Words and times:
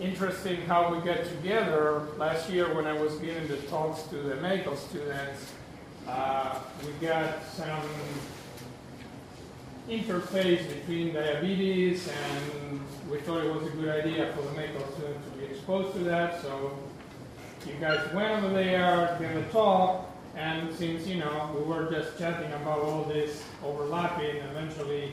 interesting 0.00 0.60
how 0.62 0.94
we 0.94 1.04
get 1.04 1.24
together. 1.24 2.02
Last 2.16 2.48
year, 2.50 2.72
when 2.74 2.86
I 2.86 2.92
was 2.92 3.14
giving 3.16 3.48
the 3.48 3.56
talks 3.68 4.02
to 4.04 4.16
the 4.16 4.36
medical 4.36 4.76
students, 4.76 5.52
uh, 6.06 6.58
we 6.84 6.92
got 7.06 7.44
some 7.46 7.82
interface 9.88 10.68
between 10.68 11.14
diabetes, 11.14 12.08
and 12.08 12.80
we 13.10 13.18
thought 13.18 13.44
it 13.44 13.52
was 13.52 13.66
a 13.66 13.70
good 13.70 13.88
idea 13.88 14.32
for 14.34 14.42
the 14.42 14.52
medical 14.52 14.86
students 14.92 15.24
to 15.30 15.38
be 15.38 15.46
exposed 15.46 15.94
to 15.94 16.04
that. 16.04 16.40
So 16.42 16.78
you 17.66 17.74
guys 17.80 18.12
went 18.12 18.44
over 18.44 18.54
there, 18.54 19.16
gave 19.18 19.36
a 19.36 19.48
talk, 19.50 20.10
and 20.36 20.72
since 20.76 21.06
you 21.06 21.16
know 21.16 21.50
we 21.56 21.64
were 21.64 21.90
just 21.90 22.18
chatting 22.18 22.52
about 22.52 22.80
all 22.80 23.04
this 23.04 23.42
overlapping, 23.64 24.36
eventually 24.36 25.12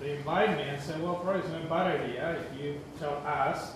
they 0.00 0.16
invited 0.16 0.56
me 0.56 0.64
and 0.64 0.82
said, 0.82 1.00
"Well, 1.00 1.14
probably 1.16 1.42
it's 1.42 1.50
not 1.50 1.62
a 1.62 1.68
bad 1.68 2.00
idea 2.00 2.36
if 2.40 2.60
you 2.60 2.80
tell 2.98 3.22
us 3.24 3.74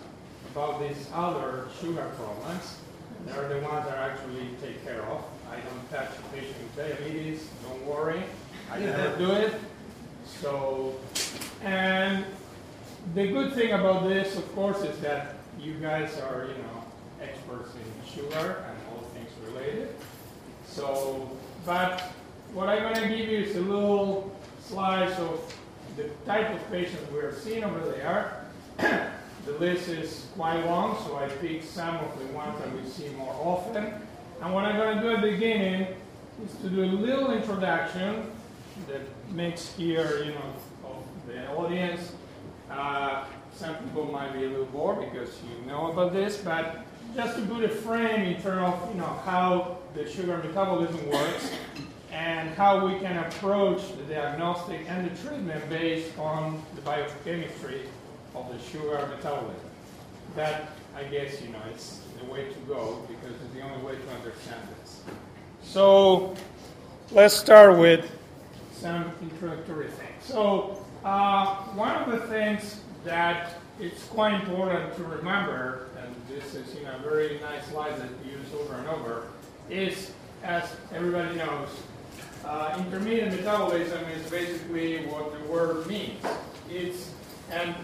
about 0.53 0.80
these 0.80 1.09
other 1.15 1.69
sugar 1.80 2.11
problems. 2.17 2.79
They're 3.27 3.48
the 3.48 3.61
ones 3.61 3.87
that 3.87 3.98
I 3.98 4.09
actually 4.09 4.48
take 4.62 4.84
care 4.84 5.02
of. 5.02 5.25
I 5.51 5.56
don't 5.56 5.91
touch 5.91 6.11
a 6.19 6.34
patient 6.34 6.56
with 6.62 6.77
diabetes. 6.77 7.48
Don't 7.62 7.84
worry, 7.87 8.23
I 8.70 8.79
never 8.80 9.16
do 9.16 9.33
it. 9.33 9.55
So, 10.41 10.97
and 11.62 12.25
the 13.15 13.29
good 13.29 13.55
thing 13.55 13.73
about 13.73 14.09
this, 14.09 14.37
of 14.37 14.55
course, 14.55 14.83
is 14.83 14.98
that 15.01 15.37
you 15.61 15.75
guys 15.75 16.19
are, 16.19 16.47
you 16.47 16.62
know, 16.62 16.84
experts 17.23 17.70
in 17.75 18.23
sugar 18.23 18.65
and 18.69 18.78
all 18.91 19.03
things 19.15 19.30
related. 19.47 19.95
So, 20.67 21.30
but 21.65 22.01
what 22.53 22.69
I'm 22.69 22.83
going 22.83 23.09
to 23.09 23.17
give 23.17 23.28
you 23.28 23.39
is 23.39 23.56
a 23.56 23.61
little 23.61 24.37
slice 24.62 25.19
of 25.19 25.55
the 25.97 26.05
type 26.27 26.55
of 26.55 26.70
patients 26.70 27.11
we're 27.12 27.34
seeing 27.34 27.65
over 27.65 27.80
there. 27.91 28.45
the 29.45 29.52
list 29.52 29.88
is 29.88 30.27
quite 30.34 30.65
long, 30.65 30.97
so 31.05 31.16
I 31.16 31.28
picked 31.28 31.65
some 31.65 31.97
of 31.97 32.19
the 32.19 32.27
ones 32.34 32.59
that 32.60 32.73
we 32.74 32.88
see 32.88 33.09
more 33.10 33.34
often. 33.34 33.95
And 34.42 34.55
what 34.55 34.64
I'm 34.64 34.77
going 34.77 34.97
to 34.97 35.03
do 35.03 35.11
at 35.11 35.22
the 35.22 35.31
beginning 35.31 35.89
is 36.44 36.55
to 36.62 36.69
do 36.69 36.84
a 36.84 36.86
little 36.86 37.33
introduction 37.33 38.31
that 38.89 39.00
makes 39.33 39.75
here, 39.75 40.25
you 40.25 40.33
know, 40.33 40.55
of 40.84 41.03
the 41.27 41.48
audience. 41.53 42.12
Uh, 42.70 43.25
some 43.55 43.75
people 43.77 44.05
might 44.05 44.33
be 44.33 44.44
a 44.44 44.48
little 44.48 44.66
bored 44.66 45.00
because 45.00 45.31
you 45.42 45.66
know 45.66 45.91
about 45.91 46.12
this, 46.12 46.36
but 46.36 46.84
just 47.14 47.36
to 47.36 47.42
put 47.47 47.64
a 47.64 47.69
frame 47.69 48.34
in 48.34 48.42
terms 48.42 48.75
of, 48.75 48.94
you 48.94 49.00
know, 49.00 49.20
how 49.25 49.78
the 49.94 50.09
sugar 50.09 50.36
metabolism 50.39 51.11
works 51.11 51.50
and 52.12 52.50
how 52.50 52.86
we 52.86 52.98
can 53.00 53.16
approach 53.19 53.83
the 53.97 54.14
diagnostic 54.14 54.81
and 54.89 55.11
the 55.11 55.28
treatment 55.28 55.69
based 55.69 56.16
on 56.19 56.62
the 56.75 56.81
biochemistry 56.83 57.83
of 58.34 58.53
the 58.53 58.59
sugar 58.71 59.09
metabolism. 59.15 59.61
That, 60.37 60.71
I 60.97 61.05
guess, 61.05 61.41
you 61.43 61.48
know, 61.48 61.61
it's 61.71 62.01
the 62.19 62.27
way 62.27 62.48
to 62.48 62.59
go 62.61 63.03
because 63.09 63.34
it's 63.43 63.55
the 63.55 63.62
only 63.62 63.84
way 63.84 63.93
to 63.93 64.11
understand 64.11 64.61
this. 64.81 65.03
So 65.62 66.34
let's 67.11 67.34
start 67.34 67.79
with 67.79 68.11
some 68.73 69.12
introductory 69.23 69.89
things. 69.89 70.25
So 70.25 70.84
uh, 71.05 71.56
one 71.75 71.95
of 71.97 72.11
the 72.11 72.27
things 72.27 72.81
that 73.05 73.55
it's 73.81 74.05
quite 74.05 74.34
important 74.34 74.95
to 74.97 75.05
remember, 75.05 75.89
and 76.03 76.15
this 76.29 76.55
is 76.55 76.75
you 76.75 76.84
know 76.84 76.97
a 76.97 76.99
very 76.99 77.39
nice 77.41 77.67
slide 77.69 77.97
that 77.99 78.09
we 78.25 78.33
use 78.33 78.47
over 78.55 78.75
and 78.75 78.89
over, 78.89 79.29
is 79.71 80.12
as 80.43 80.65
everybody 80.93 81.37
knows, 81.37 81.69
uh, 82.45 82.77
intermediate 82.79 83.31
metabolism 83.31 84.03
is 84.17 84.31
basically 84.31 85.06
what 85.06 85.33
the 85.33 85.53
word 85.53 85.87
means. 85.87 86.25
It's 86.71 87.11
and 87.51 87.75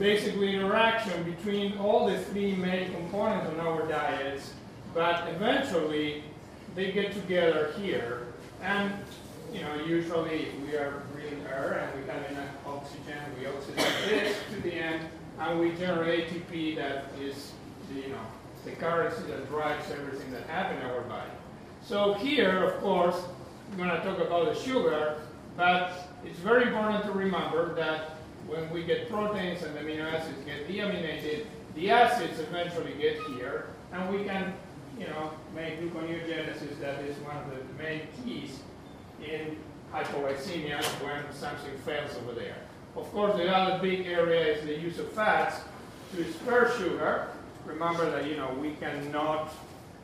basically 0.00 0.54
interaction 0.54 1.22
between 1.24 1.76
all 1.76 2.06
the 2.06 2.18
three 2.18 2.56
main 2.56 2.90
components 2.90 3.52
of 3.52 3.58
our 3.60 3.86
diets, 3.86 4.54
but 4.94 5.28
eventually 5.28 6.24
they 6.74 6.90
get 6.90 7.12
together 7.12 7.74
here. 7.78 8.26
And 8.62 8.94
you 9.52 9.60
know, 9.60 9.74
usually 9.84 10.48
we 10.64 10.74
are 10.76 11.02
breathing 11.12 11.44
air 11.46 11.86
and 11.92 12.00
we 12.00 12.10
have 12.10 12.30
enough 12.30 12.48
oxygen, 12.66 13.18
we 13.38 13.44
oxygenate 13.44 14.08
this 14.08 14.36
to 14.54 14.60
the 14.62 14.72
end, 14.72 15.06
and 15.38 15.60
we 15.60 15.72
generate 15.72 16.28
ATP 16.28 16.76
that 16.76 17.06
is 17.20 17.52
the, 17.92 18.00
you 18.00 18.08
know, 18.08 18.26
the 18.64 18.70
currency 18.72 19.22
that 19.24 19.48
drives 19.48 19.90
everything 19.90 20.32
that 20.32 20.44
happens 20.44 20.82
in 20.82 20.90
our 20.90 21.02
body. 21.02 21.30
So 21.82 22.14
here, 22.14 22.64
of 22.64 22.80
course, 22.80 23.20
I'm 23.70 23.76
going 23.76 23.90
to 23.90 24.02
talk 24.02 24.18
about 24.18 24.54
the 24.54 24.58
sugar, 24.58 25.20
but 25.56 25.92
it's 26.24 26.38
very 26.38 26.68
important 26.68 27.04
to 27.04 27.12
remember 27.12 27.74
that 27.74 28.19
when 28.50 28.68
we 28.70 28.82
get 28.82 29.08
proteins 29.08 29.62
and 29.62 29.76
amino 29.78 30.12
acids 30.12 30.38
get 30.44 30.66
deaminated, 30.66 31.46
the 31.76 31.90
acids 31.90 32.40
eventually 32.40 32.92
get 33.00 33.16
here, 33.36 33.68
and 33.92 34.12
we 34.12 34.24
can, 34.24 34.52
you 34.98 35.06
know, 35.06 35.30
make 35.54 35.80
gluconeogenesis. 35.80 36.80
That 36.80 37.04
is 37.04 37.16
one 37.18 37.36
of 37.36 37.44
the 37.50 37.82
main 37.82 38.02
keys 38.24 38.58
in 39.24 39.56
hypoglycemia 39.92 40.82
when 41.04 41.32
something 41.32 41.76
fails 41.84 42.16
over 42.16 42.32
there. 42.32 42.56
Of 42.96 43.10
course, 43.12 43.36
the 43.36 43.48
other 43.48 43.80
big 43.80 44.06
area 44.06 44.56
is 44.56 44.66
the 44.66 44.76
use 44.76 44.98
of 44.98 45.12
fats 45.12 45.60
to 46.16 46.32
spare 46.32 46.72
sugar. 46.76 47.28
Remember 47.64 48.10
that 48.10 48.26
you 48.26 48.36
know 48.36 48.52
we 48.60 48.72
cannot 48.72 49.52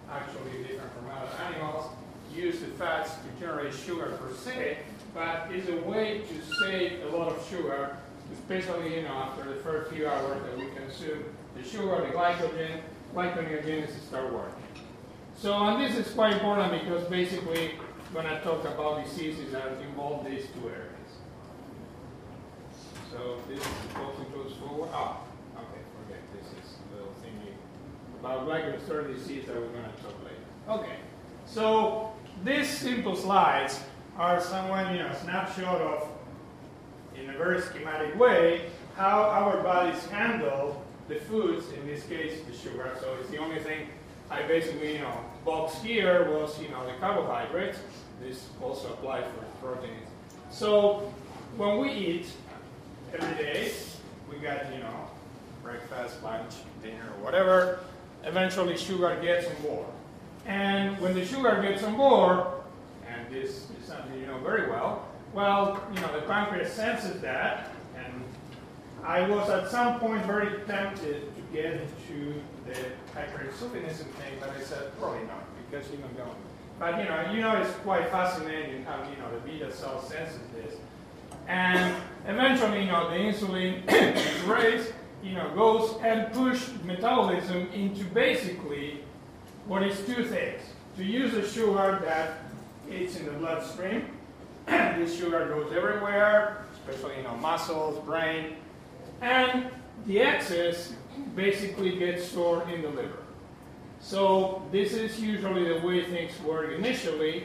actually 0.08 0.62
different 0.62 0.92
from 0.92 1.10
other 1.10 1.52
animals 1.52 1.90
use 2.32 2.60
the 2.60 2.66
fats 2.66 3.10
to 3.14 3.44
generate 3.44 3.74
sugar 3.74 4.18
per 4.20 4.32
se, 4.34 4.78
but 5.14 5.48
it's 5.50 5.68
a 5.68 5.88
way 5.88 6.22
to 6.28 6.54
save 6.60 7.02
a 7.04 7.16
lot 7.16 7.28
of 7.28 7.44
sugar, 7.48 7.96
especially 8.32 8.96
you 8.96 9.02
know 9.02 9.14
after 9.14 9.44
the 9.52 9.60
first 9.60 9.92
few 9.92 10.06
hours 10.06 10.42
that 10.42 10.58
we 10.58 10.66
consume 10.74 11.24
the 11.56 11.62
sugar, 11.62 12.00
the 12.00 12.12
glycogen, 12.12 12.80
glyconeogenesis 13.14 14.06
start 14.08 14.32
working. 14.32 14.62
So, 15.36 15.54
and 15.66 15.82
this 15.82 15.96
is 15.96 16.12
quite 16.14 16.34
important 16.34 16.82
because 16.82 17.04
basically 17.08 17.72
when 18.12 18.26
I 18.26 18.38
talk 18.40 18.64
about 18.64 19.04
diseases 19.04 19.52
that 19.52 19.72
involve 19.82 20.24
these 20.24 20.46
two 20.46 20.68
areas. 20.68 20.92
So 23.10 23.38
this 23.48 23.64
also 23.96 24.22
goes 24.34 24.52
forward. 24.56 24.90
Ah, 24.92 25.20
okay, 25.56 25.80
forget 26.02 26.20
this 26.32 26.46
is 26.52 26.76
a 26.92 26.96
little 26.96 27.12
thingy 27.22 27.52
about 28.20 28.46
regulatory 28.46 29.14
disease 29.14 29.46
that 29.46 29.56
we're 29.56 29.68
going 29.68 29.84
to 29.84 30.02
talk 30.02 30.14
later. 30.24 30.80
Okay, 30.80 30.96
so 31.46 32.12
these 32.44 32.68
simple 32.68 33.16
slides 33.16 33.80
are 34.18 34.40
somewhat, 34.40 34.92
you 34.92 34.98
know, 34.98 35.12
snapshot 35.22 35.80
of, 35.80 36.08
in 37.20 37.30
a 37.30 37.36
very 37.36 37.60
schematic 37.60 38.18
way, 38.18 38.66
how 38.96 39.22
our 39.22 39.62
bodies 39.62 40.04
handle 40.06 40.82
the 41.08 41.16
foods, 41.16 41.66
in 41.72 41.86
this 41.86 42.04
case 42.04 42.40
the 42.42 42.56
sugar. 42.56 42.90
So 43.00 43.16
it's 43.20 43.30
the 43.30 43.38
only 43.38 43.58
thing 43.60 43.88
I 44.30 44.42
basically, 44.42 44.94
you 44.94 45.00
know, 45.00 45.20
box 45.44 45.80
here 45.82 46.30
was, 46.30 46.60
you 46.60 46.68
know, 46.68 46.84
the 46.84 46.92
carbohydrates. 46.98 47.78
This 48.20 48.48
also 48.62 48.88
applies 48.94 49.24
for 49.60 49.74
proteins. 49.74 50.08
So 50.50 51.12
when 51.56 51.78
we 51.78 51.92
eat 51.92 52.26
every 53.14 53.42
day, 53.42 53.72
we 54.30 54.38
got, 54.38 54.72
you 54.72 54.80
know, 54.80 55.10
breakfast, 55.62 56.22
lunch, 56.22 56.54
dinner, 56.82 57.12
whatever, 57.20 57.80
eventually 58.24 58.76
sugar 58.76 59.16
gets 59.22 59.46
on 59.46 59.62
board. 59.62 59.86
And 60.46 61.00
when 61.00 61.14
the 61.14 61.24
sugar 61.24 61.60
gets 61.62 61.82
on 61.82 61.96
board, 61.96 62.46
and 63.08 63.34
this 63.34 63.50
is 63.50 63.86
something 63.86 64.18
you 64.18 64.26
know 64.26 64.38
very 64.38 64.70
well, 64.70 65.08
well, 65.36 65.82
you 65.94 66.00
know, 66.00 66.18
the 66.18 66.26
pancreas 66.26 66.72
senses 66.72 67.20
that, 67.20 67.70
and 67.94 68.24
I 69.04 69.28
was 69.28 69.50
at 69.50 69.70
some 69.70 70.00
point 70.00 70.24
very 70.24 70.60
tempted 70.66 71.34
to 71.36 71.42
get 71.52 71.74
into 71.74 72.40
the 72.66 72.72
hyperinsulinism 73.14 74.06
thing, 74.16 74.32
but 74.40 74.48
I 74.48 74.60
said, 74.62 74.98
probably 74.98 75.26
not, 75.26 75.44
because 75.70 75.90
you 75.90 75.98
know, 75.98 76.06
don't. 76.16 76.36
But 76.78 76.98
you 76.98 77.04
know, 77.04 77.30
you 77.32 77.40
know, 77.42 77.60
it's 77.60 77.70
quite 77.80 78.08
fascinating 78.10 78.84
how 78.84 79.06
you 79.10 79.16
know 79.18 79.30
the 79.30 79.46
beta 79.46 79.70
cell 79.70 80.02
senses 80.02 80.40
this, 80.54 80.74
and 81.46 81.94
eventually, 82.26 82.84
you 82.84 82.90
know, 82.90 83.10
the 83.10 83.16
insulin 83.16 83.82
is 84.16 84.40
raised, 84.44 84.92
you 85.22 85.34
know, 85.34 85.50
goes 85.54 86.00
and 86.02 86.32
push 86.32 86.68
metabolism 86.82 87.68
into 87.72 88.04
basically 88.04 89.00
what 89.66 89.82
is 89.82 89.98
two 90.06 90.24
things: 90.24 90.62
to 90.96 91.04
use 91.04 91.34
a 91.34 91.46
sugar 91.46 92.00
that 92.06 92.38
is 92.90 93.16
in 93.16 93.26
the 93.26 93.32
bloodstream. 93.32 94.15
This 94.66 95.18
sugar 95.18 95.46
goes 95.46 95.72
everywhere, 95.72 96.64
especially 96.74 97.16
you 97.18 97.22
know 97.22 97.36
muscles, 97.36 98.04
brain, 98.04 98.56
and 99.20 99.66
the 100.06 100.20
excess 100.20 100.92
basically 101.34 101.96
gets 101.98 102.24
stored 102.24 102.68
in 102.70 102.82
the 102.82 102.90
liver. 102.90 103.22
So 104.00 104.62
this 104.72 104.92
is 104.92 105.20
usually 105.20 105.68
the 105.68 105.86
way 105.86 106.04
things 106.04 106.32
work 106.42 106.72
initially. 106.72 107.44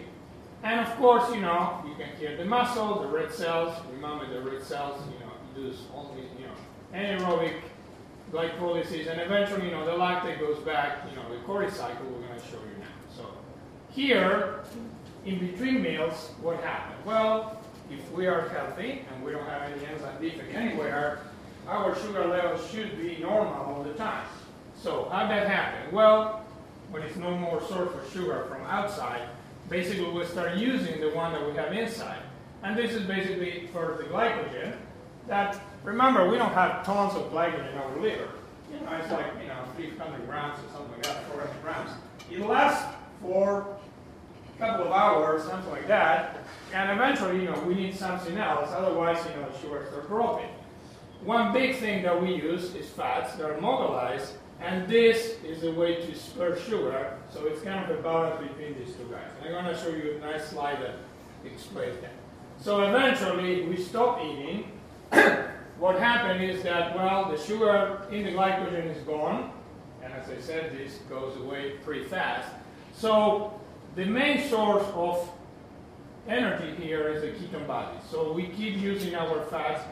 And 0.64 0.80
of 0.80 0.96
course, 0.98 1.34
you 1.34 1.42
know, 1.42 1.84
you 1.88 1.96
can 1.96 2.16
hear 2.18 2.38
the 2.38 2.46
muscle, 2.46 3.02
the 3.02 3.08
red 3.08 3.34
cells. 3.34 3.74
Remember 3.94 4.32
the 4.32 4.42
red 4.42 4.62
cells, 4.62 5.02
you 5.08 5.20
know, 5.26 5.32
do 5.56 5.76
only, 5.96 6.22
you 6.38 6.46
know, 6.46 6.54
anaerobic 6.94 7.56
glycolysis, 8.32 9.08
and 9.12 9.20
eventually, 9.20 9.66
you 9.66 9.72
know, 9.72 9.86
the 9.86 9.92
lactate 9.92 10.40
goes 10.40 10.60
back, 10.60 11.00
you 11.10 11.16
know, 11.16 11.28
the 11.30 11.44
Cori 11.44 11.70
cycle 11.70 12.06
we're 12.06 12.28
going 12.28 12.40
to 12.40 12.46
show 12.48 12.58
you 12.58 12.80
now. 12.80 12.86
So 13.16 13.26
here, 13.90 14.64
in 15.26 15.40
between 15.40 15.82
meals, 15.82 16.32
what 16.42 16.60
happened? 16.62 17.06
Well, 17.06 17.62
if 17.92 18.12
we 18.12 18.28
are 18.28 18.50
healthy 18.50 19.06
and 19.14 19.24
we 19.24 19.32
don't 19.32 19.46
have 19.46 19.64
any 19.64 19.86
enzyme 19.86 20.22
defect 20.22 20.54
anywhere, 20.54 21.20
our 21.68 21.96
sugar 21.96 22.26
levels 22.26 22.70
should 22.72 22.98
be 22.98 23.18
normal 23.22 23.54
all 23.54 23.84
the 23.84 23.94
time. 23.94 24.26
So 24.76 25.08
how 25.12 25.28
that 25.28 25.48
happen? 25.48 25.94
Well, 25.94 26.44
when 26.90 27.04
it's 27.04 27.16
no 27.18 27.38
more 27.38 27.62
source 27.62 27.94
of 27.94 28.12
sugar 28.12 28.46
from 28.50 28.64
outside, 28.64 29.30
basically 29.70 30.10
we 30.10 30.26
start 30.26 30.58
using 30.58 31.00
the 31.00 31.10
one 31.12 31.32
that 31.34 31.46
we 31.46 31.54
have 31.54 31.72
inside. 31.72 32.22
And 32.64 32.78
this 32.78 32.94
is 32.94 33.04
basically 33.04 33.70
for 33.72 33.98
the 33.98 34.04
glycogen 34.06 34.76
that, 35.28 35.62
remember, 35.84 36.30
we 36.30 36.38
don't 36.38 36.54
have 36.54 36.86
tons 36.86 37.16
of 37.16 37.32
glycogen 37.32 37.72
in 37.72 37.78
our 37.78 37.96
liver. 37.98 38.30
You 38.72 38.80
know, 38.80 38.96
it's 39.02 39.12
like, 39.12 39.26
you 39.42 39.48
know, 39.48 39.64
300 39.76 40.26
grams 40.28 40.60
or 40.60 40.70
something 40.72 40.92
like 40.94 41.04
that, 41.04 41.24
400 41.32 41.62
grams. 41.62 41.92
It 42.32 42.40
lasts 42.40 42.96
for 43.22 43.78
couple 44.62 44.86
of 44.86 44.92
hours, 44.92 45.44
something 45.44 45.72
like 45.72 45.88
that, 45.88 46.38
and 46.72 46.92
eventually, 46.92 47.38
you 47.38 47.46
know, 47.46 47.60
we 47.62 47.74
need 47.74 47.96
something 47.96 48.38
else, 48.38 48.70
otherwise, 48.72 49.18
you 49.28 49.42
know, 49.42 49.50
sugars 49.60 49.90
start 49.90 50.08
dropping. 50.08 50.50
One 51.24 51.52
big 51.52 51.78
thing 51.78 52.04
that 52.04 52.22
we 52.22 52.36
use 52.36 52.76
is 52.76 52.88
fats 52.88 53.34
that 53.36 53.50
are 53.50 53.60
mobilized, 53.60 54.34
and 54.62 54.88
this 54.88 55.38
is 55.44 55.64
a 55.64 55.72
way 55.72 55.96
to 55.96 56.16
spare 56.16 56.60
sugar, 56.60 57.18
so 57.32 57.48
it's 57.48 57.64
kind 57.64 57.90
of 57.90 58.00
a 58.00 58.04
balance 58.04 58.40
between 58.48 58.78
these 58.78 58.96
two 58.96 59.06
guys. 59.12 59.32
And 59.44 59.56
I'm 59.56 59.64
going 59.64 59.76
to 59.76 59.82
show 59.82 59.90
you 59.90 60.18
a 60.18 60.20
nice 60.20 60.50
slide 60.50 60.80
that 60.84 60.96
explains 61.44 62.00
that. 62.02 62.14
So 62.60 62.82
eventually, 62.84 63.64
we 63.64 63.78
stop 63.78 64.24
eating. 64.24 64.72
what 65.80 66.00
happened 66.00 66.44
is 66.44 66.62
that, 66.62 66.96
well, 66.96 67.32
the 67.32 67.38
sugar 67.44 68.06
in 68.12 68.26
the 68.26 68.32
glycogen 68.32 68.96
is 68.96 69.02
gone, 69.04 69.52
and 70.04 70.14
as 70.14 70.30
I 70.30 70.40
said, 70.40 70.78
this 70.78 71.00
goes 71.10 71.36
away 71.38 71.78
pretty 71.84 72.04
fast. 72.04 72.48
So 72.94 73.60
the 73.96 74.06
main 74.06 74.48
source 74.48 74.86
of 74.94 75.30
energy 76.28 76.76
here 76.82 77.10
is 77.10 77.22
the 77.22 77.28
ketone 77.30 77.68
body. 77.68 77.98
So 78.10 78.32
we 78.32 78.48
keep 78.48 78.78
using 78.78 79.16
our 79.16 79.44
fats. 79.46 79.84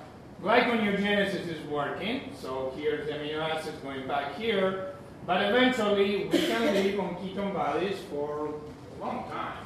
Glyconeogenesis 0.41 1.47
is 1.47 1.61
working, 1.67 2.31
so 2.39 2.73
here's 2.77 3.05
the 3.07 3.13
amino 3.13 3.39
acids 3.39 3.77
going 3.79 4.07
back 4.07 4.37
here, 4.37 4.93
but 5.25 5.43
eventually 5.43 6.29
we 6.31 6.37
can 6.37 6.73
live 6.73 6.99
on 6.99 7.15
ketone 7.15 7.53
bodies 7.53 7.97
for 8.09 8.53
a 8.97 9.03
long 9.03 9.29
time. 9.29 9.65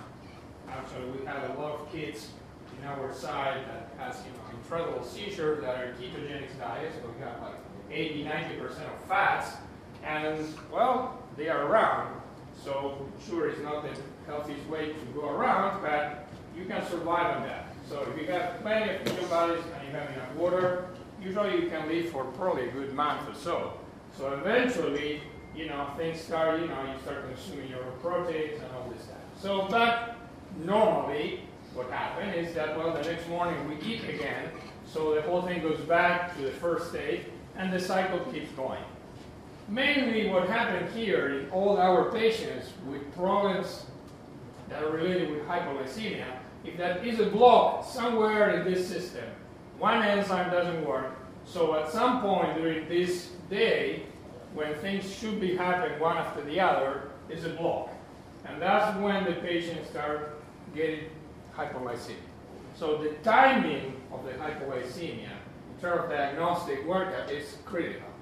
Actually, 0.68 1.12
we 1.12 1.25
have 1.27 1.47
a 1.51 1.62
lot 1.62 1.79
of 1.79 1.91
kids 1.91 2.29
in 2.81 2.88
our 2.88 3.13
side 3.13 3.59
that 3.68 3.91
has 4.00 4.18
you 4.25 4.31
know 4.31 4.57
incredible 4.57 5.03
seizures 5.03 5.62
that 5.62 5.75
are 5.75 5.94
ketogenic 5.94 6.57
diets, 6.59 6.95
so 6.95 7.09
we 7.15 7.24
have 7.24 7.39
like 7.41 7.59
80, 7.91 8.24
90% 8.24 8.62
of 8.63 9.07
fats, 9.07 9.57
and 10.03 10.44
well, 10.71 11.21
they 11.38 11.50
are 11.50 11.68
around. 11.68 12.23
So 12.63 13.06
sure, 13.27 13.50
it's 13.50 13.62
not 13.62 13.83
the 13.83 14.00
healthiest 14.25 14.65
way 14.68 14.88
to 14.88 15.06
go 15.13 15.30
around, 15.30 15.81
but 15.81 16.27
you 16.57 16.65
can 16.65 16.86
survive 16.88 17.38
on 17.38 17.44
that. 17.44 17.68
So 17.89 18.07
if 18.10 18.21
you 18.21 18.27
have 18.31 18.62
plenty 18.62 18.95
of 18.95 19.01
ketone 19.04 19.30
bodies 19.30 19.63
and 19.77 19.88
you 19.88 19.94
have 19.94 20.10
enough 20.12 20.33
water, 20.36 20.88
usually 21.21 21.63
you 21.63 21.69
can 21.69 21.88
live 21.89 22.10
for 22.10 22.24
probably 22.25 22.69
a 22.69 22.71
good 22.71 22.94
month 22.94 23.30
or 23.30 23.36
so. 23.36 23.74
So 24.18 24.33
eventually, 24.33 25.21
you 25.56 25.68
know, 25.68 25.89
things 25.98 26.21
start, 26.21 26.62
you 26.62 26.68
know, 26.68 26.81
you 26.83 27.00
start 27.04 27.25
consuming 27.27 27.69
your 27.69 27.83
proteins 28.01 28.62
and 28.62 28.71
all 28.71 28.89
this 28.89 29.04
stuff. 29.04 29.18
So, 29.39 29.68
but 29.69 30.15
normally, 30.63 31.42
what 31.74 31.89
happens 31.89 32.48
is 32.48 32.56
that, 32.56 32.77
well, 32.77 32.94
the 32.94 33.01
next 33.01 33.27
morning 33.27 33.68
we 33.68 33.75
eat 33.86 34.04
again, 34.07 34.50
so 34.86 35.15
the 35.15 35.21
whole 35.24 35.42
thing 35.42 35.62
goes 35.62 35.80
back 35.81 36.36
to 36.38 36.44
the 36.44 36.51
first 36.51 36.89
state, 36.89 37.25
and 37.57 37.74
the 37.74 37.80
cycle 37.80 38.19
keeps 38.31 38.51
going. 38.51 38.83
Mainly 39.68 40.30
what 40.30 40.48
happened 40.50 40.89
here 40.94 41.39
in 41.39 41.50
all 41.50 41.77
our 41.77 42.12
patients 42.12 42.71
with 42.88 43.13
problems 43.15 43.86
that 44.69 44.83
are 44.83 44.92
related 44.92 45.31
with 45.31 45.48
hypoglycemia, 45.48 46.25
if 46.65 46.77
that 46.77 47.06
is 47.06 47.19
a 47.19 47.27
block 47.27 47.86
somewhere 47.86 48.60
in 48.60 48.71
this 48.71 48.88
system, 48.88 49.25
one 49.80 50.01
enzyme 50.01 50.51
doesn't 50.51 50.86
work, 50.86 51.15
so 51.45 51.75
at 51.75 51.89
some 51.89 52.21
point 52.21 52.56
during 52.57 52.88
this 52.88 53.30
day, 53.50 54.04
when 54.54 54.74
things 54.75 55.12
should 55.12 55.42
be 55.42 55.56
happening 55.56 56.00
one 56.00 56.18
after 56.18 56.42
the 56.44 56.60
other, 56.60 57.10
is 57.30 57.45
a 57.45 57.50
block. 57.50 57.89
And 58.45 58.62
that's 58.62 58.98
when 59.00 59.24
the 59.24 59.33
patients 59.33 59.89
start 59.89 60.42
getting 60.75 61.06
hypoglycemia. 61.56 62.15
So 62.75 62.98
the 62.98 63.10
timing 63.24 64.01
of 64.12 64.24
the 64.25 64.31
hypoglycemia 64.31 65.30
in 65.30 65.81
terms 65.81 66.04
of 66.04 66.10
diagnostic 66.10 66.86
workup 66.86 67.30
is 67.30 67.57
critical. 67.65 68.12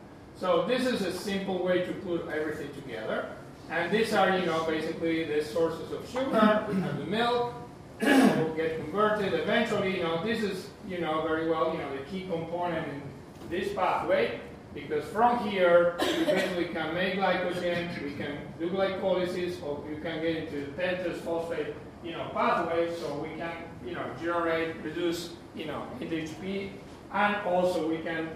So 0.41 0.65
this 0.67 0.87
is 0.87 1.03
a 1.03 1.13
simple 1.13 1.63
way 1.63 1.85
to 1.85 1.93
put 1.93 2.27
everything 2.29 2.73
together. 2.73 3.29
And 3.69 3.91
these 3.91 4.11
are, 4.11 4.39
you 4.39 4.47
know, 4.47 4.63
basically 4.63 5.23
the 5.25 5.45
sources 5.45 5.91
of 5.91 6.09
sugar. 6.09 6.35
Have 6.35 6.97
the 6.97 7.05
milk, 7.05 7.53
will 8.01 8.55
get 8.55 8.77
converted. 8.77 9.35
Eventually, 9.35 9.97
you 9.97 10.03
know, 10.03 10.25
this 10.25 10.41
is, 10.41 10.69
you 10.87 10.97
know, 10.97 11.21
very 11.27 11.47
well, 11.47 11.71
you 11.71 11.77
know, 11.77 11.95
the 11.95 12.03
key 12.05 12.21
component 12.21 12.87
in 12.87 13.03
this 13.51 13.71
pathway. 13.75 14.39
Because 14.73 15.05
from 15.09 15.47
here, 15.47 15.95
we 15.99 16.25
basically 16.25 16.65
can 16.69 16.95
make 16.95 17.19
glycogen, 17.19 18.03
we 18.03 18.15
can 18.15 18.39
do 18.57 18.71
glycolysis, 18.71 19.61
or 19.61 19.85
you 19.87 19.97
can 20.01 20.23
get 20.23 20.37
into 20.37 20.61
the 20.61 20.71
pentose 20.71 21.17
phosphate, 21.17 21.75
you 22.03 22.13
know, 22.13 22.31
pathway, 22.33 22.91
so 22.95 23.13
we 23.17 23.29
can, 23.37 23.51
you 23.85 23.93
know, 23.93 24.05
generate, 24.19 24.75
reduce, 24.77 25.33
you 25.53 25.65
know, 25.65 25.85
NHP, 25.99 26.71
and 27.13 27.35
also 27.45 27.87
we 27.87 27.99
can 27.99 28.27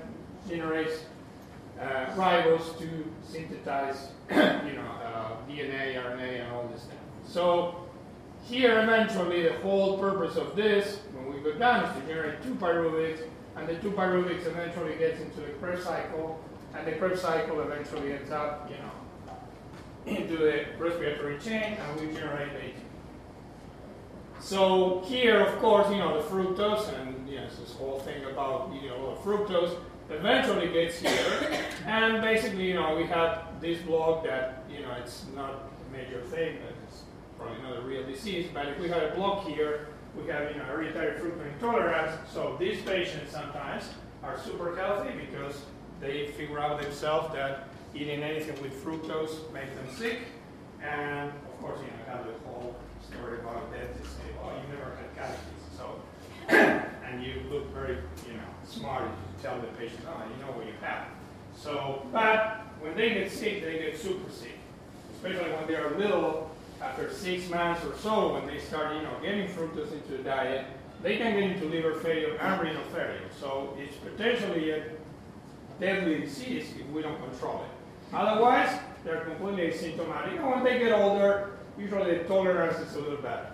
generate 0.47 0.91
uh, 1.79 2.05
ribose 2.15 2.77
to 2.79 3.11
synthesize, 3.23 4.09
you 4.29 4.35
know, 4.35 4.91
uh, 5.03 5.31
DNA, 5.49 5.95
RNA, 5.95 6.41
and 6.41 6.51
all 6.53 6.67
this 6.67 6.83
stuff. 6.83 6.97
So 7.27 7.87
here, 8.43 8.79
eventually, 8.79 9.43
the 9.43 9.53
whole 9.59 9.97
purpose 9.97 10.35
of 10.37 10.55
this, 10.55 10.99
when 11.13 11.33
we 11.33 11.41
go 11.41 11.57
down, 11.57 11.85
is 11.85 12.01
to 12.01 12.07
generate 12.07 12.43
two 12.43 12.55
pyruvics, 12.55 13.21
and 13.55 13.67
the 13.67 13.75
two 13.75 13.91
pyruvics 13.91 14.45
eventually 14.45 14.95
gets 14.95 15.19
into 15.19 15.41
the 15.41 15.51
Krebs 15.59 15.83
cycle, 15.83 16.39
and 16.75 16.85
the 16.87 16.93
Krebs 16.93 17.21
cycle 17.21 17.61
eventually 17.61 18.13
ends 18.13 18.31
up, 18.31 18.69
you 18.69 18.77
know, 18.77 18.91
into 20.19 20.37
the 20.37 20.65
respiratory 20.77 21.39
chain, 21.39 21.77
and 21.77 21.99
we 21.99 22.13
generate 22.15 22.51
ATP. 22.53 22.85
So 24.39 25.01
here, 25.07 25.39
of 25.39 25.57
course, 25.59 25.89
you 25.89 25.97
know, 25.97 26.21
the 26.21 26.27
fructose, 26.29 26.93
and 26.99 27.27
yes, 27.27 27.55
this 27.55 27.73
whole 27.73 27.99
thing 27.99 28.23
about 28.25 28.71
you 28.79 28.89
know 28.89 29.17
fructose 29.23 29.75
eventually 30.09 30.69
gets 30.69 30.99
here, 30.99 31.61
and 31.85 32.21
basically, 32.21 32.67
you 32.67 32.75
know, 32.75 32.95
we 32.95 33.05
have 33.05 33.59
this 33.61 33.79
block 33.81 34.23
that 34.25 34.63
you 34.69 34.81
know 34.81 34.91
it's 35.01 35.25
not 35.35 35.51
a 35.51 35.91
major 35.91 36.21
thing, 36.21 36.57
but 36.63 36.75
it's 36.87 37.03
probably 37.37 37.61
not 37.63 37.77
a 37.77 37.81
real 37.81 38.05
disease. 38.05 38.47
But 38.53 38.67
if 38.67 38.79
we 38.79 38.89
have 38.89 39.03
a 39.03 39.15
block 39.15 39.47
here, 39.47 39.87
we 40.15 40.29
have 40.31 40.51
you 40.51 40.57
know 40.57 40.65
hereditary 40.65 41.19
fructose 41.19 41.53
intolerance. 41.53 42.15
So 42.31 42.55
these 42.59 42.81
patients 42.81 43.31
sometimes 43.31 43.83
are 44.23 44.39
super 44.39 44.75
healthy 44.75 45.11
because 45.29 45.61
they 46.01 46.27
figure 46.27 46.59
out 46.59 46.81
themselves 46.81 47.33
that 47.33 47.67
eating 47.93 48.23
anything 48.23 48.61
with 48.61 48.73
fructose 48.83 49.51
makes 49.53 49.73
them 49.75 49.87
sick, 49.97 50.19
and 50.81 51.29
of 51.29 51.61
course, 51.61 51.79
you 51.79 51.87
know, 51.87 52.17
have 52.17 52.25
the 52.25 52.33
whole 52.47 52.75
story 53.09 53.39
about 53.39 53.71
dentists 53.71 54.15
say, 54.15 54.29
"Oh, 54.41 54.49
you 54.49 54.77
never 54.77 54.91
had 54.95 55.15
cavities," 55.15 55.63
so 55.77 56.01
and 56.49 57.23
you 57.23 57.41
look 57.49 57.73
very, 57.73 57.97
you 58.27 58.33
know, 58.33 58.44
smart 58.67 59.03
you 59.03 59.09
tell 59.41 59.59
the 59.59 59.67
patient, 59.77 60.01
"Oh, 60.07 60.21
you 60.29 60.45
know 60.45 60.51
what 60.51 60.65
you 60.65 60.73
have." 60.81 61.07
So, 61.55 62.05
but 62.11 62.61
when 62.79 62.95
they 62.95 63.13
get 63.13 63.31
sick, 63.31 63.63
they 63.63 63.79
get 63.79 63.97
super 63.97 64.29
sick, 64.31 64.57
especially 65.15 65.51
when 65.51 65.67
they 65.67 65.75
are 65.75 65.89
little. 65.97 66.51
After 66.81 67.09
six 67.09 67.49
months 67.49 67.85
or 67.85 67.95
so, 67.95 68.33
when 68.33 68.47
they 68.47 68.59
start, 68.59 68.95
you 68.95 69.01
know, 69.01 69.13
getting 69.21 69.47
fructose 69.47 69.93
into 69.93 70.17
the 70.17 70.23
diet, 70.23 70.65
they 71.01 71.17
can 71.17 71.33
get 71.33 71.51
into 71.51 71.65
liver 71.67 71.95
failure 72.01 72.35
and 72.35 72.61
renal 72.61 72.83
failure. 72.93 73.21
So 73.39 73.75
it's 73.79 73.95
potentially 73.95 74.71
a 74.71 74.83
deadly 75.79 76.19
disease 76.19 76.73
if 76.77 76.85
we 76.89 77.01
don't 77.01 77.17
control 77.29 77.63
it. 77.63 78.13
Otherwise, 78.15 78.77
they're 79.03 79.21
completely 79.21 79.69
asymptomatic. 79.71 80.35
And 80.37 80.49
when 80.49 80.63
they 80.63 80.77
get 80.77 80.91
older, 80.91 81.51
usually 81.77 82.17
the 82.17 82.23
tolerance 82.25 82.77
is 82.77 82.95
a 82.95 82.99
little 82.99 83.21
better. 83.21 83.47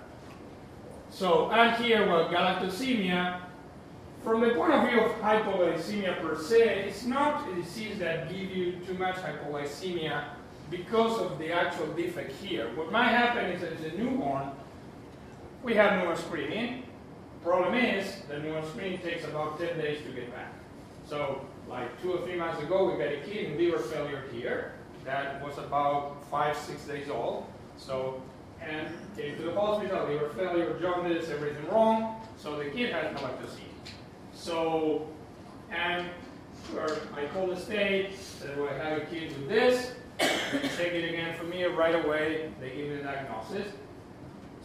So, 1.10 1.52
and 1.52 1.76
here, 1.84 2.08
well, 2.08 2.30
galactosemia, 2.30 3.42
from 4.24 4.42
the 4.42 4.52
point 4.52 4.74
of 4.74 4.88
view 4.88 5.02
of 5.02 5.12
hypoglycemia 5.14 6.22
per 6.22 6.38
se, 6.38 6.86
it's 6.88 7.06
not 7.06 7.50
a 7.50 7.56
disease 7.56 7.98
that 8.00 8.30
gives 8.30 8.56
you 8.56 8.74
too 8.86 8.94
much 8.94 9.16
hypoglycemia 9.16 10.26
because 10.70 11.20
of 11.20 11.40
the 11.40 11.52
actual 11.52 11.88
defect 11.94 12.32
here. 12.42 12.70
What 12.76 12.92
might 12.92 13.10
happen 13.10 13.46
is 13.46 13.62
that 13.62 13.74
as 13.74 13.94
a 13.94 13.98
newborn, 13.98 14.52
we 15.64 15.74
have 15.74 15.98
newborn 15.98 16.18
screening. 16.18 16.84
Problem 17.44 17.74
is, 17.74 18.18
the 18.30 18.40
newborn 18.40 18.66
screening 18.68 19.00
takes 19.00 19.26
about 19.26 19.60
10 19.60 19.78
days 19.80 20.04
to 20.04 20.12
get 20.12 20.32
back. 20.32 20.54
So, 21.08 21.46
like 21.68 22.02
two 22.02 22.14
or 22.14 22.26
three 22.26 22.36
months 22.36 22.62
ago, 22.62 22.92
we 22.92 23.04
got 23.04 23.12
a 23.12 23.22
kid 23.22 23.52
in 23.52 23.58
liver 23.58 23.80
failure 23.80 24.24
here 24.32 24.74
that 25.04 25.44
was 25.44 25.58
about 25.58 26.24
five, 26.30 26.56
six 26.56 26.84
days 26.86 27.10
old. 27.10 27.46
So, 27.78 28.22
and 28.62 28.88
came 29.18 29.36
to 29.38 29.42
the 29.42 29.54
hospital, 29.54 30.06
liver 30.06 30.30
failure, 30.30 30.78
jaundice, 30.80 31.30
everything 31.30 31.68
wrong. 31.70 32.22
So 32.38 32.58
the 32.58 32.66
kid 32.66 32.94
has 32.94 33.16
galactosemia. 33.18 33.71
So, 34.42 35.08
and 35.70 36.10
sure, 36.72 36.98
I 37.16 37.26
called 37.26 37.52
the 37.52 37.60
state, 37.60 38.18
said, 38.18 38.58
well, 38.58 38.70
I 38.70 38.74
have 38.74 38.98
a 38.98 39.06
kid 39.06 39.38
with 39.38 39.48
this. 39.48 39.92
Take 40.78 40.94
it 40.94 41.14
again 41.14 41.38
from 41.38 41.52
me 41.52 41.64
right 41.66 42.04
away. 42.04 42.52
They 42.60 42.72
give 42.72 42.90
me 42.90 42.96
the 42.96 43.04
diagnosis. 43.04 43.72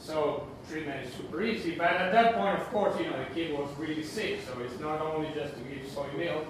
So 0.00 0.48
treatment 0.70 1.06
is 1.06 1.12
super 1.12 1.42
easy. 1.42 1.74
But 1.74 1.90
at 1.90 2.10
that 2.12 2.36
point, 2.36 2.58
of 2.58 2.66
course, 2.68 2.98
you 2.98 3.04
know, 3.04 3.18
the 3.18 3.34
kid 3.34 3.52
was 3.52 3.68
really 3.76 4.02
sick. 4.02 4.40
So 4.46 4.58
it's 4.62 4.80
not 4.80 5.02
only 5.02 5.28
just 5.34 5.52
to 5.52 5.60
give 5.60 5.86
soy 5.92 6.06
milk. 6.16 6.46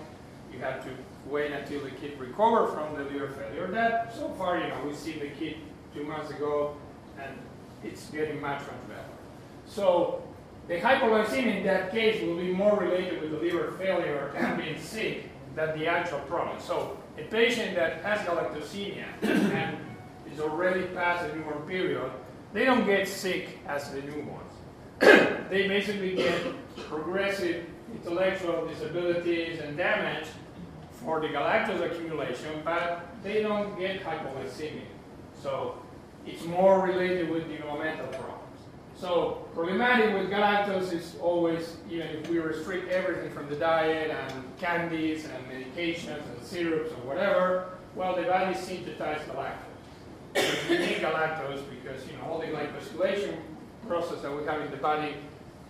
you 0.52 0.61
have 0.61 0.85
to 0.85 0.90
wait 1.28 1.50
until 1.50 1.80
the 1.80 1.90
kid 1.90 2.21
recover 2.21 2.68
from 2.68 2.95
the 2.97 3.11
liver 3.11 3.30
failure. 3.30 3.66
That 3.73 4.14
so 4.14 4.28
far, 4.38 4.59
you 4.61 4.68
know, 4.68 4.85
we 4.87 4.95
see 4.95 5.18
the 5.18 5.30
kid 5.30 5.56
two 5.92 6.04
months 6.04 6.30
ago, 6.30 6.76
and 7.21 7.37
it's 7.83 8.09
getting 8.11 8.40
much 8.40 8.61
much 8.61 8.88
better. 8.88 9.02
So 9.66 10.23
the 10.68 10.78
hypoglycemia 10.78 11.58
in 11.58 11.64
that 11.64 11.90
case 11.92 12.23
will 12.23 12.37
be 12.37 12.52
more 12.52 12.78
related 12.78 13.20
with 13.20 13.30
the 13.30 13.38
liver 13.38 13.73
failure 13.78 14.32
and 14.37 14.61
being 14.61 14.78
sick 14.80 15.30
than 15.54 15.78
the 15.78 15.87
actual 15.87 16.18
problem. 16.20 16.61
So 16.61 16.99
a 17.18 17.23
patient 17.23 17.76
that 17.76 18.02
has 18.02 18.18
galactosemia 18.26 19.06
and 19.23 19.78
is 20.32 20.40
already 20.40 20.82
past 20.87 21.28
the 21.28 21.37
newborn 21.37 21.62
period, 21.66 22.11
they 22.52 22.64
don't 22.64 22.85
get 22.85 23.06
sick 23.06 23.58
as 23.66 23.90
the 23.92 24.02
newborns. 24.02 24.42
they 25.50 25.68
basically 25.68 26.16
get 26.16 26.42
progressive 26.88 27.64
intellectual 27.94 28.66
disabilities 28.66 29.61
and 29.61 29.76
damage 29.76 30.26
for 30.90 31.20
the 31.20 31.28
galactose 31.28 31.82
accumulation, 31.90 32.62
but 32.64 33.06
they 33.23 33.42
don't 33.42 33.78
get 33.78 34.02
hypoglycemia. 34.02 34.82
So 35.40 35.78
it's 36.26 36.44
more 36.44 36.80
related 36.80 37.30
with 37.30 37.49
developmental 37.49 38.06
problems. 38.08 38.36
So 38.99 39.47
problematic 39.55 40.15
with 40.15 40.31
galactose 40.31 40.93
is 40.93 41.17
always, 41.21 41.76
even 41.91 42.07
if 42.09 42.31
we 42.31 42.38
restrict 42.38 42.91
everything 42.91 43.31
from 43.31 43.49
the 43.49 43.57
diet 43.57 44.11
and 44.11 44.45
candies 44.59 45.26
and 45.26 45.47
medications 45.49 46.23
and 46.35 46.43
syrups 46.43 46.93
or 46.93 47.09
whatever, 47.09 47.73
well, 47.95 48.17
the 48.17 48.23
body 48.23 48.55
synthesizes 48.55 49.25
galactose. 49.26 50.69
we 50.71 50.79
need 50.79 50.97
galactose 50.99 51.62
because, 51.71 52.07
you 52.07 52.17
know, 52.17 52.25
all 52.31 52.38
the 52.38 52.47
glycosylation 52.47 53.37
process 53.87 54.23
that 54.23 54.35
we 54.35 54.45
have 54.45 54.62
in 54.62 54.71
the 54.71 54.76
body, 54.79 55.15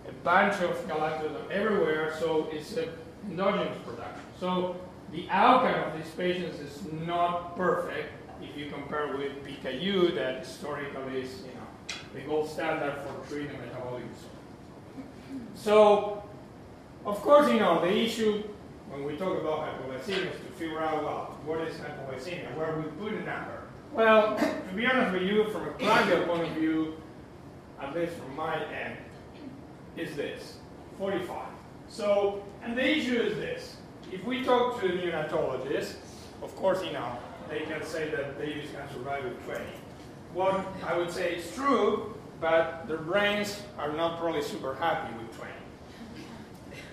a 0.07 0.11
bunch 0.23 0.61
of 0.61 0.75
galactose 0.87 1.51
everywhere, 1.51 2.15
so 2.19 2.47
it's 2.51 2.77
an 2.77 2.89
endogenous 3.29 3.77
production. 3.85 4.21
So 4.39 4.77
the 5.11 5.27
outcome 5.29 5.91
of 5.91 5.97
these 5.97 6.13
patients 6.13 6.59
is 6.59 6.81
not 7.05 7.57
perfect 7.57 8.09
if 8.41 8.57
you 8.57 8.69
compare 8.71 9.17
with 9.17 9.31
PKU 9.45 10.15
that 10.15 10.39
historically 10.39 11.21
is, 11.21 11.41
you 11.41 11.53
know, 11.55 11.56
the 12.17 12.23
gold 12.23 12.49
standard 12.49 12.95
for 13.03 13.29
treating 13.29 13.59
metabolic 13.59 14.03
disorder. 14.13 14.35
So, 15.55 16.23
of 17.05 17.21
course, 17.21 17.49
you 17.51 17.59
know, 17.59 17.81
the 17.81 17.95
issue 17.95 18.43
when 18.89 19.03
we 19.03 19.17
talk 19.17 19.39
about 19.39 19.67
hypoglycemia 19.67 20.33
is 20.33 20.39
to 20.39 20.51
figure 20.57 20.81
out, 20.81 21.03
well, 21.03 21.37
what 21.45 21.61
is 21.61 21.75
hypoglycemia? 21.75 22.55
Where 22.55 22.75
we 22.77 22.83
put 23.03 23.13
a 23.13 23.23
number? 23.23 23.63
Well, 23.93 24.35
to 24.69 24.75
be 24.75 24.85
honest 24.85 25.13
with 25.13 25.23
you, 25.23 25.49
from 25.49 25.67
a 25.67 25.71
practical 25.71 26.25
point 26.25 26.49
of 26.49 26.53
view, 26.55 26.95
at 27.81 27.95
least 27.95 28.13
from 28.13 28.35
my 28.35 28.63
end, 28.65 28.97
is 29.95 30.15
this, 30.15 30.57
45. 30.97 31.45
So, 31.89 32.43
and 32.63 32.77
the 32.77 32.97
issue 32.97 33.19
is 33.19 33.37
this. 33.37 33.77
If 34.11 34.23
we 34.25 34.43
talk 34.43 34.81
to 34.81 34.87
the 34.87 34.93
neonatologist, 34.93 35.95
of 36.41 36.55
course, 36.55 36.83
you 36.83 36.93
know, 36.93 37.17
they 37.49 37.61
can 37.61 37.83
say 37.83 38.09
that 38.09 38.37
babies 38.37 38.69
can 38.71 38.89
survive 38.93 39.23
with 39.23 39.43
20 39.45 39.63
what 40.33 40.65
I 40.85 40.97
would 40.97 41.11
say 41.11 41.35
is 41.35 41.53
true, 41.55 42.15
but 42.39 42.87
their 42.87 42.97
brains 42.97 43.61
are 43.77 43.91
not 43.91 44.19
probably 44.19 44.41
super 44.41 44.75
happy 44.75 45.13
with 45.17 45.35
20. 45.37 45.51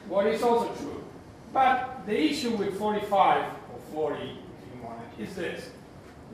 What 0.08 0.26
is 0.26 0.42
also 0.42 0.72
true. 0.74 1.04
But 1.52 2.04
the 2.06 2.20
issue 2.20 2.50
with 2.56 2.78
45 2.78 3.44
or 3.44 3.78
40, 3.92 4.22
if 4.22 4.26
you 4.26 4.82
want 4.82 4.98
it, 5.18 5.22
is 5.22 5.34
this. 5.34 5.70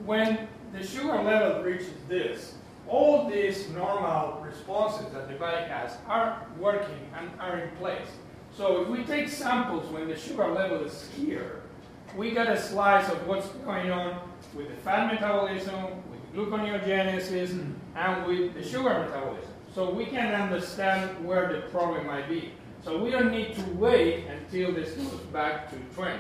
When 0.05 0.49
the 0.73 0.85
sugar 0.85 1.23
level 1.23 1.63
reaches 1.63 1.91
this, 2.09 2.55
all 2.89 3.29
these 3.29 3.69
normal 3.71 4.41
responses 4.43 5.13
that 5.13 5.29
the 5.29 5.35
body 5.35 5.65
has 5.69 5.97
are 6.09 6.47
working 6.59 7.11
and 7.17 7.31
are 7.39 7.59
in 7.59 7.71
place. 7.77 8.09
So 8.57 8.83
if 8.83 8.89
we 8.89 9.05
take 9.05 9.29
samples 9.29 9.91
when 9.93 10.09
the 10.09 10.17
sugar 10.17 10.49
level 10.49 10.85
is 10.85 11.09
here, 11.17 11.63
we 12.17 12.33
get 12.33 12.49
a 12.49 12.61
slice 12.61 13.09
of 13.09 13.27
what's 13.27 13.47
going 13.65 13.91
on 13.91 14.21
with 14.55 14.69
the 14.69 14.75
fat 14.77 15.13
metabolism, 15.13 15.75
gluconeogenesis, 16.35 17.75
and 17.97 18.27
with 18.27 18.55
the 18.55 18.63
sugar 18.63 18.89
metabolism. 18.89 19.51
So 19.75 19.91
we 19.91 20.07
can 20.07 20.35
understand 20.35 21.25
where 21.25 21.53
the 21.53 21.61
problem 21.69 22.07
might 22.07 22.29
be. 22.29 22.53
So 22.83 23.03
we 23.03 23.11
don't 23.11 23.31
need 23.31 23.55
to 23.55 23.63
wait 23.75 24.25
until 24.27 24.73
this 24.73 24.93
goes 24.93 25.21
back 25.33 25.71
to 25.71 25.77
20. 25.95 26.19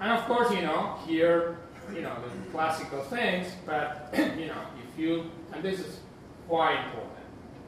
And 0.00 0.12
of 0.12 0.24
course, 0.26 0.52
you 0.52 0.62
know, 0.62 0.98
here, 1.06 1.58
you 1.92 2.02
know, 2.02 2.14
the 2.22 2.50
classical 2.50 3.02
things, 3.04 3.48
but, 3.66 4.10
you 4.38 4.46
know, 4.46 4.60
if 4.82 4.98
you, 4.98 5.30
and 5.52 5.62
this 5.62 5.80
is 5.80 6.00
quite 6.46 6.84
important. 6.86 7.12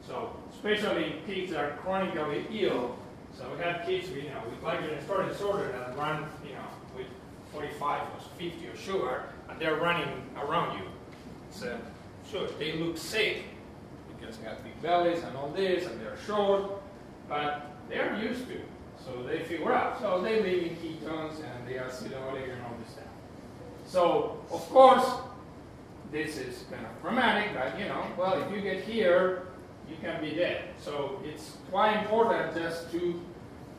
So, 0.05 0.35
especially 0.53 1.05
in 1.05 1.25
kids 1.25 1.51
that 1.51 1.63
are 1.63 1.77
chronically 1.77 2.45
ill, 2.51 2.97
so 3.37 3.43
we 3.55 3.63
have 3.63 3.85
kids, 3.85 4.09
you 4.09 4.23
know, 4.23 4.41
with 4.49 4.61
glycogen 4.61 5.03
storage 5.03 5.29
disorder 5.29 5.67
that 5.71 5.97
run, 5.97 6.25
you 6.45 6.53
know, 6.53 6.65
with 6.95 7.07
45 7.51 8.01
or 8.01 8.19
50 8.37 8.67
of 8.67 8.79
sugar, 8.79 9.23
and 9.49 9.59
they're 9.59 9.75
running 9.75 10.09
around 10.37 10.77
you 10.77 10.85
said, 11.57 11.79
sure, 12.29 12.47
they 12.59 12.73
look 12.73 12.97
sick 12.97 13.43
because 14.19 14.37
they 14.37 14.45
have 14.45 14.63
big 14.63 14.81
bellies 14.81 15.23
and 15.23 15.35
all 15.37 15.49
this, 15.49 15.85
and 15.85 15.99
they're 16.01 16.17
short, 16.25 16.81
but 17.27 17.71
they're 17.89 18.19
used 18.21 18.47
to 18.47 18.53
it. 18.53 18.65
So 19.03 19.23
they 19.23 19.39
figure 19.43 19.71
out. 19.71 19.99
So 19.99 20.21
they 20.21 20.41
live 20.41 20.63
in 20.63 20.75
ketones 20.77 21.35
and 21.35 21.67
they 21.67 21.77
are 21.77 21.87
acidotic 21.87 22.51
and 22.51 22.61
all 22.63 22.75
this 22.83 22.93
stuff. 22.93 23.05
So, 23.85 24.41
of 24.51 24.67
course, 24.69 25.05
this 26.11 26.37
is 26.37 26.65
kind 26.69 26.85
of 26.85 27.01
dramatic, 27.01 27.53
but 27.53 27.79
you 27.79 27.87
know, 27.87 28.05
well, 28.17 28.41
if 28.41 28.51
you 28.51 28.61
get 28.61 28.83
here, 28.83 29.47
you 29.89 29.95
can 30.01 30.21
be 30.21 30.31
dead. 30.31 30.65
So 30.77 31.21
it's 31.23 31.57
quite 31.71 31.97
important 32.01 32.53
just 32.53 32.91
to, 32.91 33.21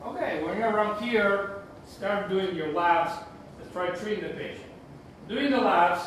okay, 0.05 0.43
when 0.43 0.57
you're 0.57 0.71
around 0.71 1.03
here, 1.03 1.61
start 1.85 2.29
doing 2.29 2.55
your 2.55 2.71
labs, 2.71 3.23
let's 3.59 3.71
try 3.71 3.89
treating 3.89 4.27
the 4.27 4.33
patient. 4.33 4.65
Doing 5.27 5.51
the 5.51 5.59
labs, 5.59 6.01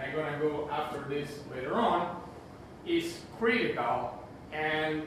and 0.00 0.10
I'm 0.10 0.16
going 0.16 0.32
to 0.32 0.38
go 0.38 0.68
after 0.70 1.04
this 1.08 1.40
later 1.54 1.74
on, 1.74 2.20
is 2.86 3.20
critical. 3.38 4.18
And, 4.52 5.02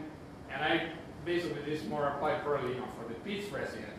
and 0.51 0.63
I 0.63 0.89
basically 1.25 1.61
this 1.63 1.83
more 1.85 2.09
applied 2.09 2.43
for, 2.43 2.59
you 2.67 2.75
know, 2.75 2.87
for 2.97 3.07
the 3.07 3.15
PEDS 3.21 3.51
resident. 3.51 3.93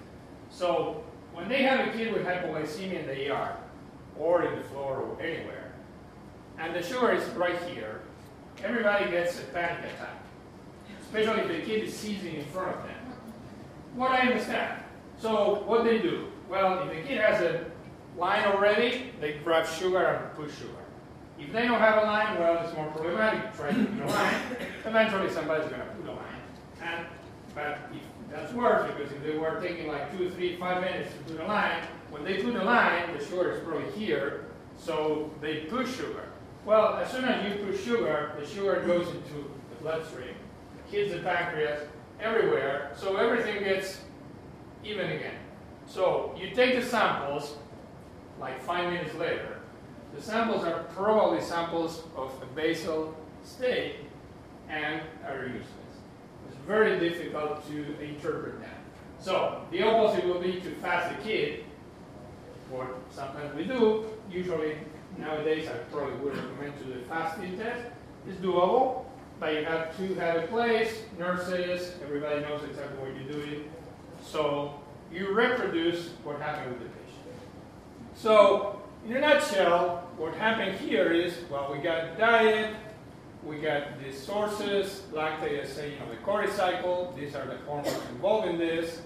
So 0.50 1.02
when 1.32 1.48
they 1.48 1.62
have 1.62 1.88
a 1.88 1.92
kid 1.92 2.12
with 2.12 2.24
hypoglycemia 2.24 3.00
in 3.00 3.06
the 3.06 3.32
ER, 3.32 3.56
or 4.18 4.44
in 4.44 4.56
the 4.56 4.64
floor 4.68 4.98
or 4.98 5.20
anywhere, 5.20 5.72
and 6.58 6.74
the 6.74 6.82
sugar 6.82 7.12
is 7.12 7.26
right 7.30 7.60
here, 7.64 8.02
everybody 8.62 9.10
gets 9.10 9.40
a 9.40 9.44
panic 9.44 9.80
attack, 9.80 10.22
especially 11.02 11.40
if 11.42 11.48
the 11.48 11.66
kid 11.66 11.84
is 11.84 11.96
seizing 11.96 12.36
in 12.36 12.44
front 12.46 12.76
of 12.76 12.82
them. 12.84 12.94
What 13.96 14.12
I 14.12 14.20
understand. 14.20 14.82
So 15.18 15.64
what 15.66 15.84
they 15.84 15.98
do? 15.98 16.28
Well, 16.48 16.82
if 16.82 16.90
the 16.90 17.08
kid 17.08 17.20
has 17.20 17.40
a 17.40 17.64
line 18.16 18.44
already, 18.44 19.10
they 19.20 19.38
grab 19.44 19.66
sugar 19.66 19.98
and 19.98 20.36
push 20.36 20.56
sugar. 20.56 20.83
If 21.46 21.52
they 21.52 21.66
don't 21.66 21.78
have 21.78 22.02
a 22.02 22.06
line, 22.06 22.38
well, 22.38 22.64
it's 22.64 22.74
more 22.74 22.86
problematic. 22.88 23.54
Try 23.54 23.72
to 23.72 23.84
put 23.84 24.06
line. 24.06 24.34
Eventually, 24.84 25.30
somebody's 25.30 25.68
going 25.68 25.80
to 25.80 25.86
put 25.86 26.08
a 26.08 26.12
line. 26.12 26.40
And 26.82 27.06
but 27.54 27.90
if 27.92 28.02
that's 28.30 28.52
worse 28.52 28.90
because 28.90 29.12
if 29.12 29.22
they 29.22 29.36
were 29.36 29.60
taking 29.60 29.86
like 29.86 30.16
two, 30.16 30.30
three, 30.30 30.56
five 30.56 30.80
minutes 30.82 31.12
to 31.12 31.32
put 31.32 31.44
a 31.44 31.46
line, 31.46 31.82
when 32.10 32.24
they 32.24 32.42
put 32.42 32.54
a 32.56 32.64
line, 32.64 33.16
the 33.16 33.24
sugar 33.24 33.52
is 33.52 33.62
probably 33.62 33.90
here, 33.92 34.46
so 34.76 35.30
they 35.40 35.60
push 35.60 35.94
sugar. 35.96 36.24
Well, 36.64 36.96
as 36.96 37.10
soon 37.10 37.24
as 37.24 37.44
you 37.44 37.64
push 37.64 37.84
sugar, 37.84 38.34
the 38.40 38.46
sugar 38.46 38.82
goes 38.86 39.08
into 39.08 39.50
the 39.70 39.76
bloodstream, 39.82 40.34
hits 40.90 41.12
the 41.12 41.20
pancreas, 41.20 41.86
everywhere, 42.20 42.92
so 42.96 43.16
everything 43.16 43.62
gets 43.62 44.00
even 44.82 45.10
again. 45.10 45.34
So 45.86 46.34
you 46.40 46.54
take 46.54 46.80
the 46.80 46.86
samples, 46.86 47.56
like 48.40 48.62
five 48.62 48.90
minutes 48.92 49.14
later, 49.14 49.53
the 50.14 50.22
samples 50.22 50.64
are 50.64 50.84
probably 50.94 51.40
samples 51.40 52.02
of 52.16 52.32
a 52.42 52.46
basal 52.54 53.14
state 53.42 53.96
and 54.68 55.00
are 55.26 55.46
useless. 55.46 55.64
It's 56.48 56.56
very 56.66 56.98
difficult 56.98 57.66
to 57.68 58.00
interpret 58.00 58.60
that. 58.60 58.78
So 59.18 59.62
the 59.70 59.82
opposite 59.82 60.24
will 60.26 60.40
be 60.40 60.60
to 60.60 60.70
fast 60.76 61.16
the 61.16 61.22
kid, 61.22 61.64
what 62.70 62.88
sometimes 63.10 63.54
we 63.54 63.64
do. 63.64 64.06
Usually 64.30 64.76
nowadays 65.18 65.68
I 65.68 65.76
probably 65.92 66.14
would 66.16 66.36
recommend 66.36 66.78
to 66.78 66.84
do 66.84 66.94
the 66.94 67.06
fasting 67.06 67.58
test. 67.58 67.82
It's 68.28 68.38
doable, 68.40 69.04
but 69.40 69.54
you 69.54 69.64
have 69.64 69.96
to 69.96 70.14
have 70.14 70.44
a 70.44 70.46
place, 70.46 71.02
nurses, 71.18 71.92
everybody 72.02 72.40
knows 72.40 72.62
exactly 72.64 72.98
what 72.98 73.14
you're 73.14 73.32
doing. 73.32 73.70
So 74.24 74.80
you 75.12 75.34
reproduce 75.34 76.08
what 76.22 76.40
happened 76.40 76.72
with 76.72 76.82
the 76.82 76.88
patient. 76.88 77.36
So 78.14 78.80
in 79.06 79.16
a 79.16 79.20
nutshell, 79.20 80.03
what 80.16 80.34
happened 80.34 80.78
here 80.78 81.12
is, 81.12 81.34
well, 81.50 81.70
we 81.72 81.78
got 81.78 82.18
diet, 82.18 82.74
we 83.42 83.58
got 83.58 84.02
the 84.02 84.12
sources, 84.12 85.02
lactate, 85.12 85.66
say, 85.66 85.92
you 85.92 85.98
know, 85.98 86.08
the 86.10 86.16
Cori 86.18 86.48
cycle, 86.50 87.14
these 87.18 87.34
are 87.34 87.46
the 87.46 87.56
hormones 87.66 87.98
involved 88.10 88.48
in 88.48 88.58
this, 88.58 89.02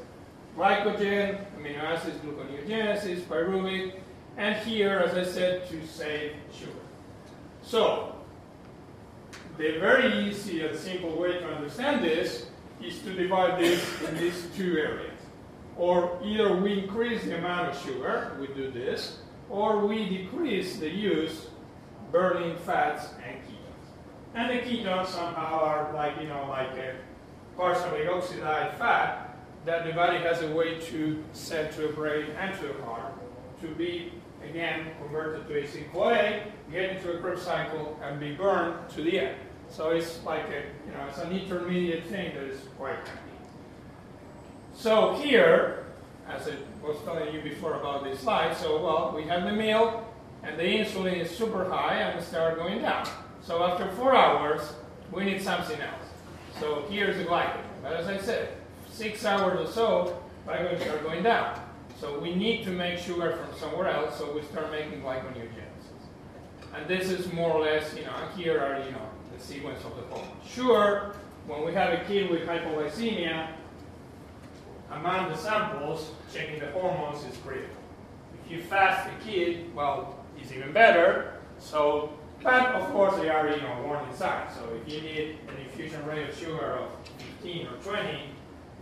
glycogen, 0.57 1.45
amino 1.57 1.83
acids, 1.83 2.19
gluconeogenesis, 2.19 3.21
pyruvic, 3.23 3.95
and 4.37 4.57
here, 4.67 4.99
as 4.99 5.15
I 5.17 5.31
said, 5.31 5.69
to 5.71 5.87
save 5.87 6.33
sugar. 6.57 6.73
So, 7.63 8.15
the 9.57 9.79
very 9.79 10.29
easy 10.29 10.65
and 10.65 10.79
simple 10.79 11.17
way 11.19 11.33
to 11.33 11.47
understand 11.47 12.05
this 12.05 12.47
is 12.81 13.01
to 13.01 13.13
divide 13.13 13.59
this 13.61 14.03
in 14.03 14.17
these 14.19 14.47
two 14.57 14.79
areas. 14.79 15.13
or 15.77 16.19
either 16.25 16.57
we 16.57 16.81
increase 16.81 17.23
the 17.25 17.39
amount 17.39 17.69
of 17.69 17.83
sugar, 17.83 18.37
we 18.41 18.49
do 18.49 18.69
this, 18.71 19.19
or 19.51 19.87
we 19.87 20.09
decrease 20.09 20.77
the 20.79 20.89
use 20.89 21.49
burning 22.13 22.57
fats 22.59 23.09
and 23.27 23.37
ketones. 23.43 24.35
And 24.35 24.51
the 24.51 24.63
ketones 24.63 25.07
somehow 25.07 25.61
are 25.61 25.93
like, 25.95 26.21
you 26.21 26.29
know, 26.29 26.47
like 26.49 26.71
a 26.77 26.95
partially 27.57 28.07
oxidized 28.07 28.77
fat 28.79 29.37
that 29.65 29.85
the 29.85 29.93
body 29.93 30.19
has 30.19 30.43
a 30.43 30.51
way 30.53 30.79
to 30.81 31.23
send 31.33 31.73
to 31.73 31.83
the 31.83 31.89
brain 31.89 32.27
and 32.39 32.59
to 32.59 32.69
the 32.69 32.83
heart 32.85 33.13
to 33.61 33.69
be, 33.75 34.13
again, 34.49 34.87
converted 35.03 35.49
to 35.49 35.55
acetyl-CoA, 35.55 36.43
get 36.71 36.97
into 36.97 37.13
a 37.13 37.19
Krebs 37.19 37.43
cycle, 37.43 37.99
and 38.03 38.21
be 38.21 38.33
burned 38.33 38.89
to 38.91 39.03
the 39.03 39.19
end. 39.19 39.37
So 39.69 39.91
it's 39.91 40.23
like 40.25 40.49
a, 40.49 40.63
you 40.87 40.93
know, 40.93 41.07
it's 41.09 41.19
an 41.19 41.33
intermediate 41.33 42.07
thing 42.07 42.35
that 42.35 42.45
is 42.45 42.61
quite 42.79 42.95
handy. 42.95 43.13
So 44.75 45.15
here, 45.17 45.87
as 46.29 46.49
I 46.49 46.55
was 46.87 46.97
telling 47.05 47.35
you 47.35 47.41
before 47.41 47.75
about 47.75 48.05
this 48.05 48.21
slide, 48.21 48.57
so 48.57 48.83
well, 48.83 49.13
we 49.15 49.23
have 49.25 49.45
the 49.45 49.53
meal, 49.53 50.07
and 50.43 50.59
the 50.59 50.63
insulin 50.63 51.19
is 51.21 51.31
super 51.31 51.69
high 51.69 51.97
and 51.97 52.23
start 52.23 52.57
going 52.57 52.83
down. 52.83 53.09
So 53.43 53.63
after 53.63 53.91
four 53.93 54.15
hours, 54.15 54.75
we 55.11 55.25
need 55.25 55.43
something 55.43 55.81
else. 55.81 56.07
So 56.61 56.85
here's 56.91 57.17
the 57.17 57.25
glycogen. 57.25 57.65
But 57.83 57.95
as 57.95 58.07
I 58.07 58.19
said, 58.19 58.51
six 58.91 59.25
hours 59.25 59.69
or 59.69 59.73
so, 59.73 60.23
glycogen 60.47 60.81
start 60.83 61.03
going 61.03 61.23
down. 61.23 61.61
So 62.01 62.19
we 62.19 62.35
need 62.35 62.65
to 62.65 62.71
make 62.71 62.99
sugar 62.99 63.37
from 63.37 63.59
somewhere 63.59 63.89
else, 63.89 64.19
so 64.19 64.33
we 64.33 64.43
start 64.43 64.71
making 64.71 65.01
glyconeogenesis. 65.03 65.65
And 66.75 66.87
this 66.87 67.09
is 67.11 67.33
more 67.33 67.51
or 67.53 67.63
less, 67.63 67.95
you 67.97 68.05
know, 68.05 68.15
here 68.37 68.61
are, 68.61 68.79
you 68.85 68.93
know, 68.93 69.09
the 69.37 69.43
sequence 69.43 69.83
of 69.85 69.97
the 69.97 70.03
hormone. 70.03 70.37
Sure, 70.47 71.15
when 71.47 71.65
we 71.65 71.73
have 71.73 71.93
a 71.93 72.05
kid 72.05 72.31
with 72.31 72.47
hypoglycemia, 72.47 73.49
among 74.91 75.29
the 75.31 75.37
samples, 75.37 76.11
checking 76.33 76.59
the 76.61 76.71
hormones 76.71 77.25
is 77.25 77.37
critical. 77.39 77.77
If 78.45 78.51
you 78.51 78.63
fast 78.63 79.09
the 79.09 79.31
kid, 79.31 79.75
well, 79.75 80.25
it's 80.41 80.53
even 80.53 80.73
better. 80.73 81.35
So, 81.59 82.13
but 82.43 82.75
of 82.75 82.91
course 82.93 83.17
they 83.17 83.29
are, 83.29 83.49
you 83.49 83.61
know, 83.61 83.83
warning 83.85 84.15
signs. 84.15 84.55
So 84.55 84.63
if 84.75 84.93
you 84.93 85.01
need 85.01 85.39
an 85.49 85.57
infusion 85.65 86.05
rate 86.07 86.29
of 86.29 86.37
sugar 86.37 86.79
of 86.79 86.91
15 87.43 87.67
or 87.67 87.77
20, 87.83 88.21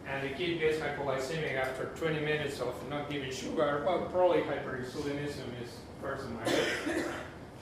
and 0.08 0.22
the 0.22 0.34
kid 0.34 0.60
gets 0.60 0.78
hypoglycemic 0.78 1.54
after 1.56 1.86
20 1.96 2.20
minutes 2.20 2.60
of 2.60 2.75
not 2.88 3.10
giving 3.10 3.32
sugar, 3.32 3.82
well, 3.84 4.06
probably 4.12 4.42
hyperinsulinism 4.42 5.62
is 5.62 5.78
first 6.00 6.26
in 6.26 6.36
my 6.36 6.44
list. 6.44 7.08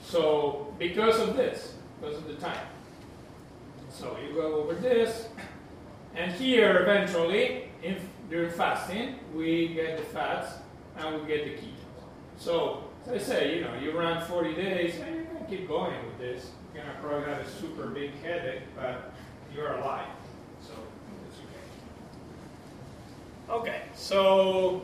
So 0.03 0.73
because 0.77 1.19
of 1.19 1.35
this, 1.35 1.73
because 1.99 2.17
of 2.17 2.27
the 2.27 2.35
time. 2.35 2.67
So 3.89 4.17
you 4.21 4.35
go 4.35 4.55
over 4.55 4.75
this, 4.75 5.29
and 6.15 6.31
here 6.33 6.81
eventually, 6.81 7.69
if 7.81 8.01
during 8.29 8.51
fasting, 8.51 9.19
we 9.33 9.69
get 9.69 9.97
the 9.97 10.03
fats 10.05 10.53
and 10.97 11.21
we 11.21 11.27
get 11.27 11.45
the 11.45 11.51
ketones. 11.51 11.75
So 12.37 12.83
as 13.07 13.21
I 13.23 13.25
say, 13.25 13.55
you 13.55 13.61
know, 13.61 13.73
you 13.75 13.91
run 13.91 14.25
40 14.25 14.55
days, 14.55 14.99
and 14.99 15.15
you 15.15 15.25
can 15.25 15.45
keep 15.47 15.67
going 15.67 15.93
with 16.05 16.17
this. 16.17 16.49
You're 16.73 16.83
gonna 16.83 16.97
probably 17.01 17.29
have 17.31 17.45
a 17.45 17.49
super 17.49 17.87
big 17.87 18.11
headache, 18.21 18.63
but 18.75 19.13
you're 19.53 19.73
alive. 19.73 20.07
So 20.61 20.73
it's 21.27 21.39
okay. 23.49 23.59
Okay, 23.59 23.81
so 23.95 24.83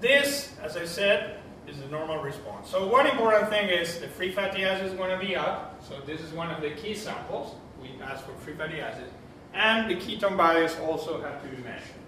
this, 0.00 0.54
as 0.62 0.76
I 0.76 0.86
said, 0.86 1.38
is 1.68 1.80
a 1.80 1.88
normal 1.88 2.22
response. 2.22 2.68
So 2.68 2.88
one 2.88 3.06
important 3.06 3.48
thing 3.48 3.68
is 3.68 3.98
the 4.00 4.08
free 4.08 4.32
fatty 4.32 4.64
acid 4.64 4.86
is 4.86 4.94
going 4.94 5.10
to 5.10 5.24
be 5.24 5.36
up. 5.36 5.80
So 5.86 6.00
this 6.06 6.20
is 6.20 6.32
one 6.32 6.50
of 6.50 6.60
the 6.60 6.70
key 6.70 6.94
samples. 6.94 7.54
We 7.80 7.90
ask 8.02 8.24
for 8.24 8.32
free 8.32 8.54
fatty 8.54 8.80
acid. 8.80 9.04
And 9.54 9.90
the 9.90 9.96
ketone 9.96 10.36
bodies 10.36 10.76
also 10.82 11.20
have 11.20 11.42
to 11.42 11.48
be 11.48 11.62
measured. 11.62 12.02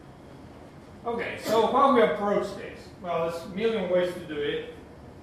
Okay, 1.07 1.37
so 1.45 1.67
how 1.67 1.95
we 1.95 2.01
approach 2.01 2.47
this? 2.57 2.79
Well, 3.03 3.31
there's 3.31 3.45
a 3.45 3.49
million 3.49 3.91
ways 3.91 4.13
to 4.15 4.21
do 4.21 4.41
it. 4.41 4.75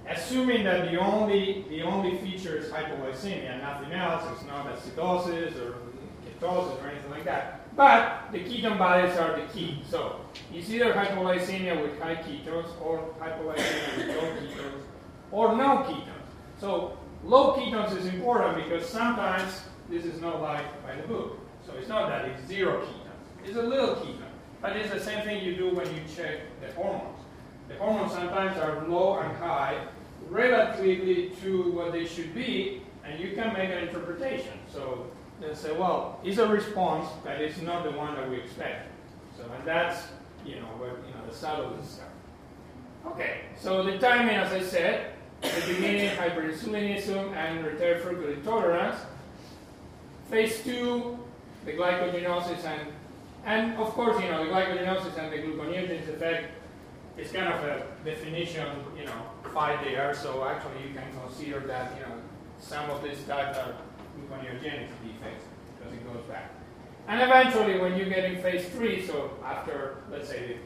Assuming 0.08 0.64
that 0.64 0.90
the 0.90 0.98
only 0.98 1.64
the 1.68 1.82
only 1.82 2.18
feature 2.18 2.56
is 2.56 2.70
hypoglycemia, 2.70 3.60
nothing 3.60 3.92
else, 3.92 4.24
it's 4.32 4.46
not 4.46 4.66
acidosis 4.66 5.56
or 5.60 5.76
ketosis 6.24 6.82
or 6.82 6.88
anything 6.88 7.10
like 7.10 7.24
that. 7.24 7.60
But 7.76 8.30
the 8.32 8.38
ketone 8.40 8.78
bodies 8.78 9.16
are 9.16 9.40
the 9.40 9.46
key. 9.46 9.82
So 9.88 10.20
it's 10.52 10.70
either 10.70 10.92
hypoglycemia 10.92 11.80
with 11.80 11.98
high 12.00 12.16
ketones 12.16 12.68
or 12.80 13.14
hypoglycemia 13.20 13.96
with 13.96 14.16
low 14.16 14.30
ketones 14.36 14.82
or 15.30 15.56
no 15.56 15.68
ketones. 15.84 16.28
So 16.60 16.98
low 17.24 17.54
ketones 17.54 17.96
is 17.96 18.06
important 18.06 18.64
because 18.64 18.88
sometimes 18.88 19.62
this 19.88 20.04
is 20.04 20.20
not 20.20 20.42
like 20.42 20.64
by 20.84 20.96
the 20.96 21.06
book. 21.08 21.38
So 21.66 21.74
it's 21.78 21.88
not 21.88 22.08
that 22.08 22.24
it's 22.26 22.46
zero 22.46 22.80
ketones. 22.80 23.46
It's 23.46 23.56
a 23.56 23.62
little 23.62 23.96
ketone. 23.96 24.18
But 24.60 24.76
it's 24.76 24.92
the 24.92 25.00
same 25.00 25.24
thing 25.24 25.44
you 25.44 25.56
do 25.56 25.74
when 25.74 25.86
you 25.86 26.00
check 26.16 26.40
the 26.60 26.72
hormones. 26.74 27.18
The 27.68 27.74
hormones 27.76 28.12
sometimes 28.12 28.58
are 28.58 28.86
low 28.86 29.18
and 29.18 29.36
high 29.36 29.86
relatively 30.28 31.30
to 31.42 31.72
what 31.72 31.92
they 31.92 32.06
should 32.06 32.34
be, 32.34 32.82
and 33.04 33.18
you 33.18 33.34
can 33.34 33.52
make 33.52 33.70
an 33.70 33.88
interpretation. 33.88 34.52
So 34.72 35.06
they 35.40 35.54
say, 35.54 35.72
well, 35.72 36.20
it's 36.24 36.38
a 36.38 36.46
response, 36.46 37.08
but 37.24 37.40
it's 37.40 37.60
not 37.60 37.84
the 37.84 37.90
one 37.90 38.14
that 38.14 38.30
we 38.30 38.36
expect. 38.36 38.88
So, 39.36 39.44
and 39.56 39.66
that's, 39.66 40.06
you 40.46 40.56
know, 40.56 40.66
where, 40.78 40.90
you 40.90 41.14
know, 41.14 41.26
the 41.28 41.34
subtle 41.34 41.76
stuff. 41.82 42.06
Okay, 43.06 43.40
so 43.58 43.82
the 43.82 43.98
timing, 43.98 44.36
as 44.36 44.52
I 44.52 44.62
said, 44.62 45.12
the 45.40 45.74
beginning, 45.74 46.16
hyperinsulinism 46.16 47.34
and 47.34 47.64
hereditary 47.64 48.00
fructose 48.00 48.34
intolerance. 48.36 48.96
Phase 50.30 50.62
two, 50.62 51.18
the 51.64 51.72
glycogenosis 51.72 52.64
and, 52.64 52.88
and 53.44 53.76
of 53.78 53.88
course, 53.90 54.22
you 54.22 54.30
know, 54.30 54.44
the 54.44 54.50
glycogenosis 54.50 55.16
and 55.18 55.32
the 55.32 55.38
gluconeogenesis 55.38 56.08
effect 56.08 56.52
is 57.16 57.30
kind 57.30 57.52
of 57.52 57.62
a 57.64 57.86
definition, 58.04 58.66
you 58.98 59.04
know, 59.04 59.22
five 59.52 59.84
there. 59.84 60.14
So 60.14 60.44
actually, 60.44 60.88
you 60.88 60.94
can 60.94 61.06
consider 61.24 61.60
that, 61.60 61.92
you 61.96 62.02
know, 62.02 62.14
some 62.58 62.88
of 62.90 63.02
these 63.02 63.22
types 63.24 63.58
are 63.58 63.74
gluconeogenic 64.16 64.88
defects 65.02 65.44
because 65.78 65.92
it 65.92 66.12
goes 66.12 66.22
back. 66.28 66.50
And 67.08 67.20
eventually, 67.20 67.78
when 67.78 67.96
you 67.96 68.04
get 68.06 68.24
in 68.24 68.40
phase 68.40 68.68
three, 68.68 69.04
so 69.04 69.36
after, 69.44 69.96
let's 70.10 70.28
say, 70.28 70.56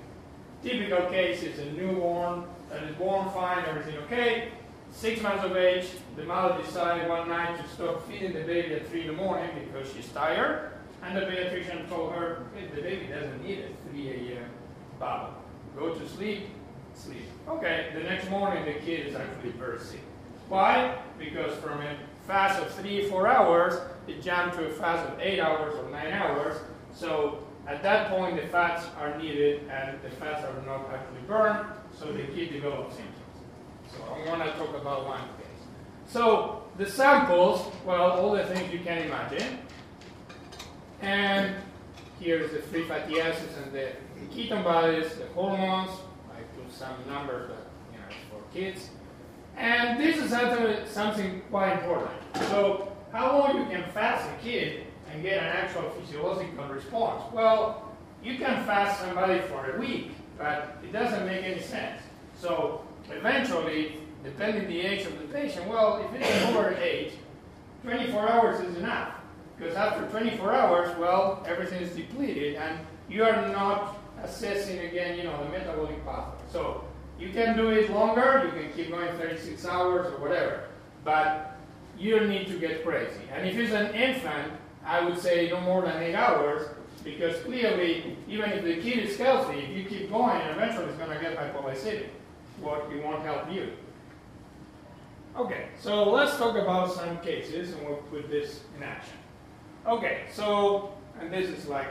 the 0.63 0.69
typical 0.69 1.07
case 1.07 1.43
is 1.43 1.59
a 1.59 1.73
newborn 1.73 2.45
that 2.71 2.83
is 2.83 2.95
born 2.97 3.29
fine, 3.31 3.65
everything 3.65 3.97
okay, 4.05 4.49
six 4.93 5.21
months 5.23 5.45
of 5.45 5.57
age, 5.57 5.87
the 6.17 6.25
mother 6.25 6.63
decided 6.63 7.09
one 7.09 7.29
night 7.29 7.57
to 7.63 7.69
stop 7.75 8.07
feeding 8.09 8.33
the 8.33 8.41
baby 8.41 8.75
at 8.75 8.89
3 8.89 9.03
in 9.03 9.07
the 9.09 9.13
morning 9.13 9.49
because 9.65 9.93
she's 9.93 10.09
tired, 10.09 10.73
and 11.07 11.17
the 11.17 11.23
pediatrician 11.23 11.89
told 11.89 12.13
her, 12.13 12.47
the 12.75 12.83
baby 12.83 13.07
doesn't 13.07 13.43
need 13.45 13.61
a 13.61 13.91
3 13.91 14.09
a.m. 14.11 14.51
bottle. 14.99 15.35
Go 15.77 15.95
to 15.95 16.09
sleep, 16.09 16.49
sleep. 16.95 17.29
Okay, 17.49 17.93
the 17.95 18.01
next 18.01 18.29
morning 18.29 18.65
the 18.65 18.81
kid 18.81 19.07
is 19.07 19.15
actually 19.15 19.51
very 19.51 19.79
sick. 19.79 20.01
Why? 20.49 20.99
Because 21.19 21.57
from 21.59 21.81
a 21.81 21.97
fast 22.27 22.61
of 22.61 22.71
three, 22.73 23.09
four 23.09 23.29
hours, 23.29 23.81
it 24.09 24.23
jumped 24.23 24.57
to 24.57 24.67
a 24.67 24.71
fast 24.71 25.09
of 25.09 25.21
eight 25.21 25.39
hours 25.39 25.75
or 25.77 25.89
nine 25.91 26.13
hours. 26.13 26.57
So 26.93 27.45
at 27.69 27.83
that 27.83 28.09
point, 28.09 28.41
the 28.41 28.47
fats 28.49 28.87
are 28.99 29.17
needed 29.19 29.69
and 29.71 30.01
the 30.03 30.11
fats 30.11 30.45
are 30.45 30.67
not 30.67 30.89
actually 30.93 31.21
burned, 31.27 31.67
so 31.93 32.13
the 32.13 32.25
kid 32.25 32.53
develops 32.53 32.97
symptoms. 32.97 33.17
So 33.91 33.99
I'm 34.13 34.25
going 34.25 34.41
to 34.41 34.57
talk 34.57 34.75
about 34.75 35.07
one 35.07 35.21
case. 35.21 35.67
So 36.09 36.63
the 36.79 36.87
samples, 36.89 37.71
well, 37.85 38.13
all 38.13 38.33
the 38.33 38.45
things 38.45 38.73
you 38.73 38.81
can 38.81 38.99
imagine. 38.99 39.59
And 41.01 41.55
here's 42.21 42.51
the 42.53 42.59
free 42.59 42.85
fatty 42.85 43.21
acids 43.21 43.53
and 43.63 43.73
the 43.73 43.93
ketone 44.35 44.65
bodies, 44.65 45.15
the 45.15 45.27
hormones. 45.35 45.91
I 46.31 46.41
put 46.57 46.73
some 46.73 46.95
numbers, 47.09 47.51
but 47.51 47.67
you 47.93 47.99
know, 47.99 48.15
for 48.31 48.55
kids. 48.55 48.91
And 49.57 50.01
this 50.01 50.19
is 50.19 50.31
something 50.91 51.43
quite 51.51 51.73
important. 51.73 52.11
So 52.49 52.93
how 53.13 53.39
long 53.39 53.59
you 53.59 53.65
can 53.67 53.91
fast 53.93 54.29
a 54.29 54.43
kid 54.43 54.87
and 55.11 55.23
get 55.23 55.39
an 55.39 55.49
actual 55.49 55.91
physiological 55.91 56.65
response? 56.67 57.23
Well, 57.33 57.95
you 58.23 58.37
can 58.37 58.65
fast 58.65 59.01
somebody 59.01 59.41
for 59.41 59.71
a 59.71 59.79
week, 59.79 60.13
but 60.37 60.77
it 60.83 60.93
doesn't 60.93 61.25
make 61.27 61.45
any 61.45 61.61
sense. 61.61 62.03
So 62.39 62.83
eventually, 63.11 63.99
depending 64.25 64.67
the 64.67 64.81
age 64.81 65.07
of 65.07 65.19
the 65.19 65.27
patient, 65.27 65.69
well, 65.69 66.05
if 66.05 66.21
it's 66.21 66.47
over 66.47 66.75
age, 66.75 67.13
24 67.85 68.29
hours 68.29 68.61
is 68.61 68.77
enough. 68.77 69.16
Because 69.57 69.75
after 69.75 70.07
24 70.09 70.53
hours, 70.53 70.99
well, 70.99 71.45
everything 71.47 71.83
is 71.83 71.95
depleted 71.95 72.57
and 72.57 72.79
you 73.09 73.25
are 73.25 73.49
not 73.49 73.99
assessing 74.23 74.81
again, 74.81 75.17
you 75.17 75.25
know, 75.25 75.45
the 75.45 75.51
metabolic 75.51 76.05
pathway. 76.05 76.39
So 76.51 76.85
you 77.19 77.31
can 77.31 77.57
do 77.57 77.71
it 77.71 77.91
longer, 77.91 78.43
you 78.45 78.61
can 78.61 78.73
keep 78.73 78.91
going 78.91 79.17
36 79.17 79.65
hours 79.67 80.13
or 80.13 80.19
whatever, 80.19 80.65
but 81.05 81.57
you 81.99 82.19
don't 82.19 82.29
need 82.29 82.47
to 82.49 82.59
get 82.59 82.85
crazy. 82.85 83.23
And 83.33 83.49
if 83.49 83.57
it's 83.57 83.73
an 83.73 83.95
infant, 83.95 84.53
I 84.85 85.05
would 85.05 85.19
say 85.19 85.49
no 85.49 85.61
more 85.61 85.83
than 85.83 86.03
eight 86.03 86.15
hours, 86.15 86.69
because 87.03 87.41
clearly, 87.43 88.17
even 88.29 88.51
if 88.51 88.65
the 88.65 88.77
kid 88.77 88.99
is 88.99 89.17
healthy, 89.17 89.61
if 89.61 89.71
you 89.71 89.85
keep 89.85 90.11
going, 90.11 90.41
eventually 90.43 90.87
it's 90.87 90.99
going 90.99 91.17
to 91.17 91.23
get 91.23 91.37
hypoglycemic. 91.37 92.09
What 92.61 92.91
it 92.91 93.05
won't 93.05 93.23
help 93.23 93.53
you. 93.53 93.73
Okay, 95.37 95.67
so 95.79 96.11
let's 96.11 96.37
talk 96.39 96.57
about 96.57 96.93
some 96.93 97.19
cases, 97.19 97.73
and 97.73 97.87
we'll 97.87 97.97
put 97.97 98.31
this 98.31 98.61
in 98.77 98.83
action. 98.83 99.19
Okay, 99.87 100.23
so, 100.33 100.95
and 101.21 101.33
this 101.33 101.49
is 101.49 101.69
like, 101.69 101.87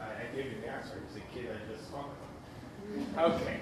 I 0.00 0.34
gave 0.34 0.46
you 0.46 0.60
the 0.62 0.68
answer, 0.68 1.00
it's 1.06 1.16
a 1.16 1.20
kid 1.32 1.46
I 1.48 1.72
just 1.72 1.88
talked 1.92 2.16
about. 3.14 3.34
Okay. 3.34 3.60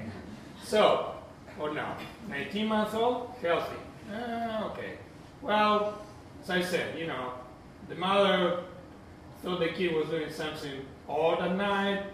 So, 0.64 1.14
or 1.60 1.74
no, 1.74 1.94
19 2.30 2.66
months 2.66 2.94
old, 2.94 3.34
healthy. 3.42 3.76
Uh, 4.10 4.70
okay. 4.72 4.94
Well, 5.42 6.00
as 6.42 6.48
I 6.48 6.62
said, 6.62 6.98
you 6.98 7.06
know, 7.08 7.32
the 7.90 7.94
mother 7.94 8.64
thought 9.42 9.60
the 9.60 9.68
kid 9.68 9.94
was 9.94 10.08
doing 10.08 10.32
something 10.32 10.86
odd 11.06 11.42
at 11.42 11.54
night 11.54 12.04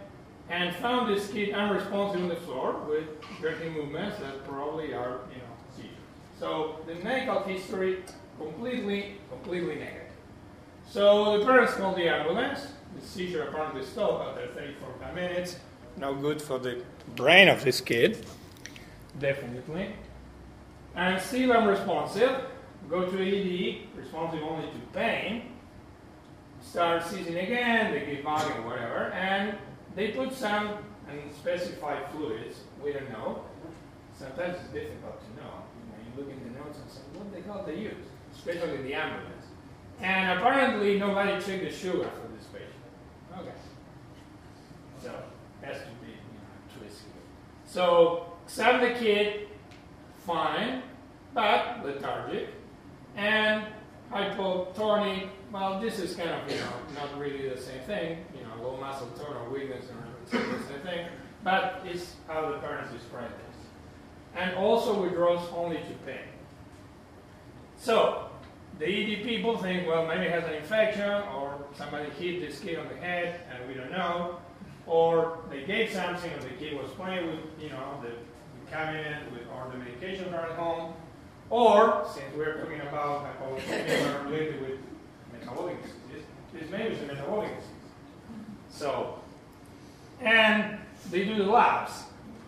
and 0.51 0.75
found 0.77 1.15
this 1.15 1.31
kid 1.31 1.55
unresponsive 1.55 2.21
on 2.21 2.29
the 2.29 2.37
floor 2.37 2.81
with 2.89 3.05
jerking 3.41 3.73
movements 3.75 4.19
that 4.19 4.45
probably 4.45 4.93
are, 4.93 5.21
you 5.31 5.39
know, 5.39 5.55
seizures. 5.77 5.95
So 6.41 6.81
the 6.89 6.97
medical 6.97 7.45
history 7.45 8.03
completely, 8.39 9.19
completely 9.31 9.77
negative. 9.77 10.04
So 10.95 11.41
the 11.41 11.45
parents 11.45 11.75
called 11.75 11.97
the 11.97 12.09
ambulance. 12.09 12.69
The 12.95 13.05
seizure 13.05 13.43
apparently 13.43 13.85
stopped 13.85 14.29
after 14.29 14.47
30, 14.55 14.75
45 14.75 15.15
minutes. 15.17 15.57
No 15.97 16.15
good 16.15 16.41
for 16.41 16.61
the 16.61 16.85
brain 17.17 17.49
of 17.49 17.65
this 17.65 17.81
kid, 17.81 18.25
definitely. 19.19 19.91
And 20.95 21.21
still 21.21 21.53
unresponsive. 21.53 22.45
Go 22.89 23.11
to 23.11 23.17
ED, 23.17 23.89
responsive 23.99 24.41
only 24.45 24.69
to 24.69 24.79
pain. 24.93 25.51
Start 26.63 27.05
seizing 27.05 27.39
again, 27.39 27.93
they 27.93 28.15
give 28.15 28.23
volume, 28.23 28.65
whatever, 28.65 29.11
and 29.15 29.59
they 29.97 30.13
put 30.13 30.33
some 30.33 30.79
unspecified 31.11 32.09
fluids. 32.13 32.61
We 32.81 32.93
don't 32.93 33.11
know. 33.11 33.43
Sometimes 34.17 34.59
it's 34.61 34.73
difficult 34.73 35.19
to 35.19 35.43
know. 35.43 35.55
You, 35.75 35.91
know, 35.91 35.99
you 36.07 36.23
look 36.23 36.31
in 36.31 36.53
the 36.53 36.61
notes 36.61 36.79
and 36.79 36.89
say, 36.89 37.01
what 37.15 37.35
the 37.35 37.43
hell 37.43 37.65
they 37.67 37.83
use? 37.83 38.07
Especially 38.33 38.77
the 38.83 38.95
ambulance. 38.95 39.34
And 40.01 40.39
apparently 40.39 40.99
nobody 40.99 41.33
checked 41.43 41.65
the 41.65 41.71
sugar 41.71 42.11
for 42.11 42.29
this 42.37 42.47
patient. 42.53 42.71
Okay. 43.39 43.57
So, 45.03 45.11
has 45.63 45.79
to 45.79 45.89
be 46.05 46.13
you 46.13 46.17
know, 46.17 46.79
twisted. 46.79 47.07
So, 47.67 48.27
examine 48.45 48.93
the 48.93 48.99
kid, 48.99 49.49
fine, 50.19 50.83
but 51.33 51.85
lethargic. 51.85 52.49
And 53.17 53.65
hypotonic, 54.13 55.29
well, 55.53 55.81
this 55.81 55.99
is 55.99 56.17
kind 56.17 56.31
of, 56.31 56.51
you 56.51 56.57
know, 56.59 56.73
not 56.95 57.19
really 57.19 57.49
the 57.49 57.61
same 57.61 57.81
thing. 57.83 58.25
You 58.37 58.45
know, 58.45 58.71
low 58.71 58.77
muscle 58.77 59.09
tone 59.11 59.37
or 59.37 59.51
weakness 59.51 59.87
or 59.87 60.31
the 60.31 60.65
same 60.65 60.81
thing. 60.83 61.07
But 61.43 61.83
it's 61.85 62.15
how 62.27 62.51
the 62.51 62.59
parents 62.59 62.93
describe 62.93 63.29
this. 63.29 63.67
And 64.37 64.57
also 64.57 65.01
withdraws 65.01 65.47
only 65.55 65.77
to 65.77 65.95
pain. 66.07 66.19
So, 67.77 68.24
the 68.79 68.87
ED 68.87 69.25
people 69.25 69.57
think, 69.59 69.87
well, 69.87 70.07
maybe 70.07 70.25
it 70.25 70.33
has 70.33 70.45
an 70.45 70.55
infection, 70.55 71.11
or 71.35 71.65
somebody 71.77 72.11
hit 72.11 72.41
this 72.41 72.59
kid 72.59 72.79
on 72.79 72.89
the 72.89 72.97
head, 72.97 73.41
and 73.53 73.69
we 73.69 73.75
don't 73.75 73.91
know, 73.91 74.39
or 74.87 75.39
they 75.49 75.65
gave 75.65 75.93
something, 75.93 76.33
or 76.33 76.41
the 76.41 76.55
kid 76.59 76.81
was 76.81 76.91
playing 76.93 77.27
with, 77.27 77.41
you 77.61 77.71
know, 77.71 78.01
the, 78.03 78.09
the 78.09 78.71
cabinet 78.71 79.31
with, 79.33 79.43
or 79.49 79.71
the 79.71 79.79
medications 79.79 80.33
are 80.33 80.51
at 80.51 80.59
home, 80.59 80.93
or 81.51 82.07
since 82.13 82.27
we're 82.37 82.61
talking 82.61 82.81
about 82.81 83.27
hypoglycemia 83.39 84.25
related 84.31 84.61
with 84.61 84.79
metabolic 85.33 85.81
disease, 85.83 86.25
this 86.53 86.71
maybe 86.71 86.95
is 86.95 87.03
a 87.03 87.07
metabolic 87.07 87.51
disease. 87.51 87.71
So, 88.71 89.21
and 90.21 90.79
they 91.11 91.25
do 91.25 91.37
the 91.37 91.45
labs, 91.45 91.93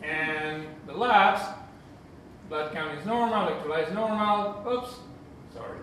and 0.02 0.66
the 0.86 0.92
labs, 0.92 1.42
blood 2.48 2.72
count 2.72 2.98
is 2.98 3.06
normal, 3.06 3.46
electrolyte 3.46 3.88
is 3.88 3.94
normal. 3.94 4.64
Oops, 4.68 4.94
sorry 5.54 5.78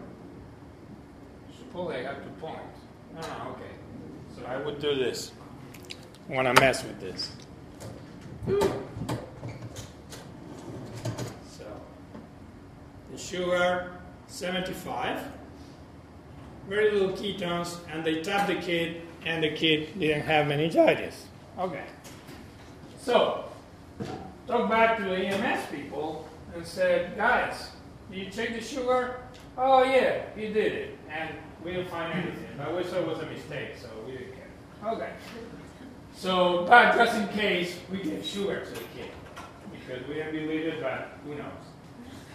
I 1.76 2.04
have 2.04 2.24
to 2.24 2.30
point. 2.40 2.60
Ah, 3.18 3.50
okay. 3.50 3.72
So 4.36 4.46
I 4.46 4.58
would 4.58 4.80
do 4.80 4.94
this 4.96 5.32
when 6.28 6.46
I 6.46 6.54
mess 6.60 6.84
with 6.84 7.00
this. 7.00 7.32
So 11.50 11.66
the 13.12 13.18
sugar 13.18 13.92
75, 14.28 15.20
very 16.70 16.92
little 16.92 17.10
ketones, 17.10 17.80
and 17.92 18.04
they 18.06 18.22
tap 18.22 18.48
the 18.48 18.56
kid, 18.56 19.02
and 19.26 19.44
the 19.44 19.50
kid 19.50 20.00
didn't 20.00 20.24
have 20.24 20.48
meningitis. 20.48 21.26
Okay. 21.58 21.86
So 23.00 23.46
talk 24.48 24.70
back 24.70 24.98
to 24.98 25.04
the 25.06 25.16
EMS 25.16 25.66
people 25.72 26.30
and 26.56 26.66
said, 26.66 27.18
guys, 27.18 27.72
did 28.12 28.20
you 28.20 28.30
check 28.30 28.54
the 28.54 28.62
sugar? 28.62 29.20
Oh 29.58 29.84
yeah, 29.84 30.24
he 30.36 30.54
did 30.54 30.74
it, 30.74 30.98
and 31.10 31.30
we 31.64 31.72
didn't 31.72 31.90
find 31.90 32.14
anything. 32.14 32.48
But 32.58 32.76
we 32.76 32.84
saw 32.84 32.98
it 32.98 33.08
was 33.08 33.20
a 33.20 33.26
mistake, 33.26 33.72
so 33.80 33.88
we 34.06 34.14
didn't 34.14 34.34
care. 34.34 34.92
Okay. 34.94 35.12
So, 36.16 36.66
but 36.70 36.96
just 36.96 37.16
in 37.18 37.28
case, 37.30 37.78
we 37.92 38.04
gave 38.04 38.26
sugar 38.26 38.64
to 38.64 38.72
the 38.72 38.84
kid 38.96 39.12
because 39.72 40.08
we 40.08 40.16
didn't 40.16 40.34
believe 40.34 40.66
it, 40.66 40.82
but 40.82 41.18
who 41.26 41.36
knows? 41.36 41.46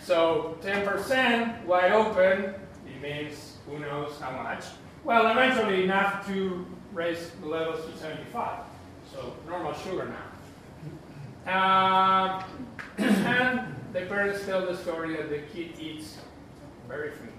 So 0.02 0.58
10% 0.62 1.64
wide 1.64 1.92
open, 1.92 2.54
it 2.86 3.02
means 3.02 3.58
who 3.66 3.78
knows 3.78 4.18
how 4.20 4.30
much. 4.30 4.64
Well, 5.04 5.30
eventually 5.30 5.84
enough 5.84 6.26
to 6.26 6.66
raise 6.92 7.30
the 7.40 7.46
levels 7.46 7.84
to 7.86 7.96
75. 7.96 8.60
So 9.12 9.34
normal 9.46 9.74
sugar 9.74 10.12
now. 11.46 11.50
Uh, 11.50 12.42
and 12.98 13.74
the 13.92 14.02
parents 14.02 14.44
tell 14.44 14.66
the 14.66 14.76
story 14.76 15.16
that 15.16 15.30
the 15.30 15.38
kid 15.54 15.78
eats 15.78 16.18
very 16.86 17.10
frequently 17.10 17.37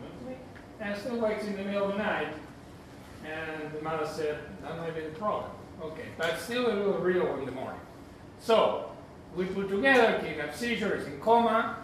and 0.79 0.97
still 0.97 1.17
wakes 1.17 1.43
in 1.45 1.55
the 1.55 1.63
middle 1.63 1.89
of 1.89 1.91
the 1.93 1.97
night. 1.97 2.33
And 3.25 3.71
the 3.73 3.81
mother 3.81 4.07
said, 4.07 4.39
might 4.63 4.95
be 4.95 5.01
the 5.01 5.09
problem. 5.09 5.51
Okay, 5.81 6.05
but 6.17 6.39
still 6.39 6.67
a 6.67 6.73
little 6.73 6.99
real 6.99 7.35
in 7.37 7.45
the 7.45 7.51
morning. 7.51 7.79
So, 8.39 8.91
we 9.35 9.45
put 9.45 9.69
together 9.69 10.19
kidnap 10.23 10.55
seizure 10.55 10.95
is 10.95 11.05
in 11.05 11.19
coma, 11.19 11.77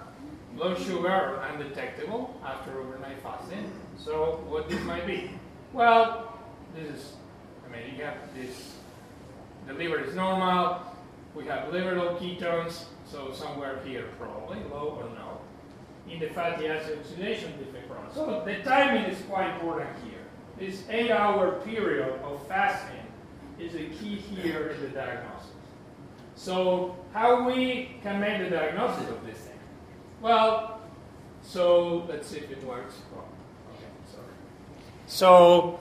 low 0.55 0.75
sugar 0.75 1.41
undetectable 1.49 2.39
after 2.43 2.79
overnight 2.79 3.21
fasting. 3.21 3.71
So, 3.97 4.43
what 4.47 4.69
this 4.69 4.81
might 4.83 5.05
be? 5.05 5.31
Well, 5.73 6.39
this 6.75 6.89
is, 6.89 7.13
I 7.65 7.71
mean, 7.71 7.95
you 7.97 8.03
have 8.03 8.17
this, 8.33 8.75
the 9.67 9.73
liver 9.73 9.99
is 9.99 10.15
normal, 10.15 10.81
we 11.35 11.45
have 11.45 11.71
liver 11.71 11.95
low 11.95 12.15
ketones, 12.15 12.85
so 13.05 13.33
somewhere 13.33 13.79
here 13.85 14.05
probably, 14.17 14.57
low 14.71 14.97
or 15.01 15.09
no 15.15 15.34
in 16.09 16.19
the 16.19 16.27
fatty 16.27 16.67
acid 16.67 16.99
oxidation 16.99 17.51
defect. 17.57 17.85
So 18.15 18.43
the 18.45 18.55
timing 18.63 19.11
is 19.11 19.21
quite 19.23 19.53
important 19.55 19.89
here. 20.05 20.19
This 20.57 20.83
eight-hour 20.89 21.59
period 21.65 22.17
of 22.23 22.47
fasting 22.47 23.05
is 23.59 23.75
a 23.75 23.85
key 23.97 24.15
here 24.15 24.69
in 24.69 24.81
the 24.81 24.87
diagnosis. 24.87 25.49
So 26.35 26.95
how 27.13 27.45
we 27.45 27.97
can 28.01 28.21
make 28.21 28.39
the 28.39 28.49
diagnosis 28.49 29.09
of 29.09 29.25
this 29.25 29.37
thing? 29.37 29.59
Well, 30.21 30.79
so 31.41 32.05
let's 32.07 32.27
see 32.27 32.37
if 32.37 32.51
it 32.51 32.63
works. 32.63 32.95
Oh, 33.13 33.19
okay, 33.73 33.85
sorry. 34.09 34.23
So, 35.07 35.79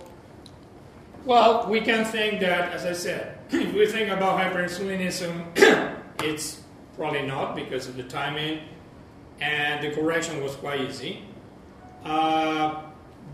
well, 1.25 1.69
we 1.69 1.81
can 1.81 2.05
think 2.05 2.41
that, 2.41 2.73
as 2.73 2.85
I 2.85 2.93
said, 2.95 3.39
if 3.51 3.73
we 3.73 3.87
think 3.87 4.11
about 4.11 4.41
hyperinsulinism, 4.41 5.95
it's 6.25 6.63
probably 6.97 7.23
not 7.23 7.55
because 7.55 7.87
of 7.87 7.97
the 7.97 8.03
timing 8.03 8.61
and 9.41 9.85
the 9.85 9.91
correction 9.95 10.43
was 10.43 10.55
quite 10.57 10.81
easy. 10.81 11.23
Uh, 12.05 12.83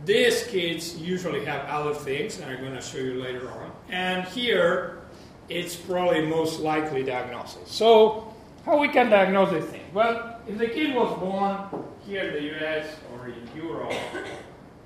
these 0.04 0.44
kids 0.46 0.96
usually 0.96 1.44
have 1.44 1.66
other 1.66 1.94
things, 1.94 2.38
and 2.38 2.50
I'm 2.50 2.60
going 2.60 2.74
to 2.74 2.80
show 2.80 2.98
you 2.98 3.22
later 3.22 3.50
on. 3.50 3.70
And 3.90 4.24
here, 4.28 5.00
it's 5.48 5.76
probably 5.76 6.26
most 6.26 6.60
likely 6.60 7.02
diagnosis. 7.02 7.70
So, 7.70 8.32
how 8.64 8.78
we 8.78 8.88
can 8.88 9.10
diagnose 9.10 9.50
this 9.50 9.64
thing? 9.66 9.82
Well, 9.92 10.40
if 10.46 10.58
the 10.58 10.68
kid 10.68 10.94
was 10.94 11.18
born 11.18 11.84
here 12.06 12.24
in 12.24 12.34
the 12.34 12.66
US 12.66 12.96
or 13.12 13.28
in 13.28 13.48
Europe, 13.54 13.92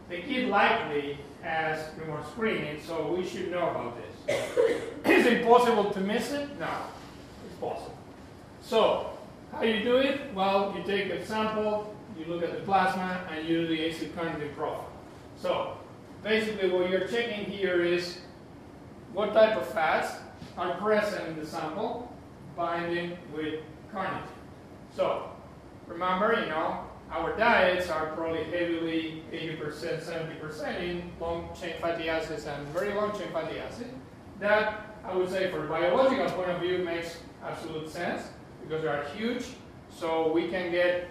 the 0.08 0.18
kid 0.18 0.48
likely 0.48 1.18
has 1.42 1.96
newborn 1.98 2.24
screening, 2.32 2.80
so 2.80 3.14
we 3.14 3.26
should 3.26 3.50
know 3.50 3.68
about 3.70 3.96
this. 3.96 4.80
Is 5.04 5.26
it 5.26 5.46
possible 5.46 5.90
to 5.90 6.00
miss 6.00 6.32
it? 6.32 6.48
No, 6.58 6.68
it's 7.46 7.56
possible. 7.60 7.96
So, 8.62 9.10
how 9.54 9.62
you 9.62 9.82
do 9.82 9.96
it? 9.96 10.34
Well, 10.34 10.74
you 10.76 10.82
take 10.84 11.10
a 11.10 11.24
sample, 11.24 11.94
you 12.18 12.24
look 12.26 12.42
at 12.42 12.52
the 12.52 12.60
plasma, 12.60 13.24
and 13.30 13.46
you 13.46 13.66
do 13.66 13.68
the 13.68 13.78
acylcarnitine 13.78 14.54
profile. 14.54 14.88
So, 15.36 15.76
basically 16.22 16.70
what 16.70 16.90
you're 16.90 17.06
checking 17.06 17.44
here 17.44 17.82
is 17.82 18.18
what 19.12 19.32
type 19.32 19.56
of 19.56 19.66
fats 19.68 20.16
are 20.56 20.74
present 20.78 21.28
in 21.28 21.38
the 21.38 21.46
sample 21.46 22.12
binding 22.56 23.16
with 23.34 23.60
carnitine. 23.92 24.22
So, 24.94 25.30
remember, 25.86 26.40
you 26.40 26.48
know, 26.48 26.80
our 27.10 27.36
diets 27.36 27.88
are 27.90 28.12
probably 28.14 28.44
heavily 28.44 29.22
80%, 29.32 30.02
70% 30.02 30.80
in 30.80 31.12
long 31.20 31.50
chain 31.60 31.74
fatty 31.80 32.08
acids 32.08 32.46
and 32.46 32.66
very 32.68 32.94
long 32.94 33.16
chain 33.16 33.28
fatty 33.32 33.58
acids. 33.58 33.90
That, 34.40 34.96
I 35.04 35.14
would 35.14 35.30
say, 35.30 35.50
from 35.50 35.66
a 35.66 35.68
biological 35.68 36.30
point 36.30 36.50
of 36.50 36.60
view, 36.60 36.78
makes 36.78 37.18
absolute 37.44 37.88
sense 37.88 38.22
because 38.66 38.82
they 38.82 38.88
are 38.88 39.04
huge. 39.16 39.46
So 39.94 40.32
we 40.32 40.48
can 40.48 40.70
get 40.70 41.08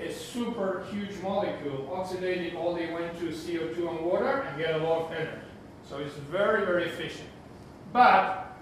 a 0.00 0.12
super 0.12 0.84
huge 0.90 1.16
molecule 1.22 1.88
oxidating 1.92 2.56
all 2.56 2.74
the 2.74 2.80
way 2.80 3.10
to 3.18 3.26
CO2 3.28 3.88
and 3.88 4.00
water 4.04 4.42
and 4.48 4.58
get 4.58 4.80
a 4.80 4.84
lot 4.84 5.06
of 5.06 5.12
energy. 5.12 5.46
So 5.88 5.98
it's 5.98 6.14
very, 6.14 6.64
very 6.64 6.84
efficient. 6.84 7.28
But 7.92 8.56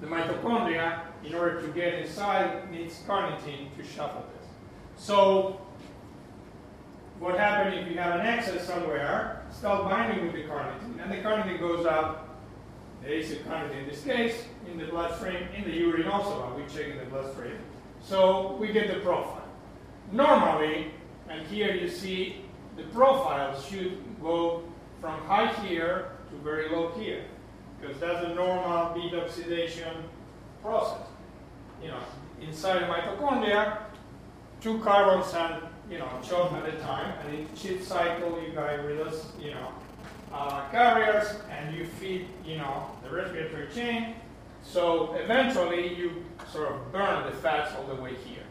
the 0.00 0.06
mitochondria 0.06 1.02
in 1.24 1.34
order 1.34 1.60
to 1.60 1.68
get 1.68 1.94
inside, 1.94 2.70
needs 2.70 3.02
carnitine 3.06 3.74
to 3.76 3.84
shuffle 3.84 4.24
this. 4.38 4.48
So 4.96 5.60
what 7.18 7.38
happens 7.38 7.76
if 7.76 7.92
you 7.92 7.98
have 7.98 8.20
an 8.20 8.26
excess 8.26 8.66
somewhere, 8.66 9.44
start 9.50 9.90
binding 9.90 10.24
with 10.24 10.34
the 10.34 10.44
carnitine, 10.44 11.02
and 11.02 11.12
the 11.12 11.16
carnitine 11.16 11.60
goes 11.60 11.84
up, 11.84 12.29
the 13.02 13.08
acylcarnitine 13.08 13.82
in 13.82 13.88
this 13.88 14.02
case, 14.02 14.44
in 14.70 14.78
the 14.78 14.86
bloodstream, 14.86 15.48
in 15.56 15.64
the 15.64 15.70
urine 15.70 16.06
also, 16.06 16.54
we 16.56 16.62
check 16.72 16.90
in 16.90 16.98
the 16.98 17.04
bloodstream. 17.06 17.58
So 18.02 18.56
we 18.60 18.72
get 18.72 18.88
the 18.88 19.00
profile. 19.00 19.44
Normally, 20.12 20.92
and 21.28 21.46
here 21.46 21.74
you 21.74 21.88
see 21.88 22.44
the 22.76 22.82
profile 22.84 23.60
should 23.60 23.98
go 24.20 24.64
from 25.00 25.18
high 25.20 25.52
here 25.64 26.12
to 26.30 26.36
very 26.38 26.68
low 26.70 26.90
here, 26.98 27.24
because 27.80 27.98
that's 28.00 28.24
a 28.24 28.34
normal 28.34 28.94
beta 28.94 29.24
oxidation 29.24 30.04
process. 30.62 31.06
You 31.82 31.88
know, 31.88 32.00
inside 32.40 32.80
the 32.80 32.86
mitochondria, 32.86 33.78
two 34.60 34.78
carbons 34.80 35.32
and 35.34 35.62
you 35.90 35.98
know 35.98 36.08
chop 36.22 36.52
at 36.52 36.68
a 36.68 36.78
time, 36.78 37.14
and 37.24 37.34
in 37.34 37.48
each 37.54 37.82
cycle 37.82 38.40
you 38.42 38.52
got 38.52 38.84
reduce 38.84 39.26
you 39.40 39.52
know 39.52 39.72
uh, 40.32 40.68
carriers, 40.70 41.36
and 41.50 41.74
you 41.74 41.86
feed 41.86 42.26
you 42.44 42.58
know 42.58 42.86
the 43.02 43.10
respiratory 43.10 43.68
chain. 43.74 44.14
So 44.62 45.14
eventually 45.14 45.94
you 45.94 46.24
sort 46.52 46.72
of 46.72 46.92
burn 46.92 47.26
the 47.26 47.36
fats 47.36 47.74
all 47.74 47.86
the 47.86 48.00
way 48.00 48.14
here. 48.14 48.42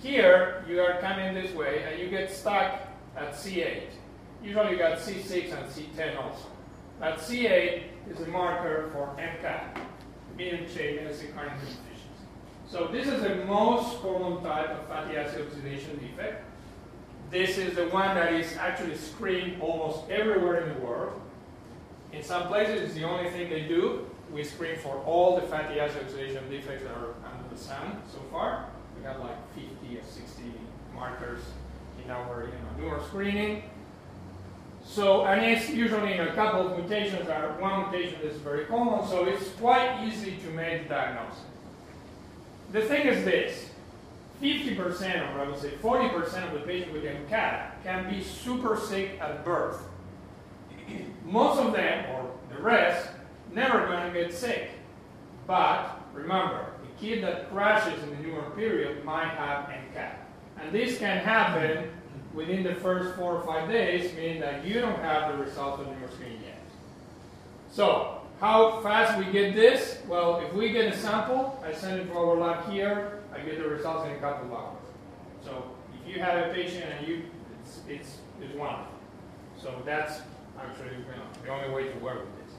Here 0.00 0.64
you 0.68 0.80
are 0.80 1.00
coming 1.00 1.34
this 1.34 1.54
way, 1.54 1.84
and 1.84 2.00
you 2.00 2.08
get 2.08 2.30
stuck 2.30 2.80
at 3.16 3.32
C8. 3.32 3.84
Usually 4.42 4.72
you 4.72 4.78
got 4.78 4.98
C6 4.98 5.52
and 5.52 5.68
C10 5.68 6.22
also. 6.22 6.46
But 7.00 7.18
C8 7.18 7.82
is 8.10 8.20
a 8.20 8.26
marker 8.28 8.90
for 8.92 9.14
MCAD, 9.20 9.80
medium 10.36 10.66
chain 10.66 10.98
acylcarnitine 10.98 11.60
deficiency. 11.60 11.86
So 12.68 12.88
this 12.88 13.06
is 13.06 13.22
the 13.22 13.34
most 13.46 14.00
common 14.00 14.42
type 14.42 14.70
of 14.70 14.86
fatty 14.86 15.16
acid 15.16 15.46
oxidation 15.46 15.98
defect. 15.98 16.44
This 17.30 17.58
is 17.58 17.74
the 17.74 17.88
one 17.88 18.14
that 18.14 18.32
is 18.34 18.56
actually 18.56 18.96
screened 18.96 19.60
almost 19.60 20.08
everywhere 20.10 20.64
in 20.64 20.74
the 20.74 20.80
world. 20.80 21.20
Some 22.26 22.48
places, 22.48 22.82
it's 22.82 22.94
the 22.94 23.04
only 23.04 23.30
thing 23.30 23.48
they 23.48 23.60
do. 23.60 24.04
We 24.32 24.42
screen 24.42 24.76
for 24.78 24.96
all 25.06 25.36
the 25.36 25.46
fatty 25.46 25.78
acid 25.78 26.02
oxidation 26.02 26.42
defects 26.50 26.82
that 26.82 26.90
are 26.90 27.14
under 27.24 27.48
the 27.54 27.56
sun 27.56 28.02
so 28.12 28.18
far. 28.32 28.66
We 28.98 29.04
have 29.04 29.20
like 29.20 29.36
50 29.54 29.96
or 29.96 30.02
60 30.02 30.42
markers 30.92 31.38
in 32.04 32.10
our 32.10 32.46
you 32.46 32.82
know, 32.82 32.88
newer 32.90 33.02
screening. 33.06 33.62
So, 34.84 35.24
and 35.24 35.40
it's 35.44 35.70
usually 35.70 36.14
in 36.14 36.20
a 36.20 36.34
couple 36.34 36.66
of 36.66 36.76
mutations, 36.76 37.28
or 37.28 37.56
one 37.60 37.92
mutation 37.92 38.20
is 38.22 38.38
very 38.38 38.64
common, 38.64 39.06
so 39.06 39.24
it's 39.24 39.48
quite 39.50 40.04
easy 40.04 40.32
to 40.38 40.50
make 40.50 40.84
the 40.84 40.88
diagnosis. 40.88 41.38
The 42.72 42.80
thing 42.82 43.06
is 43.06 43.24
this 43.24 43.70
50% 44.42 45.36
or 45.36 45.40
I 45.42 45.48
would 45.48 45.60
say 45.60 45.70
40% 45.80 46.48
of 46.48 46.54
the 46.54 46.66
patients 46.66 46.92
with 46.92 47.04
MCAD 47.04 47.84
can 47.84 48.10
be 48.10 48.20
super 48.20 48.76
sick 48.76 49.20
at 49.20 49.44
birth. 49.44 49.80
Most 51.24 51.58
of 51.60 51.72
them, 51.72 52.04
or 52.10 52.30
the 52.54 52.62
rest, 52.62 53.08
never 53.52 53.86
going 53.86 54.12
to 54.12 54.20
get 54.20 54.32
sick. 54.32 54.70
But 55.46 56.00
remember, 56.12 56.66
a 56.84 57.00
kid 57.00 57.22
that 57.24 57.50
crashes 57.50 58.02
in 58.02 58.10
the 58.10 58.16
newborn 58.16 58.52
period 58.52 59.04
might 59.04 59.30
have 59.30 59.66
MCAD. 59.66 60.14
And 60.60 60.72
this 60.72 60.98
can 60.98 61.18
happen 61.18 61.90
within 62.34 62.62
the 62.62 62.74
first 62.76 63.16
four 63.16 63.34
or 63.34 63.46
five 63.46 63.68
days, 63.68 64.14
meaning 64.14 64.40
that 64.40 64.64
you 64.64 64.80
don't 64.80 65.00
have 65.00 65.32
the 65.32 65.42
results 65.42 65.80
on 65.80 65.98
your 66.00 66.08
screen 66.10 66.38
yet. 66.44 66.60
So, 67.70 68.22
how 68.40 68.80
fast 68.82 69.18
we 69.18 69.30
get 69.32 69.54
this? 69.54 69.98
Well, 70.06 70.40
if 70.40 70.52
we 70.52 70.70
get 70.70 70.92
a 70.92 70.96
sample, 70.96 71.62
I 71.64 71.72
send 71.72 72.00
it 72.00 72.06
to 72.06 72.18
our 72.18 72.36
lab 72.36 72.70
here, 72.70 73.20
I 73.34 73.40
get 73.40 73.58
the 73.58 73.68
results 73.68 74.08
in 74.08 74.14
a 74.14 74.18
couple 74.18 74.48
of 74.48 74.52
hours. 74.52 74.82
So, 75.44 75.64
if 76.00 76.14
you 76.14 76.20
have 76.22 76.50
a 76.50 76.52
patient 76.52 76.84
and 76.84 77.08
you, 77.08 77.22
it's, 77.62 77.80
it's, 77.88 78.18
it's 78.40 78.54
wonderful. 78.54 78.96
So 79.60 79.82
that's 79.84 80.20
actually 80.58 80.90
you 80.90 80.98
know, 80.98 81.26
the 81.44 81.50
only 81.50 81.74
way 81.74 81.92
to 81.92 81.98
work 81.98 82.20
with 82.20 82.46
this. 82.46 82.54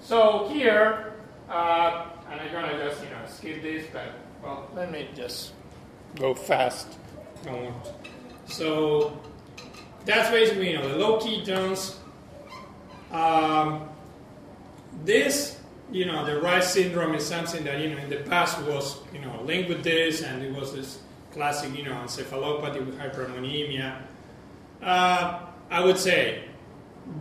So 0.00 0.48
here, 0.52 1.14
uh, 1.48 2.06
and 2.30 2.40
I'm 2.40 2.52
gonna 2.52 2.78
just 2.78 3.02
you 3.02 3.10
know 3.10 3.20
skip 3.26 3.62
this, 3.62 3.86
but 3.92 4.14
well, 4.42 4.68
let 4.74 4.90
me 4.90 5.08
just 5.14 5.52
go 6.16 6.34
fast. 6.34 6.98
I 7.46 7.52
won't. 7.52 7.92
So 8.46 9.18
that's 10.04 10.30
basically 10.30 10.70
you 10.70 10.78
know 10.78 10.88
the 10.88 10.96
low 10.96 11.18
ketones. 11.18 11.96
Um, 13.10 13.88
this 15.04 15.60
you 15.90 16.06
know 16.06 16.24
the 16.24 16.32
Reye 16.32 16.62
syndrome 16.62 17.14
is 17.14 17.26
something 17.26 17.64
that 17.64 17.80
you 17.80 17.90
know 17.90 17.98
in 17.98 18.10
the 18.10 18.16
past 18.28 18.60
was 18.62 18.98
you 19.12 19.20
know 19.20 19.40
linked 19.42 19.68
with 19.68 19.84
this, 19.84 20.22
and 20.22 20.42
it 20.42 20.52
was 20.52 20.74
this 20.74 21.00
classic 21.32 21.76
you 21.76 21.84
know 21.84 21.92
encephalopathy 21.92 22.84
with 22.84 22.98
hyperammonemia. 22.98 24.00
Uh, 24.82 25.40
I 25.70 25.84
would 25.84 25.98
say 25.98 26.44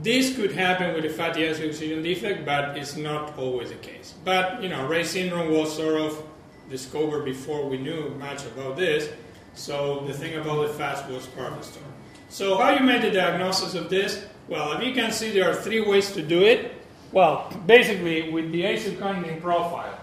this 0.01 0.35
could 0.35 0.51
happen 0.51 0.93
with 0.93 1.05
a 1.05 1.09
fatty 1.09 1.47
acid 1.47 1.69
oxidation 1.69 2.03
defect, 2.03 2.45
but 2.45 2.77
it's 2.77 2.95
not 2.95 3.37
always 3.37 3.69
the 3.69 3.75
case. 3.75 4.13
But 4.23 4.61
you 4.61 4.69
know, 4.69 4.87
Reye 4.87 5.05
syndrome 5.05 5.51
was 5.51 5.75
sort 5.75 5.99
of 5.99 6.23
discovered 6.69 7.25
before 7.25 7.67
we 7.67 7.77
knew 7.77 8.09
much 8.19 8.45
about 8.45 8.77
this. 8.77 9.09
So 9.53 10.05
the 10.07 10.13
thing 10.13 10.35
about 10.35 10.67
the 10.67 10.73
fats 10.73 11.07
was 11.09 11.27
part 11.27 11.51
of 11.51 11.59
the 11.59 11.65
story. 11.65 11.85
So 12.29 12.57
how 12.57 12.71
you 12.73 12.81
made 12.81 13.01
the 13.01 13.11
diagnosis 13.11 13.75
of 13.75 13.89
this? 13.89 14.25
Well, 14.47 14.71
if 14.73 14.83
you 14.83 14.93
can 14.93 15.11
see, 15.11 15.31
there 15.31 15.49
are 15.49 15.53
three 15.53 15.81
ways 15.81 16.11
to 16.13 16.21
do 16.21 16.43
it. 16.43 16.71
Well, 17.11 17.51
basically 17.65 18.29
with 18.31 18.51
the 18.51 18.63
acylcarnitine 18.63 19.41
profile 19.41 19.99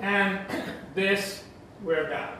and 0.00 0.40
this, 0.94 1.44
we're 1.82 2.08
done. 2.08 2.30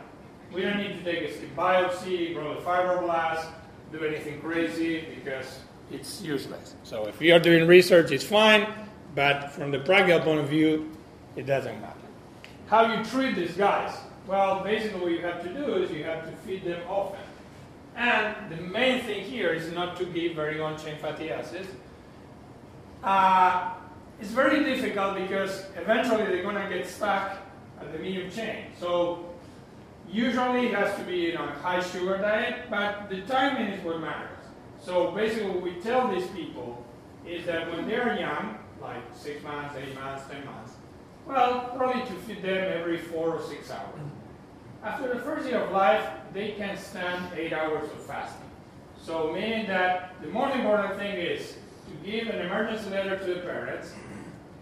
We 0.52 0.62
don't 0.62 0.78
need 0.78 1.04
to 1.04 1.04
take 1.04 1.30
a 1.30 1.46
biopsy, 1.54 2.32
grow 2.32 2.52
a 2.52 2.60
fibroblast, 2.62 3.46
do 3.92 4.02
anything 4.04 4.40
crazy 4.40 5.04
because 5.14 5.60
it's 5.90 6.22
useless. 6.22 6.74
So 6.84 7.06
if 7.06 7.20
you 7.20 7.34
are 7.34 7.38
doing 7.38 7.66
research, 7.66 8.10
it's 8.10 8.24
fine, 8.24 8.66
but 9.14 9.50
from 9.52 9.70
the 9.70 9.78
practical 9.78 10.20
point 10.20 10.40
of 10.40 10.48
view, 10.48 10.90
it 11.36 11.46
doesn't 11.46 11.80
matter. 11.80 11.94
How 12.66 12.94
you 12.94 13.04
treat 13.04 13.34
these 13.34 13.56
guys? 13.56 13.96
Well, 14.26 14.62
basically 14.62 15.00
what 15.00 15.12
you 15.12 15.20
have 15.22 15.42
to 15.42 15.48
do 15.48 15.82
is 15.82 15.90
you 15.90 16.04
have 16.04 16.24
to 16.28 16.36
feed 16.38 16.64
them 16.64 16.80
often. 16.88 17.20
And 17.96 18.34
the 18.50 18.62
main 18.62 19.02
thing 19.02 19.24
here 19.24 19.52
is 19.52 19.72
not 19.72 19.96
to 19.96 20.04
give 20.04 20.34
very 20.34 20.58
long-chain 20.58 20.98
fatty 20.98 21.30
acids. 21.30 21.68
Uh, 23.02 23.70
it's 24.20 24.30
very 24.30 24.64
difficult 24.64 25.16
because 25.16 25.66
eventually 25.76 26.24
they're 26.24 26.42
going 26.42 26.56
to 26.56 26.68
get 26.68 26.86
stuck 26.86 27.38
at 27.80 27.92
the 27.92 27.98
medium 27.98 28.30
chain. 28.30 28.66
So 28.78 29.30
usually 30.10 30.66
it 30.66 30.74
has 30.74 30.96
to 30.98 31.04
be 31.04 31.16
you 31.16 31.34
know, 31.34 31.44
a 31.44 31.52
high 31.62 31.82
sugar 31.82 32.18
diet, 32.18 32.68
but 32.68 33.08
the 33.08 33.22
timing 33.22 33.72
is 33.72 33.84
what 33.84 34.00
matters. 34.00 34.37
So 34.80 35.12
basically 35.12 35.50
what 35.50 35.62
we 35.62 35.72
tell 35.80 36.08
these 36.08 36.26
people 36.28 36.84
is 37.26 37.44
that 37.46 37.70
when 37.70 37.86
they're 37.86 38.18
young, 38.18 38.58
like 38.80 39.02
six 39.14 39.42
months, 39.42 39.74
eight 39.76 39.94
months, 39.94 40.24
ten 40.30 40.44
months, 40.46 40.72
well, 41.26 41.72
probably 41.76 42.02
to 42.02 42.14
feed 42.22 42.42
them 42.42 42.72
every 42.80 42.98
four 42.98 43.34
or 43.34 43.42
six 43.42 43.70
hours. 43.70 44.00
After 44.82 45.12
the 45.12 45.20
first 45.20 45.48
year 45.48 45.60
of 45.60 45.72
life, 45.72 46.08
they 46.32 46.52
can 46.52 46.76
stand 46.76 47.22
eight 47.36 47.52
hours 47.52 47.90
of 47.90 48.00
fasting. 48.04 48.48
So 49.02 49.32
meaning 49.32 49.66
that 49.66 50.14
the 50.22 50.28
most 50.28 50.54
important 50.54 50.98
thing 50.98 51.16
is 51.16 51.56
to 51.86 52.10
give 52.10 52.28
an 52.28 52.40
emergency 52.46 52.90
letter 52.90 53.18
to 53.18 53.34
the 53.34 53.40
parents 53.40 53.92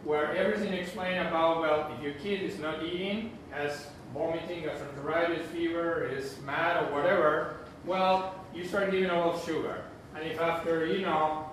where 0.04 0.34
everything 0.36 0.72
explained 0.72 1.26
about, 1.26 1.60
well, 1.60 1.92
if 1.96 2.02
your 2.02 2.14
kid 2.14 2.42
is 2.42 2.58
not 2.58 2.82
eating, 2.82 3.36
has 3.50 3.86
vomiting, 4.14 4.62
gastroenteritis, 4.62 5.44
fever, 5.46 6.08
is 6.08 6.36
mad 6.46 6.84
or 6.84 6.94
whatever, 6.94 7.56
well, 7.84 8.34
you 8.54 8.64
start 8.64 8.90
giving 8.90 9.10
a 9.10 9.18
lot 9.18 9.34
of 9.34 9.44
sugar. 9.44 9.82
And 10.16 10.30
if 10.30 10.40
after, 10.40 10.86
you 10.86 11.02
know, 11.02 11.50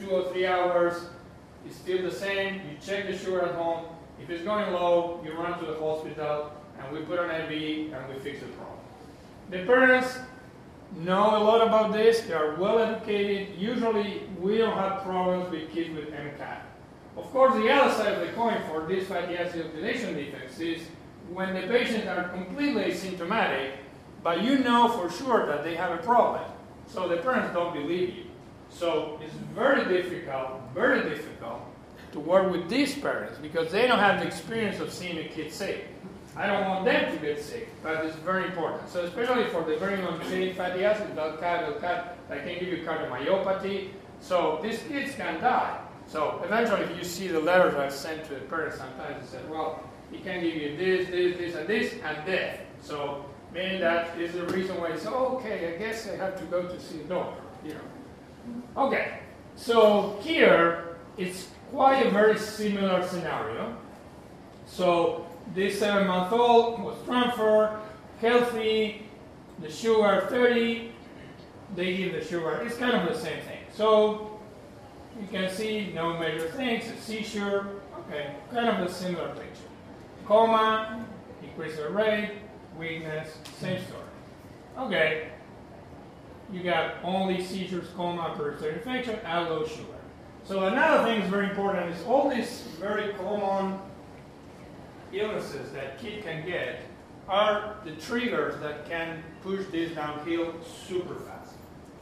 two 0.00 0.10
or 0.10 0.32
three 0.32 0.46
hours, 0.46 1.08
it's 1.66 1.76
still 1.76 2.02
the 2.02 2.10
same, 2.10 2.54
you 2.54 2.76
check 2.84 3.06
the 3.06 3.16
sugar 3.16 3.42
at 3.42 3.54
home. 3.54 3.86
If 4.22 4.30
it's 4.30 4.44
going 4.44 4.72
low, 4.72 5.20
you 5.24 5.34
run 5.34 5.58
to 5.58 5.66
the 5.66 5.78
hospital, 5.78 6.52
and 6.78 6.92
we 6.92 7.04
put 7.04 7.18
an 7.18 7.30
IV, 7.30 7.92
and 7.92 8.08
we 8.08 8.18
fix 8.20 8.40
the 8.40 8.46
problem. 8.46 8.78
The 9.50 9.64
parents 9.64 10.18
know 10.96 11.36
a 11.36 11.42
lot 11.42 11.66
about 11.66 11.92
this. 11.92 12.22
They 12.22 12.32
are 12.32 12.54
well 12.54 12.78
educated. 12.78 13.58
Usually, 13.58 14.22
we 14.40 14.58
don't 14.58 14.76
have 14.76 15.02
problems 15.02 15.50
with 15.50 15.70
kids 15.70 15.94
with 15.94 16.10
MCAD. 16.10 16.60
Of 17.16 17.30
course, 17.30 17.54
the 17.54 17.70
other 17.70 17.92
side 17.94 18.14
of 18.14 18.26
the 18.26 18.32
coin 18.32 18.58
for 18.68 18.86
these 18.86 19.06
fatty 19.06 19.36
acid 19.36 19.66
oxidation 19.66 20.14
defects 20.14 20.58
is 20.60 20.82
when 21.30 21.54
the 21.54 21.66
patients 21.66 22.06
are 22.06 22.28
completely 22.28 22.84
asymptomatic, 22.84 23.72
but 24.22 24.42
you 24.42 24.58
know 24.58 24.88
for 24.88 25.10
sure 25.10 25.46
that 25.46 25.64
they 25.64 25.74
have 25.74 25.92
a 25.92 26.02
problem. 26.02 26.42
So 26.86 27.08
the 27.08 27.18
parents 27.18 27.52
don't 27.52 27.74
believe 27.74 28.14
you. 28.14 28.24
So 28.70 29.18
it's 29.22 29.34
very 29.54 29.84
difficult, 29.84 30.60
very 30.74 31.02
difficult 31.08 31.62
to 32.12 32.20
work 32.20 32.50
with 32.50 32.68
these 32.68 32.94
parents 32.98 33.38
because 33.38 33.70
they 33.70 33.86
don't 33.86 33.98
have 33.98 34.20
the 34.20 34.26
experience 34.26 34.80
of 34.80 34.92
seeing 34.92 35.18
a 35.18 35.28
kid 35.28 35.52
sick. 35.52 35.86
I 36.36 36.46
don't 36.46 36.68
want 36.68 36.84
them 36.84 37.12
to 37.14 37.18
get 37.18 37.42
sick, 37.42 37.68
but 37.82 38.04
it's 38.04 38.16
very 38.16 38.44
important. 38.44 38.88
So 38.90 39.04
especially 39.04 39.48
for 39.48 39.62
the 39.64 39.78
very 39.78 40.02
long-chain 40.02 40.54
fatty 40.54 40.84
acids, 40.84 41.14
they'll 41.14 41.36
cut, 41.38 41.66
they'll 41.66 41.80
cut, 41.80 42.18
that 42.28 42.44
can 42.44 42.58
give 42.58 42.68
you 42.68 42.84
cardiomyopathy. 42.84 43.88
So 44.20 44.60
these 44.62 44.82
kids 44.82 45.14
can 45.14 45.40
die. 45.40 45.78
So 46.06 46.42
eventually, 46.44 46.82
if 46.82 46.96
you 46.96 47.04
see 47.04 47.28
the 47.28 47.40
letters 47.40 47.74
I've 47.74 47.92
sent 47.92 48.24
to 48.26 48.34
the 48.34 48.40
parents 48.40 48.76
sometimes, 48.76 49.24
they 49.24 49.38
said, 49.38 49.50
well, 49.50 49.82
he 50.12 50.18
can 50.18 50.40
give 50.40 50.54
you 50.54 50.76
this, 50.76 51.08
this, 51.08 51.36
this, 51.36 51.54
and 51.56 51.66
this, 51.66 51.94
and 52.04 52.26
death. 52.26 52.60
So, 52.82 53.24
meaning 53.52 53.80
that 53.80 54.18
is 54.18 54.32
the 54.32 54.46
reason 54.46 54.80
why 54.80 54.88
it's 54.88 55.06
okay, 55.06 55.74
I 55.74 55.78
guess 55.78 56.08
I 56.08 56.16
have 56.16 56.38
to 56.38 56.44
go 56.46 56.62
to 56.62 56.80
see 56.80 57.00
a 57.00 57.04
doctor, 57.04 57.42
you 57.64 57.74
know. 57.74 58.82
Okay, 58.86 59.20
so 59.56 60.18
here 60.22 60.96
it's 61.16 61.48
quite 61.70 62.06
a 62.06 62.10
very 62.10 62.38
similar 62.38 63.06
scenario. 63.06 63.76
So, 64.66 65.26
this 65.54 65.78
seven 65.78 66.06
month 66.08 66.32
old 66.32 66.82
was 66.82 66.96
transferred, 67.06 67.78
healthy, 68.20 69.06
the 69.60 69.70
sugar 69.70 70.26
30, 70.28 70.92
they 71.74 71.96
give 71.96 72.12
the 72.12 72.24
sugar, 72.24 72.60
it's 72.64 72.76
kind 72.76 72.96
of 72.96 73.08
the 73.08 73.18
same 73.18 73.40
thing. 73.42 73.60
So, 73.72 74.38
you 75.20 75.26
can 75.28 75.50
see 75.50 75.92
no 75.94 76.18
major 76.18 76.48
things, 76.50 76.84
a 76.88 77.00
seizure, 77.00 77.66
okay, 78.00 78.34
kind 78.52 78.68
of 78.68 78.86
a 78.86 78.92
similar 78.92 79.28
picture. 79.28 79.68
Coma, 80.26 81.06
increase 81.42 81.76
the 81.76 81.88
rate, 81.88 82.32
weakness, 82.78 83.38
same 83.58 83.82
story. 83.84 84.02
Okay, 84.78 85.28
you 86.52 86.62
got 86.62 86.96
only 87.02 87.42
seizures, 87.42 87.88
coma, 87.96 88.34
peripheral 88.36 88.74
infection, 88.74 89.18
sugar. 89.66 89.96
So 90.44 90.64
another 90.66 91.04
thing 91.04 91.20
that's 91.20 91.30
very 91.30 91.48
important 91.48 91.94
is 91.94 92.04
all 92.06 92.30
these 92.30 92.62
very 92.78 93.12
common 93.14 93.78
illnesses 95.12 95.72
that 95.72 95.98
kid 95.98 96.22
can 96.22 96.46
get 96.46 96.82
are 97.28 97.76
the 97.84 97.92
triggers 97.92 98.60
that 98.60 98.88
can 98.88 99.22
push 99.42 99.66
this 99.72 99.92
downhill 99.92 100.54
super 100.62 101.16
fast. 101.16 101.54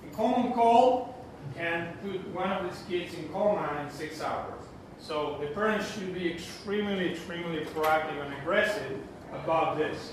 A 0.06 0.14
common 0.14 0.52
cold 0.52 1.14
can 1.56 1.96
put 2.02 2.26
one 2.34 2.50
of 2.50 2.70
these 2.70 2.82
kids 2.88 3.14
in 3.14 3.28
coma 3.30 3.82
in 3.82 3.90
six 3.90 4.20
hours. 4.20 4.64
So 4.98 5.38
the 5.40 5.46
parents 5.48 5.92
should 5.94 6.14
be 6.14 6.30
extremely, 6.30 7.12
extremely 7.12 7.64
proactive 7.64 8.24
and 8.24 8.34
aggressive 8.34 8.98
about 9.32 9.78
this. 9.78 10.12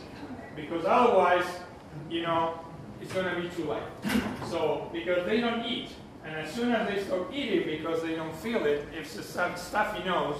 Because 0.55 0.85
otherwise, 0.85 1.45
you 2.09 2.21
know, 2.21 2.59
it's 3.01 3.13
going 3.13 3.33
to 3.33 3.41
be 3.41 3.49
too 3.55 3.69
late. 3.69 3.83
So, 4.49 4.89
because 4.91 5.25
they 5.25 5.39
don't 5.39 5.65
eat. 5.65 5.89
And 6.25 6.35
as 6.35 6.53
soon 6.53 6.71
as 6.71 6.87
they 6.87 7.03
stop 7.03 7.33
eating 7.33 7.65
because 7.65 8.01
they 8.03 8.15
don't 8.15 8.35
feel 8.35 8.65
it, 8.65 8.87
if 8.93 9.17
it's 9.17 9.25
some 9.25 9.55
stuffy 9.55 10.03
nose, 10.03 10.37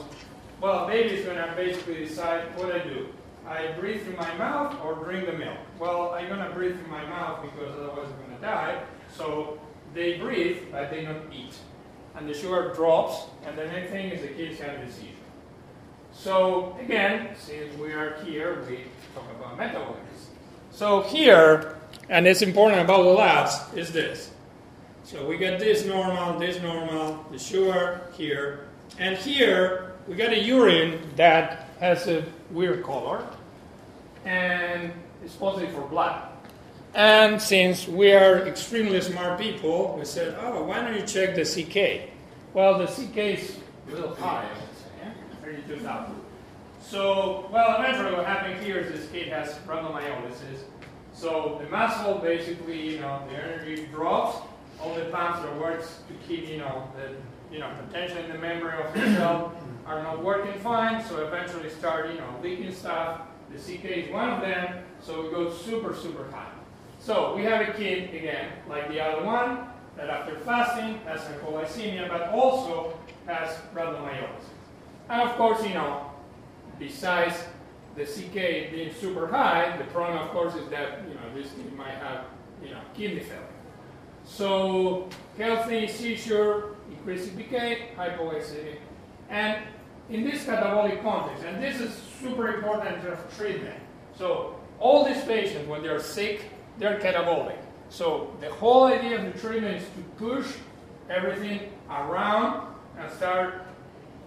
well, 0.59 0.87
baby's 0.87 1.25
going 1.25 1.37
to 1.37 1.53
basically 1.55 2.05
decide 2.05 2.55
what 2.55 2.71
I 2.71 2.79
do. 2.79 3.07
I 3.47 3.71
breathe 3.79 4.03
through 4.03 4.15
my 4.17 4.33
mouth 4.35 4.77
or 4.83 4.93
drink 4.95 5.25
the 5.25 5.33
milk. 5.33 5.57
Well, 5.79 6.11
I'm 6.11 6.27
going 6.27 6.47
to 6.47 6.53
breathe 6.53 6.79
through 6.79 6.91
my 6.91 7.03
mouth 7.05 7.41
because 7.41 7.73
otherwise 7.73 8.07
I'm 8.11 8.27
going 8.27 8.35
to 8.35 8.41
die. 8.41 8.83
So 9.11 9.59
they 9.93 10.19
breathe, 10.19 10.57
but 10.71 10.91
they 10.91 11.03
don't 11.03 11.33
eat. 11.33 11.55
And 12.15 12.29
the 12.29 12.33
sugar 12.33 12.73
drops, 12.75 13.29
and 13.45 13.57
the 13.57 13.65
next 13.65 13.89
thing 13.89 14.11
is 14.11 14.21
the 14.21 14.27
kids 14.27 14.59
have 14.59 14.79
a 14.79 14.91
seizure. 14.91 15.07
So 16.13 16.77
again, 16.79 17.35
since 17.37 17.75
we 17.77 17.93
are 17.93 18.21
here, 18.23 18.63
we 18.69 18.83
talk 19.13 19.29
about 19.39 19.57
metabolic. 19.57 19.97
So 20.71 21.01
here, 21.01 21.77
and 22.09 22.25
it's 22.27 22.41
important 22.41 22.81
about 22.81 23.03
the 23.03 23.09
labs, 23.09 23.59
is 23.75 23.91
this. 23.91 24.31
So 25.03 25.27
we 25.27 25.37
got 25.37 25.59
this 25.59 25.85
normal, 25.85 26.39
this 26.39 26.61
normal, 26.61 27.25
the 27.31 27.37
sugar 27.37 28.01
here, 28.13 28.67
and 28.97 29.17
here 29.17 29.93
we 30.07 30.15
got 30.15 30.31
a 30.31 30.39
urine 30.41 31.01
that 31.17 31.69
has 31.79 32.07
a 32.07 32.23
weird 32.49 32.83
color, 32.83 33.27
and 34.25 34.91
it's 35.23 35.35
positive 35.35 35.73
for 35.73 35.81
blood. 35.81 36.23
And 36.93 37.41
since 37.41 37.87
we 37.87 38.13
are 38.13 38.47
extremely 38.47 39.01
smart 39.01 39.39
people, 39.39 39.95
we 39.97 40.05
said, 40.05 40.37
oh, 40.41 40.63
why 40.63 40.81
don't 40.81 40.95
you 40.95 41.05
check 41.05 41.35
the 41.35 41.43
CK? 41.43 42.09
Well, 42.53 42.79
the 42.79 42.87
CK 42.87 43.17
is 43.17 43.57
a 43.87 43.91
little 43.91 44.15
high, 44.15 44.45
I 44.45 44.53
would 44.53 44.77
say, 44.77 44.89
yeah? 45.03 45.13
32,000. 45.77 46.20
So, 46.91 47.47
well, 47.53 47.77
eventually 47.79 48.11
what 48.13 48.25
happened 48.25 48.61
here 48.61 48.79
is 48.79 48.91
this 48.91 49.09
kid 49.13 49.29
has 49.29 49.53
rhabdomyolysis. 49.65 50.65
So 51.13 51.61
the 51.63 51.69
muscle 51.69 52.15
basically, 52.15 52.95
you 52.95 52.99
know, 52.99 53.23
the 53.29 53.37
energy 53.37 53.87
drops, 53.93 54.45
all 54.77 54.93
the 54.93 55.05
pumps 55.05 55.39
that 55.41 55.57
works 55.57 56.01
to 56.09 56.13
keep, 56.27 56.49
you 56.49 56.57
know, 56.57 56.91
the, 56.97 57.13
you 57.49 57.61
know, 57.61 57.71
tension 57.93 58.17
in 58.17 58.31
the 58.33 58.37
membrane 58.37 58.81
of 58.81 58.93
the 58.93 58.99
cell 59.15 59.53
are 59.85 60.03
not 60.03 60.21
working 60.21 60.59
fine, 60.59 61.01
so 61.01 61.25
eventually 61.25 61.69
start, 61.69 62.09
you 62.09 62.17
know, 62.17 62.27
leaking 62.43 62.73
stuff. 62.73 63.21
The 63.53 63.57
CK 63.57 63.85
is 63.85 64.11
one 64.11 64.29
of 64.29 64.41
them, 64.41 64.83
so 65.01 65.27
it 65.27 65.31
goes 65.31 65.63
super, 65.63 65.95
super 65.95 66.29
high. 66.29 66.51
So 66.99 67.33
we 67.37 67.43
have 67.43 67.69
a 67.69 67.71
kid, 67.71 68.13
again, 68.13 68.51
like 68.67 68.89
the 68.89 68.99
other 68.99 69.25
one, 69.25 69.59
that 69.95 70.09
after 70.09 70.35
fasting 70.39 70.99
has 71.05 71.21
hypoglycemia, 71.21 72.09
but 72.09 72.33
also 72.33 72.99
has 73.27 73.55
rhabdomyolysis. 73.73 74.49
And 75.09 75.21
of 75.21 75.37
course, 75.37 75.65
you 75.65 75.73
know, 75.73 76.10
besides 76.81 77.35
the 77.95 78.03
CK 78.03 78.71
being 78.71 78.91
super 78.99 79.27
high, 79.27 79.77
the 79.77 79.83
problem, 79.85 80.17
of 80.17 80.31
course, 80.31 80.55
is 80.55 80.67
that, 80.69 81.03
you 81.07 81.13
know, 81.13 81.21
this 81.35 81.51
might 81.77 81.93
have, 81.93 82.25
you 82.63 82.71
know, 82.71 82.81
kidney 82.95 83.19
failure. 83.19 83.47
So 84.25 85.07
healthy 85.37 85.87
seizure, 85.87 86.75
increasing 86.89 87.37
CK, 87.37 87.95
hypoglycemia. 87.95 88.77
And 89.29 89.63
in 90.09 90.23
this 90.23 90.43
catabolic 90.43 91.01
context, 91.03 91.43
and 91.45 91.61
this 91.61 91.79
is 91.79 91.93
super 92.19 92.55
important 92.55 92.95
in 92.95 93.01
terms 93.01 93.19
of 93.19 93.37
treatment. 93.37 93.79
So 94.17 94.55
all 94.79 95.05
these 95.05 95.23
patients, 95.23 95.67
when 95.67 95.83
they're 95.83 95.99
sick, 95.99 96.45
they're 96.79 96.99
catabolic. 96.99 97.57
So 97.89 98.35
the 98.41 98.49
whole 98.49 98.85
idea 98.85 99.19
of 99.19 99.31
the 99.31 99.39
treatment 99.39 99.77
is 99.77 99.83
to 99.83 100.01
push 100.17 100.47
everything 101.09 101.69
around 101.89 102.73
and 102.97 103.11
start 103.11 103.65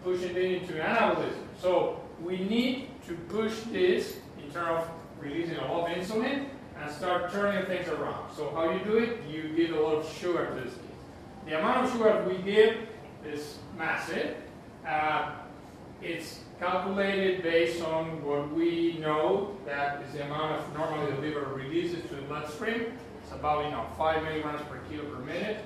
pushing 0.05 0.37
it 0.37 0.63
into 0.63 0.75
anabolism. 0.75 1.45
So 1.61 2.04
we 2.25 2.39
need 2.39 2.89
to 3.07 3.15
push 3.29 3.53
this 3.71 4.17
in 4.43 4.51
terms 4.51 4.85
of 4.85 4.91
releasing 5.21 5.57
a 5.57 5.73
lot 5.73 5.91
of 5.91 5.97
insulin 5.97 6.47
and 6.81 6.91
start 6.91 7.31
turning 7.31 7.65
things 7.67 7.87
around. 7.89 8.35
So 8.35 8.51
how 8.51 8.71
you 8.71 8.83
do 8.85 8.99
it? 8.99 9.23
You 9.31 9.51
give 9.55 9.77
a 9.77 9.81
lot 9.81 9.97
of 9.97 10.13
sugar 10.13 10.47
to 10.47 10.55
this 10.55 10.75
kid. 10.75 10.83
The 11.47 11.59
amount 11.59 11.87
of 11.87 11.93
sugar 11.93 12.25
we 12.27 12.39
give 12.39 12.79
is 13.27 13.59
massive. 13.77 14.37
Uh, 14.87 15.33
it's 16.03 16.41
calculated 16.59 17.43
based 17.43 17.83
on 17.83 18.23
what 18.25 18.51
we 18.53 18.99
know 18.99 19.57
that 19.67 20.03
is 20.03 20.13
the 20.15 20.25
amount 20.25 20.53
of 20.53 20.75
normally 20.75 21.13
the 21.13 21.21
liver 21.21 21.53
releases 21.55 22.03
to 22.09 22.17
the 22.17 22.23
bloodstream. 22.23 22.93
It's 23.23 23.33
about 23.33 23.65
you 23.65 23.71
know 23.71 23.87
five 23.97 24.23
milligrams 24.23 24.63
per 24.63 24.79
kilo 24.89 25.05
per 25.05 25.21
minute. 25.21 25.65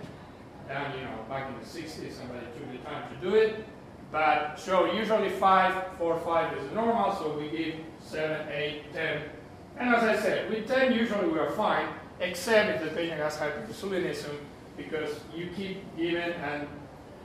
And 0.69 0.95
you 0.95 1.01
know 1.01 1.25
back 1.29 1.49
in 1.49 1.55
the 1.59 1.65
60s, 1.65 2.13
somebody 2.13 2.47
took 2.59 2.71
the 2.73 2.79
time 2.79 3.05
to 3.15 3.31
do 3.31 3.35
it. 3.37 3.65
But 4.11 4.59
so 4.59 4.93
usually 4.93 5.29
five, 5.29 5.97
four, 5.99 6.19
five 6.21 6.57
is 6.57 6.73
normal. 6.73 7.15
So 7.15 7.39
we 7.39 7.49
give 7.51 7.75
seven, 8.01 8.49
eight, 8.53 8.93
ten. 8.93 9.23
And 9.79 9.95
as 9.95 10.03
I 10.03 10.21
said, 10.21 10.51
with 10.51 10.67
10 10.67 10.93
usually 10.93 11.29
we 11.29 11.39
are 11.39 11.51
fine, 11.51 11.89
except 12.21 12.83
if 12.83 12.89
the 12.89 12.97
patient 12.97 13.21
has 13.21 13.37
hyperinsulinism, 13.37 14.35
because 14.77 15.21
you 15.35 15.51
keep 15.55 15.85
giving 15.97 16.17
and 16.17 16.67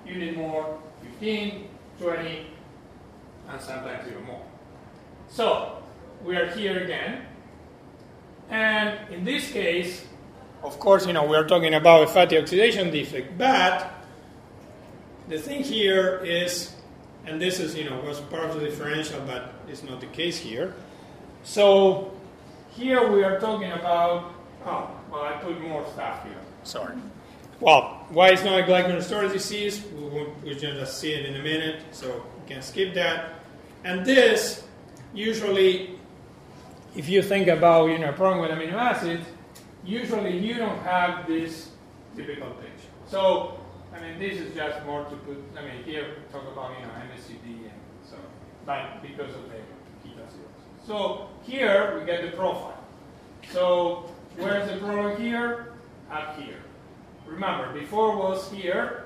you 0.06 0.16
need 0.16 0.38
more, 0.38 0.78
15, 1.02 1.68
20, 2.00 2.48
and 3.50 3.62
sometimes 3.62 4.08
even 4.08 4.24
more. 4.26 4.44
So, 5.30 5.82
we 6.24 6.36
are 6.36 6.48
here 6.48 6.84
again. 6.84 7.26
And 8.50 9.12
in 9.12 9.24
this 9.24 9.52
case, 9.52 10.06
of 10.64 10.80
course, 10.80 11.08
you 11.08 11.14
know, 11.14 11.26
we 11.26 11.36
are 11.36 11.46
talking 11.48 11.74
about 11.74 12.04
a 12.04 12.08
fatty 12.08 12.38
oxidation 12.38 12.92
defect, 12.92 13.38
but 13.38 13.90
the 15.28 15.38
thing 15.38 15.64
here 15.64 16.20
is, 16.24 16.74
and 17.26 17.42
this 17.42 17.60
is, 17.60 17.76
you 17.76 17.90
know, 17.90 18.00
was 18.02 18.20
part 18.20 18.50
of 18.50 18.60
the 18.60 18.68
differential, 18.68 19.22
but 19.26 19.54
it's 19.68 19.84
not 19.84 20.02
the 20.02 20.08
case 20.08 20.38
here. 20.38 20.74
So, 21.44 22.12
here 22.72 23.12
we 23.12 23.24
are 23.24 23.40
talking 23.40 23.72
about, 23.72 24.34
oh, 24.66 24.92
well, 25.12 25.24
I 25.24 25.34
put 25.34 25.60
more 25.62 25.86
stuff 25.94 26.24
here. 26.24 26.38
Sorry. 26.64 26.96
Well, 27.60 28.06
why 28.10 28.30
it's 28.30 28.44
not 28.44 28.60
a 28.60 28.64
glycogen 28.64 29.02
storage 29.02 29.34
disease, 29.34 29.84
we 29.96 30.04
will, 30.04 30.36
we'll 30.44 30.56
just 30.56 31.00
see 31.00 31.14
it 31.14 31.26
in 31.26 31.40
a 31.40 31.44
minute, 31.44 31.82
so 31.92 32.08
you 32.08 32.24
can 32.48 32.62
skip 32.62 32.94
that. 32.96 33.36
And 33.84 34.06
this, 34.06 34.64
usually, 35.14 36.00
if 36.96 37.08
you 37.10 37.22
think 37.22 37.48
about 37.48 37.88
you 37.88 37.98
know 37.98 38.10
a 38.10 38.14
problem 38.14 38.42
with 38.42 38.52
amino 38.52 38.74
acids, 38.74 39.26
usually 39.86 40.38
you 40.38 40.56
don't 40.56 40.80
have 40.80 41.28
this 41.28 41.70
typical 42.16 42.50
picture. 42.52 42.90
So, 43.08 43.60
mean, 44.04 44.20
this 44.20 44.40
is 44.40 44.54
just 44.54 44.86
more 44.86 45.04
to 45.06 45.16
put. 45.18 45.38
I 45.58 45.62
mean, 45.62 45.84
here 45.84 46.06
we 46.18 46.32
talk 46.32 46.48
about 46.52 46.72
you 46.80 46.86
know 46.86 46.92
MSCD 46.92 47.64
and 47.64 47.80
so, 48.10 48.16
but 48.66 49.02
because 49.02 49.34
of 49.36 49.44
the 49.44 49.60
ketoacidosis. 50.08 50.88
So 50.88 51.30
here 51.44 51.98
we 52.00 52.06
get 52.06 52.24
the 52.24 52.36
profile. 52.36 52.84
So 53.52 54.10
where's 54.38 54.70
the 54.70 54.78
problem 54.78 55.22
here? 55.22 55.74
Up 56.12 56.40
here. 56.40 56.60
Remember, 57.26 57.74
before 57.74 58.16
was 58.18 58.52
here, 58.52 59.06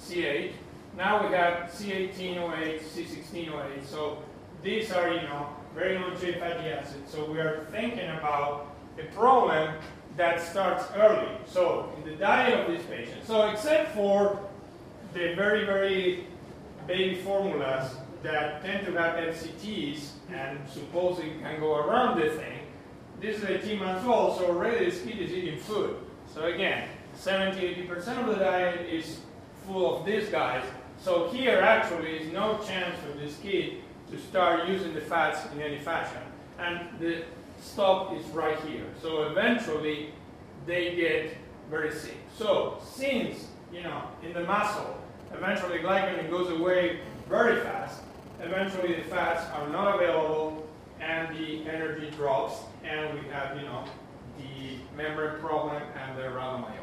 C8. 0.00 0.52
Now 0.96 1.26
we 1.26 1.34
have 1.34 1.70
C1808, 1.70 2.82
C1608. 2.82 3.86
So 3.86 4.22
these 4.62 4.92
are, 4.92 5.12
you 5.12 5.22
know, 5.22 5.48
very 5.74 5.98
long 5.98 6.18
chain 6.20 6.38
fatty 6.38 6.68
acids. 6.68 7.10
So 7.10 7.24
we 7.30 7.38
are 7.38 7.66
thinking 7.70 8.10
about 8.10 8.74
a 8.98 9.04
problem 9.14 9.74
that 10.16 10.40
starts 10.40 10.84
early. 10.94 11.28
So 11.46 11.92
in 11.96 12.10
the 12.10 12.16
diet 12.16 12.60
of 12.60 12.70
these 12.70 12.84
patients. 12.86 13.26
So 13.26 13.48
except 13.48 13.94
for 13.94 14.38
the 15.14 15.34
very, 15.34 15.64
very 15.64 16.26
baby 16.86 17.16
formulas 17.16 17.94
that 18.22 18.62
tend 18.62 18.86
to 18.86 18.92
have 18.92 19.16
MCTs 19.16 20.10
and 20.32 20.58
supposedly 20.68 21.32
can 21.42 21.60
go 21.60 21.76
around 21.76 22.20
the 22.20 22.30
thing. 22.30 22.60
This 23.20 23.38
is 23.38 23.44
18 23.44 23.78
months 23.78 24.04
old, 24.04 24.38
so 24.38 24.46
already 24.46 24.84
this 24.84 25.02
kid 25.02 25.18
is 25.18 25.32
eating 25.32 25.58
food. 25.58 25.96
So 26.32 26.44
again, 26.44 26.88
70 27.14 27.86
80% 27.86 28.18
of 28.18 28.26
the 28.26 28.44
diet 28.44 28.88
is 28.88 29.20
full 29.66 29.98
of 29.98 30.06
these 30.06 30.28
guys. 30.28 30.64
So 31.00 31.28
here 31.28 31.58
actually 31.58 32.16
is 32.16 32.32
no 32.32 32.58
chance 32.66 32.96
for 33.00 33.16
this 33.18 33.38
kid 33.38 33.74
to 34.10 34.18
start 34.18 34.68
using 34.68 34.94
the 34.94 35.00
fats 35.00 35.40
in 35.52 35.60
any 35.60 35.78
fashion. 35.78 36.22
And 36.58 36.80
the 37.00 37.24
stop 37.62 38.14
is 38.14 38.24
right 38.26 38.58
here. 38.60 38.84
So 39.00 39.24
eventually 39.24 40.12
they 40.66 40.94
get 40.94 41.36
very 41.70 41.92
sick. 41.92 42.16
So 42.36 42.78
since, 42.84 43.46
you 43.72 43.82
know, 43.82 44.02
in 44.22 44.32
the 44.32 44.44
muscle, 44.44 44.98
eventually 45.32 45.78
glycogen 45.78 46.28
goes 46.28 46.50
away 46.50 47.00
very 47.28 47.60
fast, 47.60 48.02
eventually 48.40 48.94
the 48.94 49.02
fats 49.02 49.44
are 49.54 49.68
not 49.68 49.94
available 49.94 50.68
and 51.00 51.34
the 51.36 51.66
energy 51.68 52.10
drops 52.10 52.56
and 52.84 53.18
we 53.18 53.26
have, 53.28 53.56
you 53.56 53.62
know, 53.62 53.84
the 54.38 54.76
membrane 54.96 55.38
problem 55.40 55.82
and 55.96 56.18
the 56.18 56.22
rhabdomyolysis. 56.22 56.82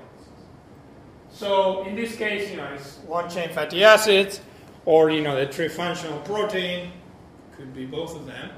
So 1.32 1.84
in 1.86 1.96
this 1.96 2.16
case, 2.16 2.50
you 2.50 2.58
know, 2.58 2.74
it's 2.74 3.00
long-chain 3.08 3.50
fatty 3.50 3.84
acids 3.84 4.42
or, 4.86 5.12
you 5.12 5.22
know, 5.22 5.36
the 5.36 5.46
trifunctional 5.46 6.24
protein, 6.26 6.92
could 7.56 7.74
be 7.76 7.86
both 7.86 8.16
of 8.16 8.26
them. 8.26 8.50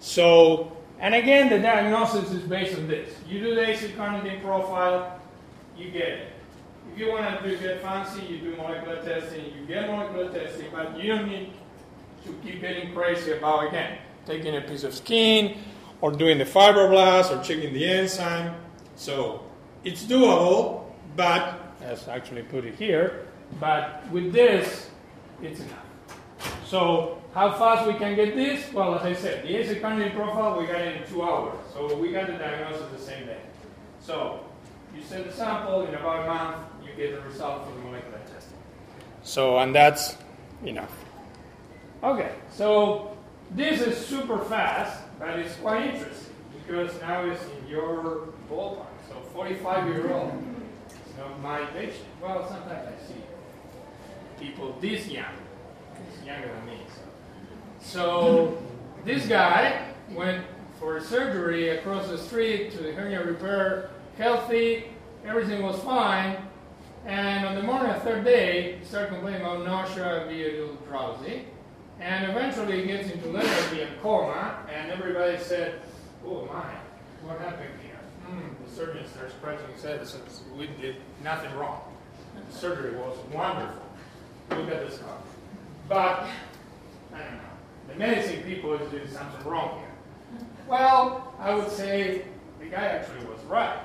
So, 0.00 0.76
and 1.00 1.14
again, 1.14 1.48
the 1.48 1.58
diagnosis 1.58 2.30
is 2.32 2.42
based 2.42 2.76
on 2.76 2.88
this. 2.88 3.14
You 3.28 3.40
do 3.40 3.54
the 3.54 3.62
acylcarnitine 3.62 4.42
profile, 4.42 5.20
you 5.76 5.90
get 5.90 6.08
it. 6.08 6.32
If 6.92 6.98
you 6.98 7.10
want 7.10 7.42
to 7.42 7.48
do 7.48 7.56
get 7.58 7.80
fancy, 7.80 8.24
you 8.26 8.38
do 8.38 8.56
molecular 8.56 9.02
testing, 9.02 9.44
you 9.44 9.66
get 9.66 9.88
molecular 9.88 10.32
testing, 10.32 10.66
but 10.72 10.98
you 10.98 11.12
don't 11.12 11.28
need 11.28 11.52
to 12.24 12.32
keep 12.42 12.60
getting 12.60 12.92
crazy 12.92 13.32
about, 13.32 13.68
again, 13.68 13.98
taking 14.26 14.56
a 14.56 14.60
piece 14.60 14.84
of 14.84 14.94
skin 14.94 15.58
or 16.00 16.10
doing 16.10 16.38
the 16.38 16.44
fibroblast 16.44 17.30
or 17.30 17.42
checking 17.44 17.72
the 17.72 17.84
enzyme. 17.84 18.54
So 18.96 19.44
it's 19.84 20.04
doable, 20.04 20.84
but, 21.16 21.74
as 21.82 22.08
actually 22.08 22.42
put 22.42 22.64
it 22.64 22.74
here, 22.74 23.26
but 23.60 24.02
with 24.10 24.32
this, 24.32 24.90
it's 25.42 25.60
enough. 25.60 25.87
So 26.68 27.22
how 27.32 27.52
fast 27.52 27.86
we 27.86 27.94
can 27.94 28.14
get 28.14 28.34
this? 28.34 28.70
Well, 28.74 28.94
as 28.94 29.02
I 29.02 29.14
said, 29.14 29.42
the 29.42 29.74
carnitine 29.76 30.14
profile, 30.14 30.60
we 30.60 30.66
got 30.66 30.82
it 30.82 31.00
in 31.00 31.08
two 31.08 31.22
hours. 31.22 31.56
So 31.72 31.96
we 31.96 32.12
got 32.12 32.26
the 32.26 32.34
diagnosis 32.34 32.86
the 32.92 32.98
same 32.98 33.24
day. 33.24 33.40
So 34.02 34.40
you 34.94 35.02
send 35.02 35.24
the 35.24 35.32
sample, 35.32 35.86
in 35.86 35.94
about 35.94 36.24
a 36.24 36.26
month, 36.26 36.56
you 36.84 36.92
get 36.94 37.14
the 37.14 37.22
result 37.22 37.64
for 37.64 37.72
the 37.72 37.80
molecular 37.80 38.18
testing. 38.18 38.58
So, 39.22 39.58
and 39.58 39.74
that's 39.74 40.18
enough. 40.62 40.92
Okay, 42.02 42.32
so 42.50 43.16
this 43.52 43.80
is 43.80 43.96
super 43.96 44.38
fast, 44.44 45.02
but 45.18 45.38
it's 45.38 45.56
quite 45.56 45.94
interesting 45.94 46.34
because 46.52 47.00
now 47.00 47.24
it's 47.24 47.42
in 47.44 47.68
your 47.68 48.28
ballpark. 48.50 48.84
So 49.08 49.14
45 49.32 49.88
year 49.88 50.12
old, 50.12 50.32
it's 50.90 51.16
not 51.16 51.40
my 51.40 51.64
patient. 51.66 52.04
Well, 52.20 52.46
sometimes 52.46 52.88
I 52.88 53.06
see 53.06 53.22
people 54.38 54.76
this 54.80 55.08
young, 55.08 55.34
younger 56.28 56.48
than 56.48 56.66
me. 56.66 56.78
So, 57.80 57.88
so 57.88 58.62
this 59.04 59.26
guy 59.26 59.88
went 60.10 60.44
for 60.78 61.00
surgery 61.00 61.70
across 61.70 62.08
the 62.08 62.18
street 62.18 62.70
to 62.72 62.78
the 62.78 62.92
hernia 62.92 63.24
repair, 63.24 63.90
healthy, 64.16 64.84
everything 65.26 65.62
was 65.62 65.78
fine. 65.80 66.36
And 67.06 67.46
on 67.46 67.54
the 67.54 67.62
morning 67.62 67.90
of 67.90 68.04
the 68.04 68.10
third 68.10 68.24
day, 68.24 68.78
he 68.78 68.84
started 68.84 69.08
complaining 69.08 69.40
about 69.40 69.64
nausea 69.64 70.20
and 70.20 70.30
be 70.30 70.44
a 70.44 70.60
little 70.60 70.76
drowsy. 70.88 71.46
And 72.00 72.30
eventually 72.30 72.82
he 72.82 72.86
gets 72.86 73.10
into 73.10 73.28
lethargy 73.28 73.82
and 73.82 74.00
coma, 74.00 74.58
and 74.72 74.90
everybody 74.92 75.38
said, 75.38 75.80
oh 76.24 76.44
my, 76.46 76.74
what 77.26 77.40
happened 77.40 77.70
here? 77.82 77.98
Hmm, 78.26 78.64
the 78.64 78.70
surgeon 78.70 79.08
started 79.08 79.32
scratching 79.32 79.66
his 79.72 79.82
head 79.82 79.98
and 79.98 80.08
says, 80.08 80.42
we 80.56 80.68
did 80.80 80.96
nothing 81.24 81.52
wrong. 81.56 81.80
The 82.50 82.56
surgery 82.56 82.94
was 82.96 83.16
wonderful. 83.32 83.82
Look 84.50 84.70
at 84.70 84.88
this. 84.88 85.00
But, 85.88 86.26
I 87.14 87.18
don't 87.18 87.32
know, 87.32 87.88
the 87.88 87.94
medicine 87.94 88.42
people 88.42 88.74
is 88.74 88.90
doing 88.90 89.08
something 89.08 89.46
wrong 89.48 89.78
here. 89.78 90.40
Well, 90.68 91.34
I 91.38 91.54
would 91.54 91.70
say 91.70 92.24
the 92.60 92.66
guy 92.66 92.84
actually 92.84 93.24
was 93.26 93.42
right. 93.44 93.80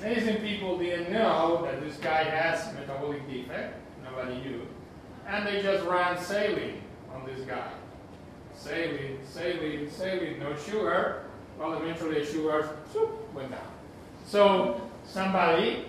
Medicine 0.00 0.36
people 0.36 0.78
didn't 0.78 1.12
know 1.12 1.62
that 1.64 1.80
this 1.82 1.96
guy 1.98 2.24
has 2.24 2.72
metabolic 2.74 3.28
defect. 3.28 3.74
Nobody 4.02 4.40
knew. 4.40 4.66
And 5.26 5.46
they 5.46 5.60
just 5.60 5.84
ran 5.84 6.18
saline 6.18 6.80
on 7.12 7.26
this 7.26 7.44
guy. 7.44 7.72
Saline, 8.54 9.18
saline, 9.24 9.90
saline, 9.90 10.38
no 10.38 10.56
sugar. 10.56 11.24
Well, 11.58 11.74
eventually 11.74 12.20
the 12.20 12.24
sugar 12.24 12.62
whoop, 12.62 13.34
went 13.34 13.50
down. 13.50 13.60
So 14.24 14.80
somebody 15.04 15.86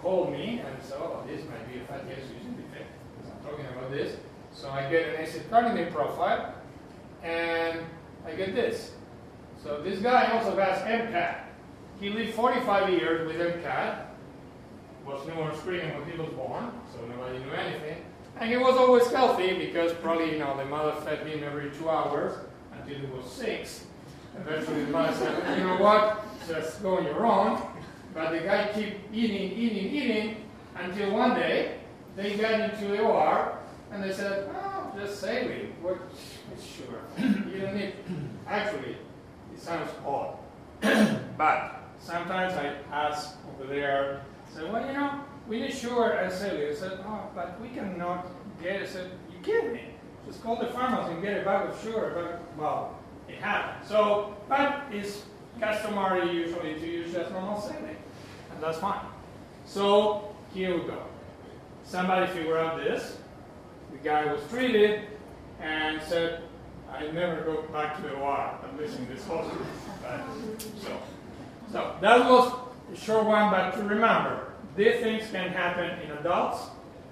called 0.00 0.32
me 0.32 0.60
and 0.66 0.82
said, 0.82 0.98
oh, 1.00 1.22
this 1.26 1.42
might 1.48 1.72
be 1.72 1.80
a 1.80 1.84
fatty 1.84 2.12
acid 2.12 2.56
defect 2.56 2.90
I'm 3.24 3.50
talking 3.50 3.66
about 3.66 3.90
this. 3.90 4.16
So 4.54 4.70
I 4.70 4.90
get 4.90 5.14
an 5.14 5.24
acylcarnitine 5.24 5.92
profile 5.92 6.54
and 7.22 7.80
I 8.26 8.32
get 8.32 8.54
this. 8.54 8.92
So 9.62 9.80
this 9.82 10.00
guy 10.00 10.32
also 10.32 10.56
has 10.58 10.78
MCAD. 10.80 11.36
He 12.00 12.10
lived 12.10 12.34
45 12.34 12.90
years 12.90 13.26
with 13.26 13.36
MCAD, 13.36 14.06
was 15.06 15.26
newborn 15.26 15.54
screening 15.56 15.94
when 15.94 16.10
he 16.10 16.18
was 16.18 16.28
born, 16.30 16.72
so 16.92 17.04
nobody 17.06 17.38
knew 17.38 17.52
anything. 17.52 18.04
And 18.40 18.50
he 18.50 18.56
was 18.56 18.76
always 18.76 19.08
healthy 19.08 19.56
because 19.56 19.92
probably, 19.94 20.32
you 20.32 20.38
know, 20.38 20.56
the 20.56 20.64
mother 20.64 21.00
fed 21.02 21.26
him 21.26 21.44
every 21.44 21.70
two 21.70 21.88
hours 21.88 22.32
until 22.72 22.98
he 22.98 23.06
was 23.06 23.30
six. 23.30 23.86
Eventually 24.36 24.84
the 24.84 24.90
mother 24.90 25.14
said, 25.14 25.58
you 25.58 25.64
know 25.64 25.76
what, 25.76 26.24
just 26.48 26.82
go 26.82 26.98
on 26.98 27.04
your 27.04 27.24
own. 27.24 27.62
But 28.14 28.30
the 28.32 28.40
guy 28.40 28.64
kept 28.64 28.96
eating, 29.12 29.52
eating, 29.52 29.94
eating 29.94 30.36
until 30.76 31.12
one 31.12 31.34
day 31.34 31.78
they 32.16 32.36
got 32.36 32.60
into 32.60 32.88
the 32.88 33.00
OR 33.00 33.58
and 33.92 34.02
they 34.02 34.12
said, 34.12 34.48
oh, 34.54 34.92
just 34.98 35.20
saline. 35.20 35.74
What? 35.82 35.98
It's 36.52 36.64
sugar. 36.64 37.00
You 37.52 37.60
don't 37.60 37.76
need. 37.76 37.94
Actually, 38.46 38.96
it 39.52 39.60
sounds 39.60 39.90
odd. 40.06 40.38
but 41.38 41.82
sometimes 41.98 42.54
I 42.54 42.76
ask 42.90 43.36
over 43.54 43.72
there, 43.72 44.22
say, 44.52 44.64
well, 44.64 44.84
you 44.86 44.94
know, 44.94 45.20
we 45.46 45.60
need 45.60 45.74
sugar 45.74 46.12
and 46.12 46.32
saline. 46.32 46.70
I 46.70 46.74
said, 46.74 47.00
oh, 47.06 47.28
but 47.34 47.60
we 47.60 47.68
cannot 47.68 48.26
get 48.62 48.76
it. 48.76 48.82
I 48.82 48.86
said, 48.86 49.10
you 49.30 49.38
kidding 49.42 49.74
me? 49.74 49.82
Just 50.26 50.42
call 50.42 50.56
the 50.56 50.66
pharmacy 50.66 51.12
and 51.12 51.22
get 51.22 51.42
a 51.42 51.44
bag 51.44 51.68
of 51.68 51.80
sugar. 51.82 52.12
But, 52.14 52.60
well, 52.60 52.98
it 53.28 53.36
happened. 53.36 53.86
So, 53.86 54.36
but 54.48 54.84
it's 54.90 55.22
customary 55.60 56.32
usually 56.32 56.74
to 56.74 56.86
use 56.86 57.12
just 57.12 57.30
normal 57.30 57.60
saline, 57.60 57.96
and 58.52 58.62
that's 58.62 58.78
fine. 58.78 59.04
So 59.66 60.34
here 60.54 60.78
we 60.78 60.86
go. 60.86 61.02
Somebody 61.84 62.26
figured 62.32 62.56
out 62.56 62.82
this. 62.82 63.18
The 63.92 63.98
guy 63.98 64.32
was 64.32 64.40
treated 64.50 65.02
and 65.60 66.00
said, 66.02 66.42
I 66.92 67.06
never 67.10 67.42
go 67.42 67.62
back 67.72 67.96
to 67.96 68.02
the 68.02 68.14
OR. 68.14 68.58
I'm 68.62 68.76
missing 68.80 69.06
this 69.08 69.26
hospital. 69.26 69.66
so, 70.80 70.98
so 71.70 71.96
that 72.00 72.28
was 72.28 72.52
a 72.92 72.96
short 72.96 73.24
one, 73.26 73.50
but 73.50 73.72
to 73.76 73.82
remember, 73.82 74.52
these 74.76 75.00
things 75.00 75.30
can 75.30 75.50
happen 75.50 76.00
in 76.00 76.10
adults, 76.18 76.66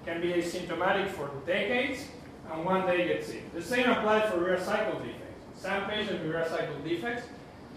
can 0.04 0.20
be 0.20 0.32
asymptomatic 0.32 1.10
for 1.10 1.30
decades, 1.46 2.04
and 2.52 2.64
one 2.64 2.86
day 2.86 3.08
get 3.08 3.24
sick. 3.24 3.52
The 3.54 3.62
same 3.62 3.88
applies 3.88 4.30
for 4.30 4.38
urea 4.40 4.62
cycle 4.62 4.98
defects. 5.00 5.44
Some 5.56 5.84
patients 5.86 6.12
with 6.12 6.24
urea 6.24 6.48
cycle 6.48 6.78
defects 6.84 7.26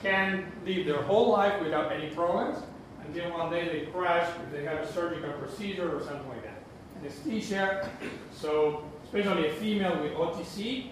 can 0.01 0.51
live 0.65 0.85
their 0.85 1.01
whole 1.03 1.31
life 1.31 1.61
without 1.61 1.91
any 1.91 2.09
problems 2.09 2.59
until 3.05 3.31
one 3.31 3.49
day 3.49 3.67
they 3.67 3.91
crash 3.91 4.27
if 4.43 4.51
they 4.51 4.65
have 4.65 4.79
a 4.79 4.93
surgical 4.93 5.31
procedure 5.33 5.95
or 5.95 6.01
something 6.01 6.27
like 6.29 6.43
that. 6.43 6.63
Anesthesia, 7.01 7.89
so 8.33 8.83
especially 9.13 9.47
a 9.47 9.53
female 9.53 10.01
with 10.01 10.13
OTC 10.13 10.87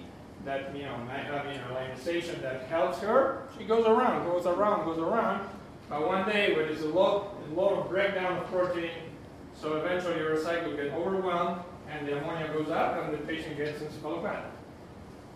that 0.45 0.75
you 0.75 0.83
know 0.83 0.95
have 1.07 1.45
you 1.47 1.59
know 1.59 2.41
that 2.41 2.63
helps 2.69 2.99
her, 2.99 3.47
she 3.57 3.63
goes 3.63 3.85
around, 3.85 4.25
goes 4.25 4.45
around, 4.45 4.85
goes 4.85 4.99
around. 4.99 5.47
But 5.89 6.07
one 6.07 6.27
day 6.29 6.53
where 6.55 6.65
there's 6.65 6.81
a 6.81 6.89
lot, 6.89 7.35
a 7.49 7.53
lot 7.53 7.73
of 7.73 7.89
breakdown 7.89 8.37
of 8.37 8.45
protein, 8.47 8.91
so 9.59 9.77
eventually 9.77 10.17
urea 10.17 10.41
cycle 10.41 10.75
gets 10.75 10.93
overwhelmed 10.93 11.61
and 11.89 12.07
the 12.07 12.17
ammonia 12.17 12.47
goes 12.53 12.69
up 12.69 13.03
and 13.03 13.13
the 13.13 13.17
patient 13.25 13.57
gets 13.57 13.81
encephalopathy. 13.81 14.45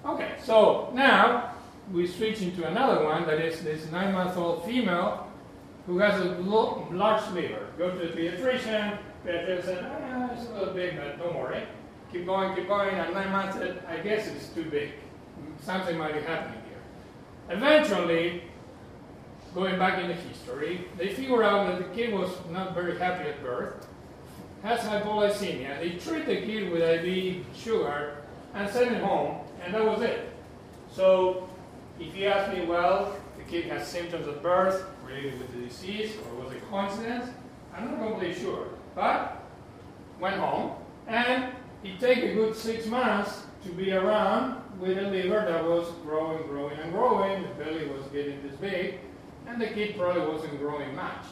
Okay, 0.06 0.36
so 0.42 0.92
now 0.94 1.56
we 1.92 2.08
switch 2.08 2.42
into 2.42 2.66
another 2.66 3.04
one 3.04 3.26
that 3.26 3.42
is 3.42 3.62
this 3.62 3.92
nine-month-old 3.92 4.64
female 4.64 5.28
who 5.88 5.98
has 5.98 6.22
a 6.22 6.26
large 6.40 7.32
liver. 7.32 7.68
Go 7.78 7.92
to 7.92 7.98
the 7.98 8.14
pediatrician, 8.14 8.98
pediatrician 9.26 9.66
said, 9.66 9.86
ah, 9.86 10.30
it's 10.34 10.50
a 10.50 10.54
little 10.54 10.74
big, 10.74 10.98
but 10.98 11.18
don't 11.20 11.36
worry. 11.36 11.64
Keep 12.12 12.26
going, 12.26 12.56
keep 12.56 12.68
going. 12.68 12.96
At 12.96 13.14
nine 13.14 13.32
months, 13.32 13.58
I 13.88 13.98
guess 13.98 14.28
it's 14.28 14.48
too 14.50 14.66
big. 14.66 14.92
Something 15.62 15.98
might 15.98 16.14
be 16.14 16.22
happening 16.22 16.62
here. 16.70 17.58
Eventually, 17.58 18.44
going 19.54 19.78
back 19.78 20.02
in 20.02 20.08
the 20.08 20.14
history, 20.14 20.88
they 20.98 21.10
figure 21.10 21.44
out 21.44 21.68
that 21.68 21.78
the 21.80 21.96
kid 21.96 22.14
was 22.14 22.32
not 22.50 22.74
very 22.74 22.98
happy 22.98 23.30
at 23.30 23.42
birth, 23.42 23.88
has 24.64 24.80
hypoglycemia. 24.82 25.80
They 25.80 25.92
treat 25.92 26.26
the 26.26 26.38
kid 26.38 26.72
with 26.72 26.82
IV 26.82 27.46
sugar 27.56 28.18
and 28.54 28.70
send 28.70 28.96
him 28.96 29.04
home 29.04 29.46
and 29.66 29.74
that 29.74 29.84
was 29.84 30.02
it. 30.02 30.30
So 30.92 31.50
if 32.00 32.16
you 32.16 32.28
ask 32.28 32.54
me, 32.54 32.66
well, 32.66 33.16
the 33.38 33.44
kid 33.44 33.66
has 33.66 33.88
symptoms 33.88 34.28
at 34.28 34.42
birth 34.42 34.86
related 35.06 35.40
with 35.40 35.52
the 35.54 35.68
disease, 35.68 36.14
or 36.18 36.44
was 36.44 36.54
it 36.54 36.62
coincidence? 36.70 37.30
I'm 37.76 37.92
not 37.92 38.00
completely 38.00 38.40
sure. 38.40 38.68
But 38.94 39.44
went 40.20 40.38
home, 40.38 40.72
and 41.08 41.52
it 41.86 42.00
took 42.00 42.18
a 42.18 42.34
good 42.34 42.56
six 42.56 42.88
months 42.88 43.44
to 43.64 43.70
be 43.70 43.92
around 43.92 44.62
with 44.80 44.98
a 44.98 45.04
liver 45.04 45.46
that 45.48 45.64
was 45.64 45.88
growing, 46.04 46.44
growing, 46.48 46.78
and 46.80 46.92
growing. 46.92 47.44
The 47.44 47.64
belly 47.64 47.88
was 47.88 48.06
getting 48.12 48.42
this 48.42 48.56
big, 48.60 49.00
and 49.48 49.62
the 49.62 49.68
kid 49.68 49.98
probably 49.98 50.26
wasn't 50.26 50.60
growing 50.60 50.96
much. 50.96 51.26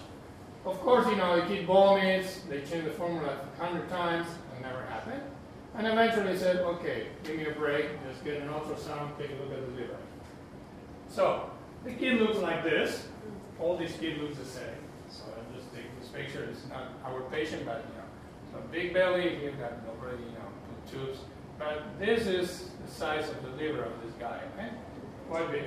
Of 0.65 0.79
course, 0.79 1.07
you 1.07 1.15
know, 1.15 1.41
the 1.41 1.47
kid 1.47 1.65
vomits, 1.65 2.41
they 2.49 2.61
changed 2.61 2.85
the 2.85 2.91
formula 2.91 3.39
a 3.59 3.65
hundred 3.65 3.89
times, 3.89 4.27
and 4.53 4.61
never 4.63 4.83
happened. 4.85 5.21
And 5.75 5.87
eventually 5.87 6.37
said, 6.37 6.57
okay, 6.57 7.07
give 7.23 7.37
me 7.37 7.47
a 7.47 7.51
break, 7.51 7.87
just 8.07 8.23
get 8.23 8.41
an 8.41 8.49
ultrasound, 8.49 9.17
take 9.17 9.31
a 9.31 9.43
look 9.43 9.51
at 9.51 9.65
the 9.65 9.81
liver. 9.81 9.97
So, 11.09 11.49
the 11.83 11.91
kid 11.91 12.21
looks 12.21 12.37
like 12.37 12.63
this. 12.63 13.07
All 13.59 13.75
these 13.75 13.93
kids 13.93 14.21
look 14.21 14.35
the 14.35 14.45
same. 14.45 14.63
So 15.09 15.23
I'm 15.37 15.55
just 15.55 15.73
taking 15.73 15.91
this 15.99 16.09
picture. 16.09 16.47
It's 16.49 16.67
not 16.69 16.93
our 17.05 17.21
patient, 17.29 17.65
but 17.65 17.83
you 17.89 17.97
know, 17.97 18.03
so 18.53 18.67
big 18.71 18.93
belly, 18.93 19.39
he's 19.41 19.55
got 19.55 19.73
already, 19.89 20.23
tubes. 20.93 21.19
But 21.59 21.99
this 21.99 22.27
is 22.27 22.69
the 22.85 22.91
size 22.91 23.29
of 23.29 23.41
the 23.43 23.49
liver 23.49 23.83
of 23.83 23.91
this 24.03 24.13
guy, 24.19 24.39
okay? 24.53 24.69
Quite 25.29 25.51
big. 25.51 25.63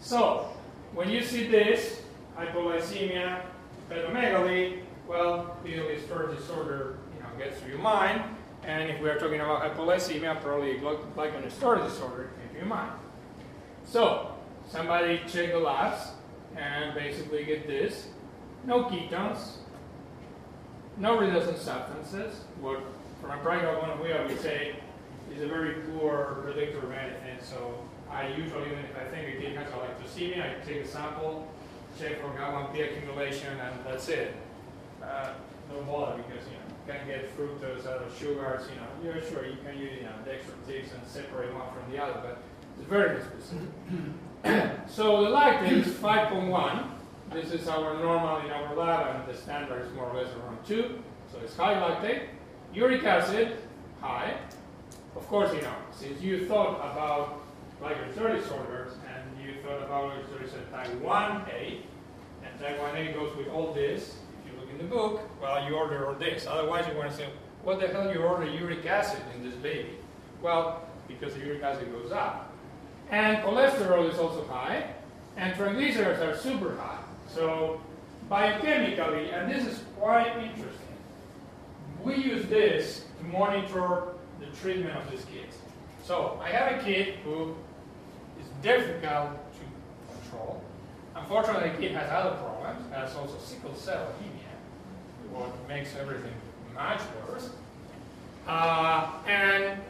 So, 0.00 0.48
when 0.94 1.08
you 1.08 1.22
see 1.22 1.46
this, 1.46 2.02
hypoglycemia, 2.36 3.42
hepatomegaly, 3.90 4.80
well, 5.08 5.56
clearly 5.62 6.00
storage 6.00 6.38
disorder, 6.38 6.98
you 7.14 7.22
know, 7.22 7.28
gets 7.38 7.60
to 7.60 7.68
your 7.68 7.78
mind. 7.78 8.22
And 8.64 8.90
if 8.90 9.00
we 9.00 9.08
are 9.08 9.18
talking 9.18 9.40
about 9.40 9.62
hypoglycemia, 9.62 10.40
probably 10.40 10.74
glycogen 10.74 11.50
storage 11.50 11.84
disorder 11.84 12.30
to 12.52 12.56
your 12.56 12.66
mind. 12.66 12.92
So, 13.84 14.34
somebody 14.68 15.20
check 15.28 15.52
the 15.52 15.58
labs 15.58 16.12
and 16.56 16.94
basically 16.94 17.44
get 17.44 17.66
this. 17.66 18.08
No 18.64 18.84
ketones, 18.84 19.56
no 20.98 21.18
reducing 21.18 21.56
substances, 21.56 22.42
what 22.60 22.80
from 23.22 23.30
a 23.30 23.38
practical 23.38 23.76
point 23.76 23.92
of 23.92 24.04
view 24.04 24.14
I 24.14 24.26
would 24.26 24.40
say 24.40 24.74
is 25.34 25.42
a 25.42 25.46
very 25.46 25.74
poor 25.74 26.40
predictor 26.42 26.78
of 26.78 26.92
anything. 26.92 27.38
So 27.40 27.78
I 28.10 28.28
usually, 28.28 28.66
even 28.66 28.78
if 28.80 28.96
I 28.96 29.04
think 29.04 29.36
a 29.36 29.40
kid 29.40 29.56
has 29.56 29.68
galactosemia, 29.68 30.60
I 30.60 30.64
take 30.66 30.84
a 30.84 30.86
sample, 30.86 31.48
check 31.98 32.20
for 32.20 32.28
Gal-1-P 32.36 32.80
accumulation, 32.80 33.58
and 33.58 33.74
that's 33.86 34.08
it. 34.08 34.34
Uh, 35.02 35.32
no 35.72 35.82
bother 35.82 36.22
because 36.22 36.46
you 36.46 36.52
know 36.52 36.66
you 36.68 36.92
can 36.92 37.06
get 37.06 37.36
fructose 37.36 37.86
out 37.86 38.02
of 38.02 38.16
sugars. 38.18 38.68
You 38.68 39.08
know, 39.10 39.14
yeah, 39.14 39.28
sure 39.28 39.46
you 39.46 39.56
can 39.64 39.78
use 39.78 39.98
you 39.98 40.04
know 40.04 40.12
dextrose 40.26 40.94
and 40.94 41.06
separate 41.06 41.54
one 41.54 41.66
from 41.72 41.90
the 41.90 42.02
other, 42.02 42.20
but 42.22 42.38
it's 42.78 42.88
very 42.88 43.20
specific. 43.22 43.68
so 44.88 45.24
the 45.24 45.30
lactate 45.30 45.86
is 45.86 45.86
5.1. 45.86 46.90
This 47.32 47.52
is 47.52 47.68
our 47.68 47.98
normal 47.98 48.44
in 48.44 48.50
our 48.50 48.74
lab, 48.74 49.16
and 49.16 49.34
the 49.34 49.40
standard 49.40 49.86
is 49.86 49.92
more 49.94 50.10
or 50.10 50.22
less 50.22 50.32
around 50.34 50.64
2. 50.66 51.02
So 51.32 51.38
it's 51.42 51.56
high 51.56 51.74
lactate. 51.74 52.26
Uric 52.74 53.04
acid, 53.04 53.58
high. 54.00 54.34
Of 55.14 55.26
course, 55.28 55.52
you 55.54 55.60
know, 55.60 55.74
since 55.92 56.20
you 56.22 56.46
thought 56.46 56.76
about 56.76 57.42
glycogen 57.80 58.40
disorders 58.40 58.92
and 59.14 59.44
you 59.44 59.60
thought 59.62 59.82
about 59.82 60.12
glycogen 60.30 60.70
type 60.70 60.88
1A, 61.02 61.80
and 62.44 62.60
type 62.60 62.80
1A 62.80 63.14
goes 63.14 63.36
with 63.36 63.48
all 63.48 63.74
this, 63.74 64.16
if 64.40 64.52
you 64.52 64.58
look 64.58 64.70
in 64.70 64.78
the 64.78 64.84
book, 64.84 65.20
well, 65.40 65.68
you 65.68 65.74
order 65.74 66.06
all 66.06 66.14
this. 66.14 66.46
Otherwise, 66.46 66.86
you 66.90 66.96
want 66.96 67.10
to 67.10 67.16
say, 67.16 67.28
what 67.62 67.78
the 67.78 67.88
hell 67.88 68.10
you 68.10 68.20
order 68.20 68.46
uric 68.46 68.86
acid 68.86 69.20
in 69.36 69.44
this 69.44 69.54
baby? 69.56 69.90
Well, 70.40 70.88
because 71.08 71.34
the 71.34 71.40
uric 71.40 71.62
acid 71.62 71.92
goes 71.92 72.10
up. 72.10 72.52
And 73.10 73.36
cholesterol 73.44 74.10
is 74.10 74.18
also 74.18 74.46
high, 74.46 74.86
and 75.36 75.54
triglycerides 75.54 76.20
are 76.26 76.36
super 76.38 76.74
high. 76.76 77.00
So 77.28 77.80
biochemically, 78.30 79.32
and 79.34 79.52
this 79.52 79.66
is 79.66 79.82
quite 79.98 80.34
interesting, 80.38 80.81
we 82.04 82.16
use 82.16 82.46
this 82.46 83.04
to 83.18 83.24
monitor 83.26 84.14
the 84.40 84.46
treatment 84.60 84.96
of 84.96 85.10
these 85.10 85.24
kids. 85.26 85.56
So 86.04 86.40
I 86.42 86.48
have 86.48 86.80
a 86.80 86.84
kid 86.84 87.14
who 87.24 87.54
is 88.40 88.46
difficult 88.62 89.30
to 89.54 90.14
control. 90.14 90.62
Unfortunately, 91.14 91.70
the 91.70 91.76
kid 91.76 91.92
has 91.92 92.10
other 92.10 92.36
problems, 92.36 92.92
has 92.92 93.14
also 93.14 93.38
sickle 93.38 93.74
cell 93.74 94.08
anemia, 94.18 94.42
what 95.30 95.68
makes 95.68 95.94
everything 95.96 96.32
much 96.74 97.00
worse. 97.28 97.50
Uh, 98.46 99.10
and 99.26 99.80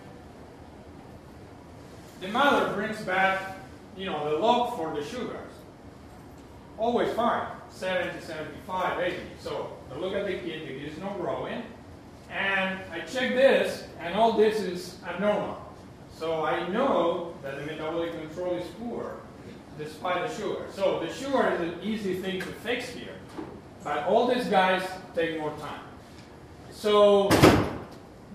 the 2.21 2.29
mother 2.29 2.75
brings 2.75 3.01
back, 3.03 3.57
you 3.97 4.07
know, 4.07 4.31
the 4.31 4.37
log 4.37 4.77
for 4.77 4.95
the 4.95 5.05
sugars. 5.05 5.39
Always 6.79 7.13
fine, 7.15 7.47
70, 7.71 8.21
75, 8.21 9.01
80. 9.01 9.17
So 9.41 9.73
I 9.93 9.99
look 9.99 10.15
at 10.15 10.27
the 10.27 10.35
kid, 10.35 10.63
the 10.63 10.79
kid 10.79 10.93
is 10.93 10.99
not 10.99 11.19
growing, 11.19 11.63
and 12.33 12.80
I 12.91 13.01
check 13.01 13.35
this, 13.35 13.85
and 14.01 14.14
all 14.14 14.33
this 14.33 14.61
is 14.61 14.97
abnormal. 15.07 15.59
So 16.16 16.45
I 16.45 16.66
know 16.68 17.35
that 17.43 17.59
the 17.59 17.66
metabolic 17.66 18.12
control 18.12 18.55
is 18.57 18.66
poor, 18.78 19.16
despite 19.78 20.28
the 20.28 20.35
sugar. 20.35 20.66
So 20.72 21.01
the 21.01 21.12
sugar 21.12 21.53
is 21.53 21.61
an 21.61 21.78
easy 21.83 22.14
thing 22.14 22.41
to 22.41 22.47
fix 22.47 22.89
here, 22.89 23.16
but 23.85 24.05
all 24.05 24.33
these 24.33 24.47
guys 24.47 24.83
take 25.14 25.39
more 25.39 25.53
time. 25.59 25.80
So 26.70 27.28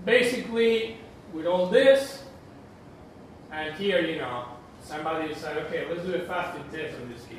basically, 0.04 0.98
with 1.32 1.46
all 1.46 1.66
this, 1.66 2.22
and 3.50 3.74
here, 3.74 4.00
you 4.00 4.18
know, 4.18 4.44
somebody 4.82 5.34
said, 5.34 5.56
okay, 5.66 5.86
let's 5.88 6.04
do 6.04 6.14
a 6.14 6.20
fasting 6.20 6.64
test 6.70 6.94
on 7.00 7.10
this 7.12 7.24
kid. 7.28 7.38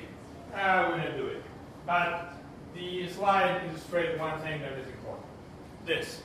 I'm 0.54 0.92
going 0.92 1.04
to 1.04 1.18
do 1.18 1.28
it. 1.28 1.44
But 1.86 2.34
the 2.76 3.08
slide 3.10 3.62
illustrates 3.70 4.20
one 4.20 4.40
thing 4.42 4.62
that 4.62 4.74
is 4.74 4.88
important. 4.88 5.26
This. 5.86 6.22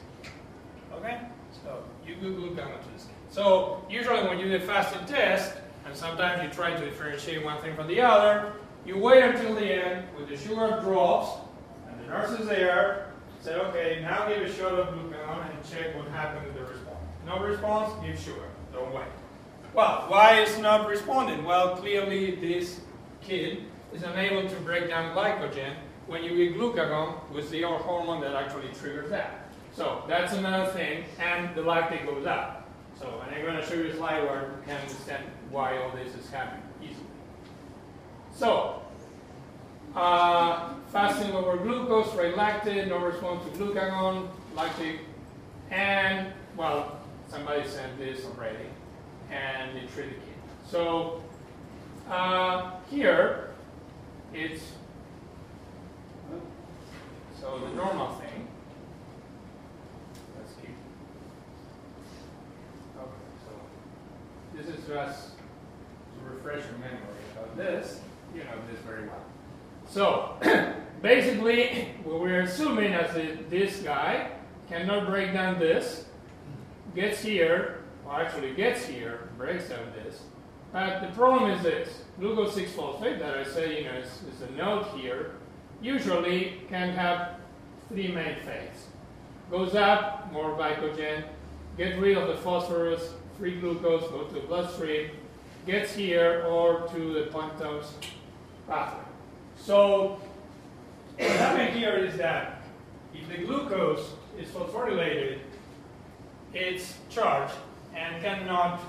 Okay? 0.98 1.20
So 1.62 1.82
you 2.06 2.16
Google 2.16 2.54
kid. 2.54 3.06
So 3.30 3.84
usually 3.90 4.22
when 4.28 4.38
you 4.38 4.46
do 4.46 4.56
a 4.56 4.60
fasting 4.60 5.04
test, 5.06 5.54
and 5.86 5.94
sometimes 5.96 6.42
you 6.42 6.50
try 6.50 6.74
to 6.74 6.84
differentiate 6.84 7.44
one 7.44 7.60
thing 7.60 7.74
from 7.74 7.88
the 7.88 8.00
other, 8.00 8.52
you 8.86 8.98
wait 8.98 9.22
until 9.22 9.54
the 9.54 9.64
end 9.64 10.06
with 10.16 10.28
the 10.28 10.36
sugar 10.36 10.78
drops, 10.82 11.40
and 11.88 12.00
the 12.00 12.06
nurse 12.06 12.38
is 12.38 12.46
there, 12.46 13.06
say, 13.40 13.54
okay, 13.54 14.00
now 14.02 14.28
give 14.28 14.42
a 14.42 14.52
shot 14.52 14.72
of 14.72 14.88
glucagon 14.94 15.50
and 15.50 15.70
check 15.70 15.94
what 15.96 16.08
happened 16.08 16.46
with 16.46 16.54
the 16.54 16.72
response. 16.72 16.98
No 17.26 17.40
response, 17.40 17.92
give 18.04 18.18
sugar. 18.18 18.48
Don't 18.72 18.92
wait. 18.94 19.04
Well, 19.74 20.04
why 20.08 20.40
is 20.40 20.58
not 20.58 20.88
responding? 20.88 21.44
Well, 21.44 21.76
clearly 21.76 22.36
this 22.36 22.80
kid 23.20 23.64
is 23.92 24.02
unable 24.02 24.48
to 24.48 24.56
break 24.56 24.88
down 24.88 25.14
glycogen 25.16 25.74
when 26.06 26.22
you 26.22 26.36
give 26.36 26.60
glucagon, 26.60 27.30
with 27.30 27.50
the 27.50 27.62
hormone 27.62 28.20
that 28.20 28.34
actually 28.34 28.68
triggers 28.78 29.10
that. 29.10 29.43
So 29.74 30.04
that's 30.06 30.32
another 30.34 30.70
thing, 30.72 31.04
and 31.18 31.54
the 31.56 31.62
lactate 31.62 32.06
goes 32.06 32.26
up. 32.26 32.68
So, 32.98 33.20
and 33.26 33.34
I'm 33.34 33.42
going 33.42 33.56
to 33.56 33.66
show 33.66 33.74
you 33.74 33.88
a 33.88 33.96
slide 33.96 34.22
where 34.22 34.42
you 34.42 34.66
can 34.66 34.80
understand 34.80 35.24
why 35.50 35.78
all 35.78 35.90
this 35.90 36.14
is 36.14 36.30
happening 36.30 36.62
easily. 36.80 37.06
So, 38.32 38.82
uh, 39.96 40.74
fasting 40.92 41.32
over 41.32 41.56
glucose, 41.56 42.14
right 42.14 42.34
lactate, 42.34 42.88
no 42.88 42.98
response 42.98 43.44
to 43.44 43.50
glucagon, 43.58 44.28
lactate, 44.54 45.00
and, 45.72 46.32
well, 46.56 47.00
somebody 47.28 47.66
sent 47.68 47.98
this 47.98 48.24
already, 48.26 48.66
and 49.32 49.76
the. 49.76 50.14
So, 50.68 51.20
uh, 52.08 52.72
here, 52.90 53.50
it's, 54.32 54.62
so 57.40 57.58
the 57.58 57.74
normal 57.74 58.12
thing, 58.14 58.23
this 64.56 64.66
is 64.66 64.86
just 64.86 65.30
to 65.36 66.30
refresh 66.30 66.64
your 66.64 66.78
memory 66.78 67.00
about 67.32 67.56
this. 67.56 68.00
You 68.34 68.44
know 68.44 68.50
this 68.70 68.80
very 68.80 69.06
well. 69.06 69.24
So, 69.86 70.36
basically, 71.02 71.88
what 72.04 72.20
we're 72.20 72.42
assuming 72.42 72.92
is 72.92 73.14
that 73.14 73.50
this 73.50 73.78
guy 73.82 74.30
cannot 74.68 75.06
break 75.06 75.32
down 75.32 75.58
this, 75.58 76.06
gets 76.94 77.22
here, 77.22 77.80
or 78.06 78.20
actually 78.20 78.54
gets 78.54 78.86
here, 78.86 79.28
breaks 79.36 79.68
down 79.68 79.92
this. 80.02 80.22
But 80.72 81.00
the 81.00 81.08
problem 81.08 81.50
is 81.50 81.62
this 81.62 82.02
glucose 82.18 82.54
6 82.54 82.72
phosphate 82.72 83.18
that 83.20 83.36
I 83.36 83.44
say 83.44 83.78
you 83.78 83.84
know 83.84 83.96
is, 83.96 84.22
is 84.34 84.42
a 84.42 84.50
note 84.52 84.88
here, 84.96 85.32
usually 85.80 86.62
can 86.68 86.90
have 86.90 87.36
three 87.88 88.08
main 88.08 88.36
phases. 88.44 88.86
Goes 89.50 89.74
up, 89.74 90.32
more 90.32 90.56
glycogen, 90.56 91.24
get 91.76 91.98
rid 92.00 92.16
of 92.16 92.28
the 92.28 92.36
phosphorus, 92.42 93.10
free 93.38 93.60
glucose 93.60 94.08
go 94.10 94.24
to 94.24 94.34
the 94.34 94.40
bloodstream, 94.40 95.10
gets 95.66 95.94
here 95.94 96.44
or 96.48 96.86
to 96.88 97.12
the 97.14 97.30
pentose 97.30 97.92
pathway. 98.68 99.04
So 99.58 100.20
what 101.18 101.30
happened 101.30 101.76
here 101.76 101.96
is 101.96 102.16
that 102.16 102.62
if 103.14 103.28
the 103.28 103.44
glucose 103.44 104.12
is 104.38 104.48
phosphorylated, 104.48 105.38
it's 106.52 106.98
charged 107.10 107.54
and 107.94 108.22
cannot 108.22 108.80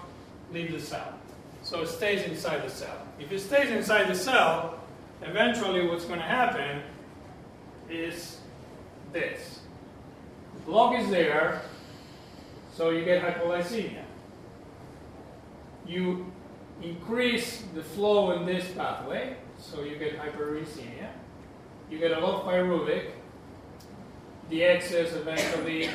leave 0.51 0.71
the 0.71 0.79
cell. 0.79 1.13
So 1.63 1.81
it 1.81 1.87
stays 1.87 2.23
inside 2.23 2.63
the 2.63 2.69
cell. 2.69 2.97
If 3.19 3.31
it 3.31 3.39
stays 3.39 3.69
inside 3.71 4.07
the 4.07 4.15
cell, 4.15 4.79
eventually 5.21 5.87
what's 5.87 6.05
going 6.05 6.19
to 6.19 6.25
happen 6.25 6.81
is 7.89 8.39
this. 9.11 9.59
The 10.65 10.93
is 10.93 11.09
there, 11.09 11.61
so 12.73 12.89
you 12.89 13.05
get 13.05 13.21
hypoglycemia. 13.21 14.04
You 15.87 16.31
increase 16.81 17.63
the 17.73 17.83
flow 17.83 18.31
in 18.31 18.45
this 18.45 18.71
pathway, 18.71 19.37
so 19.59 19.83
you 19.83 19.97
get 19.97 20.19
hyperuricemia. 20.19 21.09
You 21.89 21.99
get 21.99 22.11
a 22.11 22.19
lot 22.19 22.41
of 22.41 22.47
pyruvic. 22.47 23.11
The 24.49 24.63
excess 24.63 25.13
eventually 25.13 25.89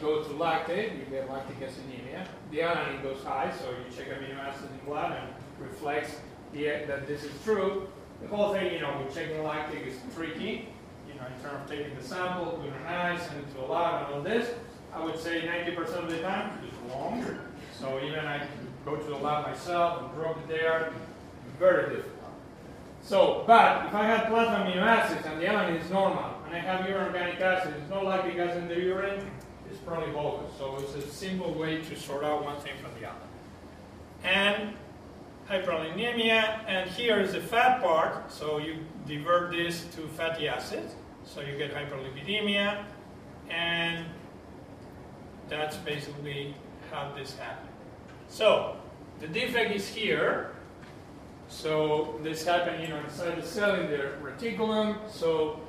go 0.00 0.22
to 0.22 0.30
lactate, 0.30 0.98
you 0.98 1.04
get 1.10 1.30
lactic 1.30 1.60
acidemia. 1.60 2.26
The 2.50 2.58
alanine 2.58 3.02
goes 3.02 3.22
high, 3.22 3.52
so 3.58 3.70
you 3.70 3.96
check 3.96 4.08
amino 4.08 4.38
acids 4.38 4.68
in 4.70 4.86
blood 4.86 5.12
and 5.12 5.28
reflects 5.58 6.16
the, 6.52 6.64
that 6.64 7.06
this 7.06 7.24
is 7.24 7.32
true. 7.44 7.88
The 8.20 8.28
whole 8.28 8.52
thing, 8.52 8.72
you 8.72 8.80
know, 8.80 9.02
with 9.04 9.14
checking 9.14 9.42
lactic 9.42 9.86
is 9.86 9.96
tricky, 10.14 10.68
you 11.08 11.14
know, 11.14 11.26
in 11.26 11.42
terms 11.42 11.64
of 11.64 11.68
taking 11.68 11.94
the 11.96 12.02
sample, 12.02 12.52
putting 12.52 12.72
an 12.72 12.86
eye, 12.86 13.18
send 13.18 13.40
it 13.40 13.54
to 13.54 13.60
a 13.62 13.66
lab, 13.66 14.06
and 14.06 14.14
all 14.14 14.22
this. 14.22 14.50
I 14.94 15.02
would 15.04 15.18
say 15.18 15.42
90% 15.42 15.78
of 16.04 16.10
the 16.10 16.18
time 16.20 16.58
it's 16.66 16.76
wrong. 16.92 17.24
So 17.78 17.98
even 18.04 18.20
I 18.20 18.46
go 18.84 18.96
to 18.96 19.04
the 19.04 19.16
lab 19.16 19.46
myself 19.46 20.02
and 20.02 20.14
drop 20.14 20.36
it 20.38 20.48
there, 20.48 20.92
very 21.58 21.96
difficult. 21.96 22.32
So, 23.02 23.44
but 23.46 23.86
if 23.86 23.94
I 23.94 24.04
have 24.04 24.26
plasma 24.26 24.64
amino 24.64 24.82
acids 24.82 25.26
and 25.26 25.40
the 25.40 25.46
alanine 25.46 25.82
is 25.82 25.90
normal, 25.90 26.34
and 26.46 26.54
I 26.54 26.58
have 26.58 26.88
urine 26.88 27.06
organic 27.06 27.40
acid, 27.40 27.74
it's 27.78 27.90
not 27.90 28.04
lactic 28.04 28.38
acid 28.38 28.62
in 28.62 28.68
the 28.68 28.78
urine, 28.78 29.28
it's 29.70 29.80
probably 29.80 30.12
bogus. 30.12 30.52
So 30.58 30.76
it's 30.76 30.94
a 30.94 31.08
simple 31.08 31.52
way 31.54 31.82
to 31.82 31.96
sort 31.96 32.24
out 32.24 32.44
one 32.44 32.60
thing 32.60 32.74
from 32.80 32.92
the 33.00 33.08
other. 33.08 33.18
And 34.24 34.74
hyperalaninemia, 35.48 36.60
and 36.66 36.88
here 36.90 37.18
is 37.18 37.32
the 37.32 37.40
fat 37.40 37.82
part, 37.82 38.30
so 38.30 38.58
you 38.58 38.78
divert 39.06 39.50
this 39.50 39.84
to 39.96 40.06
fatty 40.08 40.46
acids, 40.46 40.94
so 41.24 41.40
you 41.40 41.56
get 41.58 41.74
hyperlipidemia, 41.74 42.84
and 43.50 44.06
that's 45.48 45.76
basically 45.78 46.54
how 46.90 47.12
this 47.16 47.36
happens. 47.36 47.71
So, 48.32 48.78
the 49.20 49.28
defect 49.28 49.76
is 49.76 49.86
here, 49.86 50.52
so 51.48 52.18
this 52.22 52.46
happened, 52.46 52.82
you 52.82 52.88
know, 52.88 52.98
inside 53.00 53.36
the 53.36 53.46
cell 53.46 53.74
in 53.74 53.90
the 53.90 54.12
reticulum, 54.22 54.96
so 55.10 55.60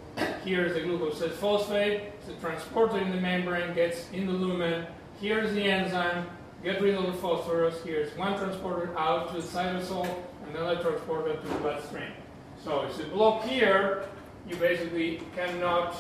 here 0.45 0.63
is 0.67 0.75
the 0.75 0.79
glucose 0.79 1.19
6 1.19 1.35
phosphate, 1.35 2.03
it's 2.25 2.39
transported 2.39 3.01
in 3.01 3.11
the 3.11 3.19
membrane, 3.19 3.73
gets 3.73 4.09
in 4.11 4.27
the 4.27 4.31
lumen, 4.31 4.87
here's 5.19 5.53
the 5.53 5.61
enzyme, 5.61 6.25
get 6.63 6.81
rid 6.81 6.95
of 6.95 7.05
the 7.05 7.11
phosphorus. 7.11 7.75
Here's 7.83 8.17
one 8.17 8.37
transporter 8.37 8.97
out 8.97 9.35
to 9.35 9.41
the 9.41 9.45
cytosol, 9.45 10.07
and 10.47 10.55
another 10.55 10.81
transporter 10.81 11.35
to 11.35 11.45
the 11.45 11.55
bloodstream. 11.55 12.13
So 12.63 12.83
if 12.83 12.97
you 12.97 13.07
block 13.07 13.43
here, 13.43 14.05
you 14.47 14.55
basically 14.55 15.21
cannot 15.35 15.97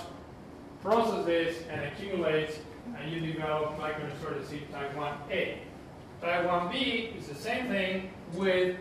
process 0.81 1.25
this 1.25 1.57
and 1.69 1.81
accumulate, 1.81 2.57
and 2.97 3.11
you 3.11 3.19
develop 3.33 3.77
microinserted 3.77 4.71
type 4.71 4.95
1A. 4.95 5.57
Type 6.21 6.45
1B 6.45 7.17
is 7.17 7.27
the 7.27 7.35
same 7.35 7.67
thing 7.67 8.11
with 8.33 8.77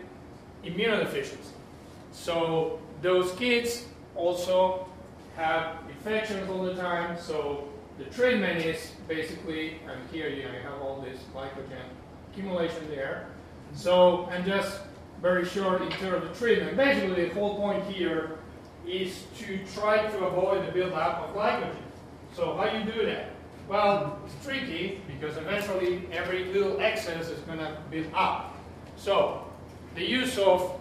immunodeficiency. 0.63 1.51
So 2.11 2.79
those 3.01 3.31
kids 3.33 3.85
also 4.15 4.87
have 5.35 5.77
infections 5.89 6.49
all 6.49 6.63
the 6.63 6.75
time, 6.75 7.17
so 7.19 7.67
the 7.97 8.05
treatment 8.05 8.63
is 8.63 8.91
basically, 9.07 9.79
and 9.89 9.99
here 10.11 10.29
you, 10.29 10.43
have 10.43 10.81
all 10.81 11.01
this 11.01 11.19
glycogen 11.33 11.83
accumulation 12.31 12.87
there. 12.89 13.27
So, 13.75 14.29
and 14.31 14.45
just 14.45 14.81
very 15.21 15.45
short 15.45 15.81
in 15.81 15.89
terms 15.91 16.23
of 16.29 16.37
treatment, 16.37 16.77
basically 16.77 17.25
the 17.25 17.33
whole 17.33 17.55
point 17.55 17.83
here 17.85 18.37
is 18.87 19.23
to 19.39 19.59
try 19.73 20.05
to 20.07 20.25
avoid 20.25 20.67
the 20.67 20.71
buildup 20.71 21.29
of 21.29 21.35
glycogen. 21.35 21.75
So 22.35 22.55
how 22.55 22.65
you 22.65 22.83
do 22.91 23.05
that? 23.05 23.32
Well, 23.67 24.19
it's 24.25 24.45
tricky 24.45 25.01
because 25.07 25.37
eventually 25.37 26.07
every 26.11 26.45
little 26.45 26.79
excess 26.79 27.29
is 27.29 27.39
going 27.41 27.59
to 27.59 27.77
build 27.89 28.07
up. 28.13 28.55
So 28.97 29.47
the 29.95 30.03
use 30.03 30.37
of 30.37 30.79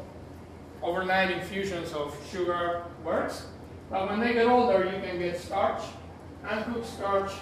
overnight 0.82 1.30
infusions 1.30 1.92
of 1.92 2.16
sugar 2.30 2.82
works, 3.04 3.46
but 3.88 4.08
when 4.08 4.20
they 4.20 4.32
get 4.32 4.46
older, 4.46 4.84
you 4.84 5.00
can 5.00 5.18
get 5.18 5.38
starch 5.38 5.82
uncooked 6.48 6.86
starch 6.86 7.32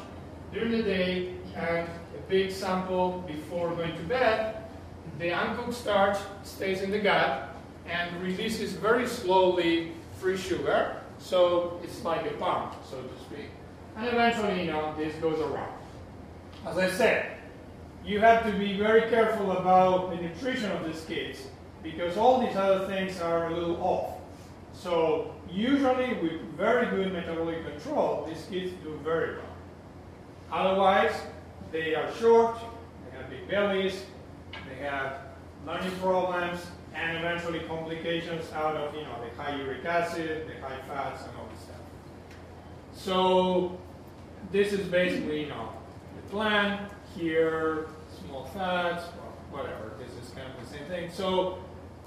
during 0.52 0.72
the 0.72 0.82
day 0.82 1.34
and 1.56 1.88
a 1.88 2.20
big 2.28 2.50
sample 2.50 3.24
before 3.26 3.70
going 3.74 3.96
to 3.96 4.02
bed, 4.04 4.56
the 5.18 5.32
uncooked 5.32 5.74
starch 5.74 6.18
stays 6.42 6.82
in 6.82 6.90
the 6.90 6.98
gut 6.98 7.54
and 7.86 8.22
releases 8.22 8.72
very 8.72 9.06
slowly 9.06 9.92
free 10.18 10.36
sugar. 10.36 10.96
So 11.18 11.80
it's 11.82 12.04
like 12.04 12.26
a 12.26 12.34
pump, 12.34 12.74
so 12.88 12.96
to 13.02 13.24
speak. 13.24 13.48
And 14.00 14.08
eventually, 14.08 14.64
you 14.64 14.72
know, 14.72 14.94
this 14.96 15.14
goes 15.16 15.38
around. 15.40 15.74
As 16.66 16.78
I 16.78 16.88
said, 16.88 17.36
you 18.02 18.18
have 18.20 18.46
to 18.46 18.52
be 18.58 18.78
very 18.78 19.02
careful 19.10 19.52
about 19.52 20.08
the 20.08 20.16
nutrition 20.16 20.70
of 20.72 20.86
these 20.86 21.04
kids 21.04 21.42
because 21.82 22.16
all 22.16 22.40
these 22.40 22.56
other 22.56 22.86
things 22.86 23.20
are 23.20 23.48
a 23.48 23.54
little 23.54 23.76
off. 23.82 24.14
So 24.72 25.34
usually 25.50 26.14
with 26.14 26.40
very 26.56 26.86
good 26.86 27.12
metabolic 27.12 27.62
control, 27.62 28.24
these 28.26 28.46
kids 28.50 28.72
do 28.82 28.98
very 29.04 29.36
well. 29.36 29.44
Otherwise, 30.50 31.12
they 31.70 31.94
are 31.94 32.10
short, 32.14 32.56
they 33.04 33.18
have 33.18 33.28
big 33.28 33.46
bellies, 33.48 34.04
they 34.66 34.82
have 34.82 35.18
learning 35.66 35.92
problems, 36.00 36.66
and 36.94 37.18
eventually 37.18 37.60
complications 37.68 38.50
out 38.52 38.76
of 38.76 38.94
you 38.94 39.02
know 39.02 39.16
the 39.22 39.42
high 39.42 39.56
uric 39.56 39.84
acid, 39.84 40.48
the 40.48 40.66
high 40.66 40.80
fats, 40.88 41.24
and 41.24 41.36
all 41.36 41.46
this 41.52 41.64
stuff. 41.64 41.76
So 42.94 43.78
this 44.52 44.72
is 44.72 44.86
basically 44.86 45.42
you 45.42 45.48
know 45.48 45.72
the 46.16 46.30
plan 46.30 46.88
here, 47.16 47.88
small 48.20 48.44
fats, 48.46 49.04
well, 49.16 49.62
whatever. 49.62 49.92
This 49.98 50.12
is 50.22 50.32
kind 50.34 50.46
of 50.46 50.64
the 50.64 50.76
same 50.76 50.86
thing. 50.86 51.10
So 51.10 51.58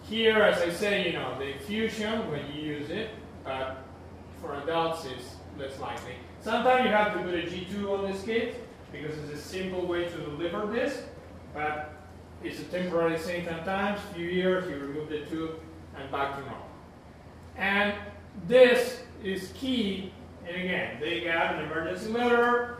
here, 0.03 0.41
as 0.41 0.61
I 0.61 0.69
say, 0.69 1.07
you 1.07 1.13
know 1.13 1.37
the 1.37 1.53
infusion 1.53 2.29
when 2.31 2.41
you 2.53 2.61
use 2.61 2.89
it 2.89 3.09
but 3.43 3.83
for 4.41 4.55
adults 4.61 5.05
it's 5.05 5.35
less 5.57 5.79
likely. 5.79 6.15
Sometimes 6.41 6.85
you 6.85 6.91
have 6.91 7.13
to 7.13 7.19
put 7.19 7.33
a 7.33 7.49
G-tube 7.49 7.89
on 7.89 8.11
this 8.11 8.23
kit 8.23 8.67
because 8.91 9.17
it's 9.17 9.33
a 9.33 9.41
simple 9.41 9.85
way 9.85 10.05
to 10.05 10.17
deliver 10.17 10.67
this, 10.67 11.03
but 11.53 11.93
it's 12.43 12.59
a 12.59 12.65
temporary 12.65 13.17
thing 13.17 13.45
sometimes, 13.45 13.99
few 14.13 14.25
years, 14.25 14.69
you 14.69 14.75
remove 14.75 15.09
the 15.09 15.21
tube 15.21 15.59
and 15.97 16.11
back 16.11 16.35
to 16.35 16.41
normal. 16.41 16.67
And 17.55 17.93
this 18.47 19.03
is 19.23 19.51
key, 19.53 20.11
and 20.47 20.55
again, 20.55 20.97
they 20.99 21.21
get 21.21 21.55
an 21.55 21.65
emergency 21.65 22.11
letter, 22.11 22.77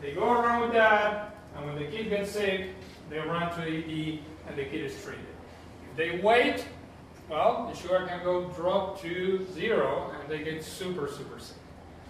they 0.00 0.12
go 0.12 0.32
around 0.32 0.62
with 0.62 0.72
that, 0.72 1.36
and 1.56 1.66
when 1.66 1.76
the 1.76 1.86
kid 1.90 2.08
gets 2.08 2.30
sick, 2.32 2.70
they 3.10 3.18
run 3.18 3.50
to 3.56 3.62
ED 3.62 4.20
and 4.48 4.56
the 4.56 4.64
kid 4.64 4.84
is 4.84 5.02
treated. 5.02 5.24
If 5.90 5.96
they 5.96 6.20
wait, 6.20 6.64
well, 7.28 7.70
the 7.70 7.78
sugar 7.78 8.06
can 8.06 8.22
go 8.22 8.48
drop 8.50 9.00
to 9.02 9.46
zero 9.52 10.12
and 10.18 10.30
they 10.30 10.44
get 10.44 10.62
super, 10.64 11.08
super 11.08 11.38
sick. 11.38 11.56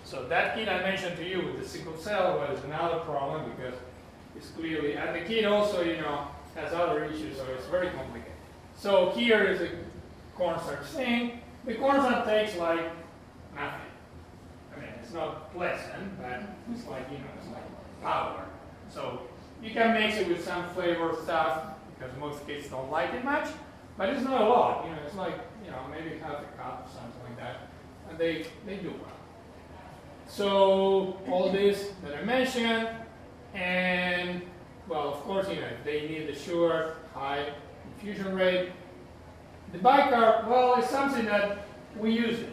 So 0.05 0.27
that 0.29 0.55
kid 0.55 0.69
I 0.69 0.79
mentioned 0.79 1.17
to 1.17 1.25
you 1.29 1.45
with 1.45 1.61
the 1.61 1.69
sickle 1.69 1.97
cell 1.97 2.39
was 2.39 2.63
another 2.65 3.01
problem 3.01 3.51
because 3.51 3.75
it's 4.37 4.49
clearly, 4.51 4.95
and 4.95 5.15
the 5.15 5.21
kid 5.21 5.45
also, 5.45 5.83
you 5.83 5.97
know, 5.97 6.29
has 6.55 6.73
other 6.73 7.05
issues, 7.05 7.37
so 7.37 7.45
it's 7.57 7.67
very 7.67 7.91
complicated. 7.91 8.33
So 8.77 9.11
here 9.11 9.45
is 9.45 9.61
a 9.61 9.71
cornstarch 10.37 10.87
thing. 10.87 11.41
The 11.65 11.75
cornstarch 11.75 12.25
takes 12.27 12.57
like 12.57 12.91
it's 15.09 15.15
not 15.15 15.51
pleasant, 15.55 16.21
but 16.21 16.43
it's 16.71 16.87
like, 16.87 17.11
you 17.11 17.17
know, 17.17 17.25
it's 17.39 17.49
like 17.49 18.03
powder. 18.03 18.45
So 18.91 19.23
you 19.63 19.71
can 19.71 19.95
mix 19.95 20.19
it 20.19 20.29
with 20.29 20.45
some 20.45 20.69
flavor 20.75 21.17
stuff 21.23 21.63
because 21.95 22.15
most 22.19 22.47
kids 22.47 22.69
don't 22.69 22.91
like 22.91 23.15
it 23.15 23.25
much. 23.25 23.49
But 23.97 24.11
it's 24.11 24.23
not 24.23 24.43
a 24.43 24.45
lot, 24.45 24.85
you 24.85 24.91
know, 24.93 24.99
it's 25.07 25.17
like, 25.17 25.35
you 25.65 25.71
know, 25.71 25.79
maybe 25.91 26.19
half 26.19 26.43
a 26.43 26.57
cup 26.59 26.87
or 26.87 26.93
something 26.93 27.23
like 27.25 27.39
that. 27.39 27.57
And 28.11 28.19
they, 28.19 28.47
they 28.67 28.77
do 28.77 28.91
well. 28.91 29.17
So 30.27 31.19
all 31.27 31.51
this 31.51 31.91
that 32.05 32.15
I 32.15 32.23
mentioned, 32.23 32.89
and 33.55 34.43
well, 34.89 35.09
of 35.09 35.21
course, 35.21 35.49
you 35.49 35.57
know, 35.57 35.71
they 35.85 36.03
need 36.03 36.29
the 36.29 36.39
sugar, 36.39 36.97
high 37.15 37.47
infusion 37.95 38.35
rate. 38.35 38.73
The 39.73 39.79
bicarb, 39.79 40.49
well, 40.49 40.77
it's 40.77 40.91
something 40.91 41.25
that 41.25 41.67
we 41.99 42.11
use 42.11 42.41
it. 42.41 42.53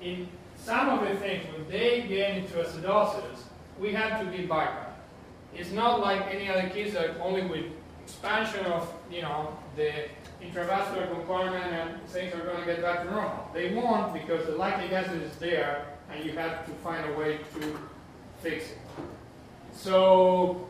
In 0.00 0.28
some 0.66 0.98
of 0.98 1.08
the 1.08 1.14
things, 1.14 1.44
when 1.52 1.68
they 1.68 2.04
get 2.08 2.38
into 2.38 2.54
acidosis, 2.54 3.38
we 3.78 3.92
have 3.92 4.20
to 4.20 4.36
give 4.36 4.48
bicarb. 4.48 4.88
It's 5.54 5.70
not 5.70 6.00
like 6.00 6.22
any 6.34 6.48
other 6.50 6.68
kids 6.70 6.94
that 6.94 7.20
only 7.20 7.46
with 7.46 7.66
expansion 8.02 8.66
of, 8.66 8.92
you 9.08 9.22
know, 9.22 9.56
the 9.76 9.92
intravascular 10.42 11.08
compartment 11.14 11.64
and 11.64 12.02
things 12.08 12.34
are 12.34 12.40
going 12.40 12.58
to 12.58 12.66
get 12.66 12.82
back 12.82 13.04
to 13.04 13.10
normal. 13.10 13.48
They 13.54 13.74
won't 13.74 14.12
because 14.12 14.44
the 14.46 14.56
lactic 14.56 14.90
acid 14.90 15.22
is 15.22 15.36
there 15.36 15.86
and 16.10 16.24
you 16.24 16.32
have 16.32 16.66
to 16.66 16.72
find 16.82 17.08
a 17.10 17.16
way 17.16 17.38
to 17.54 17.78
fix 18.42 18.72
it. 18.72 18.78
So 19.72 20.66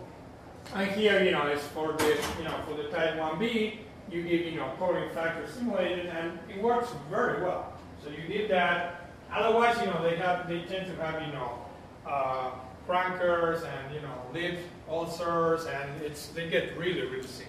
And 0.74 0.90
here, 0.90 1.22
you 1.22 1.30
know, 1.30 1.46
it's 1.46 1.62
for 1.68 1.92
the, 1.92 2.18
you 2.38 2.44
know, 2.44 2.54
for 2.66 2.74
the 2.74 2.88
type 2.88 3.14
1B, 3.14 3.78
you 4.10 4.22
give, 4.22 4.46
you 4.46 4.56
know, 4.56 4.72
coding 4.78 5.08
factor 5.14 5.46
simulated, 5.50 6.06
and 6.06 6.38
it 6.48 6.60
works 6.62 6.88
very 7.08 7.42
well. 7.42 7.72
So 8.02 8.10
you 8.10 8.26
give 8.28 8.48
that. 8.50 9.05
Otherwise, 9.32 9.78
you 9.80 9.86
know, 9.86 10.02
they 10.02 10.16
have, 10.16 10.48
they 10.48 10.60
tend 10.62 10.86
to 10.86 11.02
have, 11.02 11.20
you 11.26 11.32
know, 11.32 11.58
uh, 12.06 12.50
crankers 12.88 13.64
and, 13.64 13.94
you 13.94 14.00
know, 14.00 14.14
lip 14.32 14.58
ulcers, 14.88 15.66
and 15.66 16.02
it's, 16.02 16.28
they 16.28 16.48
get 16.48 16.76
really, 16.78 17.02
really 17.06 17.26
sick. 17.26 17.48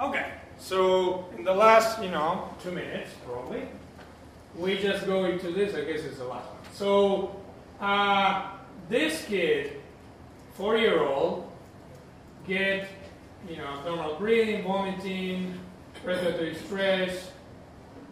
Okay, 0.00 0.32
so 0.58 1.26
in 1.36 1.44
the 1.44 1.54
last, 1.54 2.02
you 2.02 2.10
know, 2.10 2.48
two 2.62 2.72
minutes, 2.72 3.10
probably, 3.24 3.68
we 4.56 4.78
just 4.78 5.06
go 5.06 5.24
into 5.24 5.50
this. 5.52 5.74
I 5.74 5.84
guess 5.84 6.00
it's 6.00 6.18
the 6.18 6.24
last 6.24 6.46
one. 6.48 6.58
So 6.74 7.36
uh, 7.80 8.50
this 8.88 9.24
kid, 9.26 9.80
four-year-old, 10.54 11.50
get 12.46 12.88
you 13.48 13.56
know 13.56 13.66
abdominal 13.78 14.16
breathing, 14.16 14.64
vomiting, 14.64 15.58
respiratory 16.04 16.54
stress. 16.54 17.30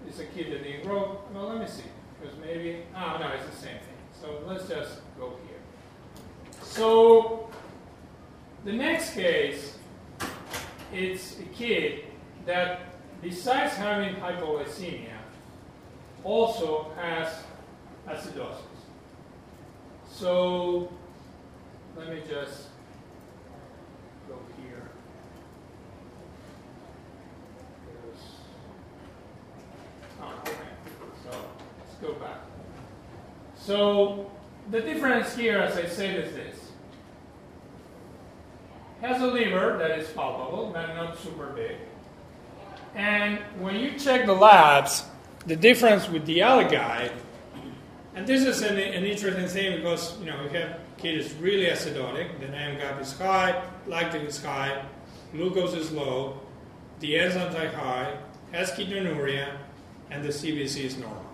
It's 0.07 0.21
a 0.21 0.25
kid 0.27 0.53
that 0.53 0.63
didn't 0.63 0.85
grow. 0.85 1.19
Well, 1.35 1.49
let 1.49 1.61
me 1.61 1.67
see, 1.67 1.83
because 2.21 2.37
maybe 2.39 2.83
oh 2.97 3.19
no, 3.21 3.29
it's 3.29 3.47
the 3.47 3.57
same 3.57 3.79
thing. 3.79 3.99
So 4.21 4.41
let's 4.47 4.69
just 4.69 5.01
go 5.19 5.35
here. 5.47 6.63
So 6.63 7.49
the 8.65 8.73
next 8.73 9.15
case, 9.15 9.79
it's 10.93 11.39
a 11.39 11.45
kid 11.45 12.05
that 12.47 12.81
besides 13.23 13.75
having 13.75 14.17
hypoglycemia, 14.17 15.17
also 16.25 16.91
has 16.97 17.45
acidosis. 18.09 18.63
So 20.11 20.93
let 21.97 22.09
me 22.09 22.21
just 22.29 22.69
go 24.29 24.35
here. 24.61 24.83
Oh, 30.21 30.35
okay. 30.43 30.53
So 31.25 31.39
let's 31.79 31.95
go 32.01 32.13
back. 32.15 32.41
So 33.69 34.31
the 34.71 34.81
difference 34.81 35.37
here, 35.37 35.59
as 35.59 35.77
I 35.77 35.85
said, 35.85 36.25
is 36.25 36.33
this. 36.33 36.57
Has 39.03 39.21
a 39.21 39.27
liver 39.27 39.77
that 39.77 39.99
is 39.99 40.09
palpable, 40.09 40.71
but 40.73 40.95
not 40.95 41.19
super 41.19 41.49
big. 41.49 41.77
And 42.95 43.41
when 43.61 43.77
you 43.77 43.99
check 43.99 44.25
the 44.25 44.33
labs, 44.33 45.05
the 45.45 45.55
difference 45.55 46.09
with 46.09 46.25
the 46.25 46.43
other 46.43 46.67
guy, 46.67 47.11
and 48.15 48.27
this 48.27 48.43
is 48.43 48.63
an, 48.63 48.79
an 48.79 49.05
interesting 49.05 49.49
thing 49.49 49.77
because 49.77 50.19
you 50.19 50.25
know 50.25 50.43
we 50.45 50.59
have 50.59 50.81
kid 50.97 51.19
is 51.19 51.35
really 51.35 51.67
acidotic, 51.67 52.41
the 52.41 52.47
anion 52.47 52.81
gap 52.81 52.99
is 53.03 53.13
high, 53.19 53.63
lactate 53.87 54.25
is 54.25 54.43
high, 54.43 54.83
glucose 55.33 55.75
is 55.75 55.93
low, 55.93 56.41
the 57.01 57.17
enzymes 57.17 57.55
are 57.55 57.69
high, 57.77 58.17
has 58.51 58.71
ketonuria, 58.71 59.59
and 60.11 60.25
the 60.25 60.31
CBC 60.31 60.85
is 60.85 60.97
normal. 60.97 61.28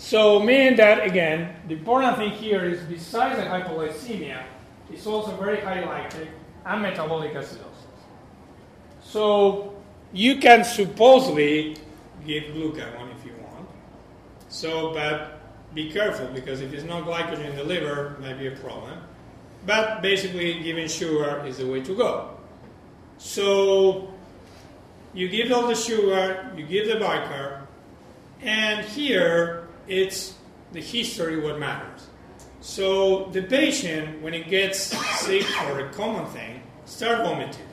So 0.00 0.40
meaning 0.40 0.76
that 0.76 1.06
again, 1.06 1.54
the 1.68 1.74
important 1.74 2.16
thing 2.16 2.30
here 2.30 2.64
is 2.64 2.80
besides 2.84 3.36
the 3.38 3.44
hypoglycemia, 3.44 4.42
it's 4.90 5.06
also 5.06 5.36
very 5.36 5.60
high 5.60 5.82
lactate 5.82 6.30
and 6.64 6.80
metabolic 6.80 7.34
acidosis. 7.34 7.84
So 9.02 9.74
you 10.14 10.38
can 10.38 10.64
supposedly 10.64 11.76
give 12.26 12.44
glucagon 12.44 13.14
if 13.14 13.26
you 13.26 13.34
want. 13.42 13.68
So, 14.48 14.94
but 14.94 15.38
be 15.74 15.92
careful 15.92 16.28
because 16.28 16.62
if 16.62 16.72
it's 16.72 16.84
not 16.84 17.04
glycogen 17.04 17.44
in 17.44 17.56
the 17.56 17.64
liver, 17.64 18.14
it 18.14 18.20
might 18.20 18.38
be 18.38 18.46
a 18.46 18.56
problem. 18.56 18.98
But 19.66 20.00
basically, 20.00 20.62
giving 20.62 20.88
sugar 20.88 21.44
is 21.46 21.58
the 21.58 21.66
way 21.66 21.82
to 21.82 21.94
go. 21.94 22.38
So, 23.18 24.14
you 25.12 25.28
give 25.28 25.52
all 25.52 25.68
the 25.68 25.74
sugar, 25.74 26.50
you 26.56 26.64
give 26.64 26.88
the 26.88 26.94
bicarb, 26.94 27.66
and 28.40 28.86
here 28.86 29.59
it's 29.86 30.34
the 30.72 30.80
history 30.80 31.40
what 31.40 31.58
matters. 31.58 32.06
So, 32.60 33.30
the 33.32 33.42
patient, 33.42 34.20
when 34.22 34.34
he 34.34 34.42
gets 34.42 34.78
sick 34.78 35.46
or 35.64 35.80
a 35.80 35.90
common 35.92 36.26
thing, 36.26 36.62
start 36.84 37.18
vomiting 37.18 37.66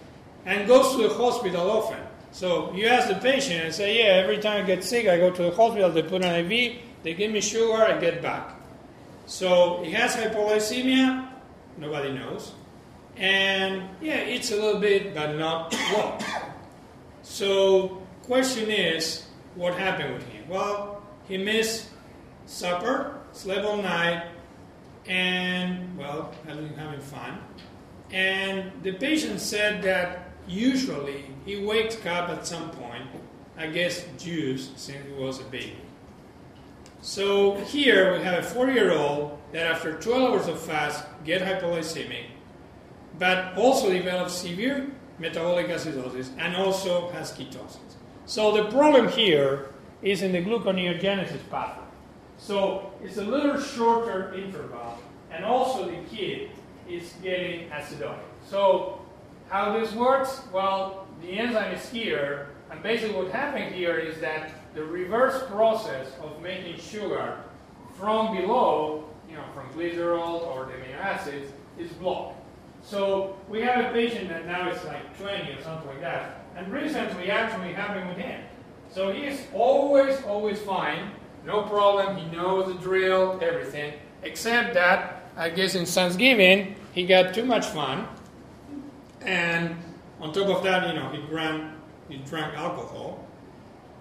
and 0.45 0.65
goes 0.67 0.95
to 0.95 1.03
the 1.03 1.13
hospital 1.13 1.69
often. 1.69 1.99
So 2.31 2.71
you 2.73 2.87
ask 2.87 3.09
the 3.09 3.15
patient 3.15 3.65
and 3.65 3.73
say, 3.73 3.99
yeah, 3.99 4.13
every 4.13 4.37
time 4.37 4.63
I 4.63 4.65
get 4.65 4.83
sick, 4.83 5.07
I 5.07 5.17
go 5.17 5.31
to 5.31 5.43
the 5.43 5.51
hospital, 5.51 5.89
they 5.91 6.03
put 6.03 6.23
an 6.23 6.45
IV, 6.45 6.75
they 7.03 7.13
give 7.13 7.31
me 7.31 7.41
sugar, 7.41 7.83
I 7.83 7.99
get 7.99 8.21
back. 8.21 8.55
So 9.25 9.83
he 9.83 9.91
has 9.91 10.15
hypoglycemia, 10.15 11.27
nobody 11.77 12.13
knows. 12.13 12.53
And 13.17 13.89
yeah, 14.01 14.15
it's 14.15 14.51
a 14.51 14.55
little 14.55 14.79
bit, 14.79 15.13
but 15.13 15.35
not 15.35 15.73
well. 15.91 16.19
So 17.23 18.01
question 18.23 18.69
is, 18.69 19.25
what 19.55 19.73
happened 19.73 20.13
with 20.13 20.23
him? 20.29 20.47
Well, 20.47 21.03
he 21.27 21.37
missed 21.37 21.89
supper, 22.47 23.19
slept 23.33 23.65
all 23.65 23.77
night, 23.77 24.23
and 25.05 25.95
well, 25.97 26.33
having 26.45 26.99
fun. 26.99 27.39
And 28.11 28.71
the 28.83 28.93
patient 28.93 29.39
said 29.39 29.83
that 29.83 30.31
usually 30.47 31.25
he 31.45 31.63
wakes 31.63 31.97
up 32.05 32.29
at 32.29 32.47
some 32.47 32.71
point, 32.71 33.03
I 33.57 33.67
guess 33.67 34.05
juice 34.17 34.71
since 34.75 35.05
he 35.05 35.13
was 35.13 35.39
a 35.39 35.43
baby. 35.43 35.77
So 37.01 37.55
here 37.65 38.17
we 38.17 38.23
have 38.23 38.39
a 38.39 38.43
four-year-old 38.43 39.37
that 39.51 39.67
after 39.67 39.97
12 39.99 40.31
hours 40.31 40.47
of 40.47 40.59
fast 40.59 41.05
get 41.23 41.41
hypoglycemic, 41.41 42.25
but 43.19 43.57
also 43.57 43.91
develops 43.91 44.33
severe 44.33 44.87
metabolic 45.19 45.67
acidosis 45.67 46.29
and 46.37 46.55
also 46.55 47.09
has 47.11 47.31
ketosis. 47.31 47.77
So 48.25 48.51
the 48.51 48.69
problem 48.69 49.07
here 49.09 49.69
is 50.01 50.21
in 50.21 50.31
the 50.31 50.43
gluconeogenesis 50.43 51.49
pathway. 51.49 51.86
So 52.37 52.91
it's 53.03 53.17
a 53.17 53.23
little 53.23 53.59
shorter 53.59 54.33
interval, 54.33 54.99
and 55.31 55.43
also 55.43 55.85
the 55.85 55.97
kid 56.15 56.51
is 56.89 57.13
getting 57.21 57.69
acidotic. 57.69 58.19
So 58.45 59.01
how 59.49 59.77
this 59.77 59.93
works? 59.93 60.41
Well, 60.53 61.07
the 61.21 61.37
enzyme 61.39 61.73
is 61.73 61.89
here, 61.89 62.49
and 62.69 62.81
basically 62.83 63.15
what 63.15 63.31
happened 63.31 63.73
here 63.73 63.97
is 63.97 64.19
that 64.21 64.51
the 64.75 64.83
reverse 64.83 65.43
process 65.47 66.07
of 66.21 66.41
making 66.41 66.79
sugar 66.79 67.37
from 67.97 68.35
below, 68.35 69.09
you 69.29 69.35
know, 69.35 69.43
from 69.53 69.67
glycerol 69.69 70.45
or 70.47 70.65
the 70.65 70.73
amino 70.73 70.99
acids, 70.99 71.51
is 71.79 71.91
blocked. 71.93 72.39
So 72.83 73.35
we 73.49 73.61
have 73.61 73.85
a 73.85 73.91
patient 73.91 74.29
that 74.29 74.45
now 74.45 74.69
is 74.69 74.83
like 74.85 75.17
20 75.17 75.51
or 75.53 75.61
something 75.63 75.87
like 75.87 76.01
that, 76.01 76.45
and 76.55 76.71
recently 76.71 77.31
actually 77.31 77.73
happened 77.73 78.07
with 78.09 78.17
him. 78.17 78.41
So 78.91 79.11
he 79.11 79.25
is 79.25 79.41
always, 79.53 80.21
always 80.23 80.59
fine, 80.59 81.11
no 81.47 81.63
problem, 81.63 82.17
he 82.17 82.35
knows 82.35 82.67
the 82.67 82.79
drill, 82.79 83.39
everything, 83.41 83.93
except 84.21 84.73
that, 84.73 85.31
I 85.37 85.49
guess 85.49 85.75
in 85.75 85.85
Thanksgiving, 85.85 86.75
he 86.91 87.05
got 87.05 87.33
too 87.33 87.45
much 87.45 87.65
fun, 87.67 88.05
and 89.21 89.77
on 90.19 90.33
top 90.33 90.47
of 90.49 90.63
that, 90.63 90.87
you 90.87 90.99
know, 90.99 91.09
he 91.09 91.25
drank, 91.27 91.63
he 92.09 92.17
drank 92.17 92.53
alcohol. 92.55 93.25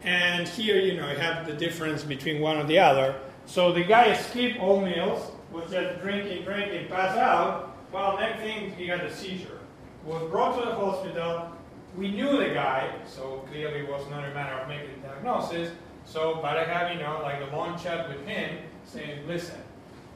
And 0.03 0.47
here, 0.49 0.79
you 0.81 0.97
know, 1.01 1.09
you 1.11 1.17
have 1.17 1.47
the 1.47 1.53
difference 1.53 2.03
between 2.03 2.41
one 2.41 2.59
and 2.59 2.69
the 2.69 2.79
other. 2.79 3.15
So 3.47 3.73
the 3.73 3.85
guy 3.85 4.15
skipped 4.15 4.59
all 4.59 4.81
meals, 4.81 5.33
was 5.53 5.71
just 5.71 6.01
drinking, 6.01 6.45
drinking, 6.45 6.89
passed 6.89 7.17
out. 7.17 7.77
Well, 7.93 8.19
next 8.19 8.41
thing, 8.41 8.73
he 8.73 8.89
had 8.89 9.01
a 9.01 9.15
seizure. 9.15 9.61
Was 10.05 10.23
brought 10.31 10.59
to 10.59 10.69
the 10.69 10.75
hospital. 10.75 11.51
We 11.97 12.11
knew 12.11 12.37
the 12.37 12.51
guy, 12.51 12.93
so 13.07 13.45
clearly 13.49 13.81
it 13.81 13.89
was 13.89 14.09
not 14.11 14.25
a 14.25 14.35
matter 14.35 14.57
of 14.57 14.69
making 14.69 14.91
a 15.03 15.09
diagnosis. 15.09 15.71
So, 16.07 16.39
but 16.41 16.57
I 16.57 16.65
have, 16.65 16.93
you 16.93 17.01
know, 17.03 17.21
like 17.23 17.41
a 17.41 17.55
long 17.55 17.79
chat 17.79 18.09
with 18.09 18.25
him 18.27 18.59
saying, 18.85 19.27
listen, 19.27 19.61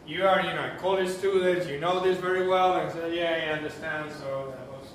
you 0.06 0.24
are, 0.24 0.40
you 0.40 0.52
know, 0.54 0.70
college 0.78 1.08
students, 1.08 1.66
you 1.66 1.78
know 1.80 2.00
this 2.00 2.18
very 2.18 2.46
well. 2.46 2.78
And 2.78 2.90
said, 2.92 3.12
yeah, 3.12 3.48
I 3.48 3.52
understand. 3.56 4.10
So 4.12 4.54
that 4.56 4.68
was 4.68 4.88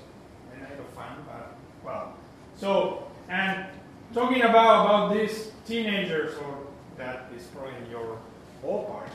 a 0.54 0.60
night 0.60 0.78
of 0.80 0.86
fun, 0.94 1.16
but 1.26 1.54
well. 1.84 2.14
So, 2.56 3.06
and 3.28 3.66
talking 4.14 4.42
about, 4.42 4.86
about 4.86 5.12
these 5.14 5.52
teenagers, 5.66 6.36
or 6.38 6.66
that 6.96 7.30
is 7.36 7.44
probably 7.44 7.76
in 7.84 7.90
your 7.90 8.18
ballpark, 8.64 9.08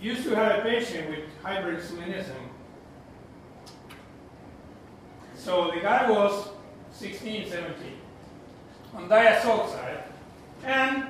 used 0.00 0.24
to 0.24 0.34
have 0.34 0.58
a 0.58 0.62
patient 0.62 1.08
with 1.08 1.20
hyperinsulinism. 1.42 2.36
So 5.34 5.70
the 5.74 5.80
guy 5.80 6.10
was 6.10 6.48
16, 6.92 7.48
17 7.48 7.74
on 8.94 9.08
diazoxide, 9.08 10.02
and 10.64 11.08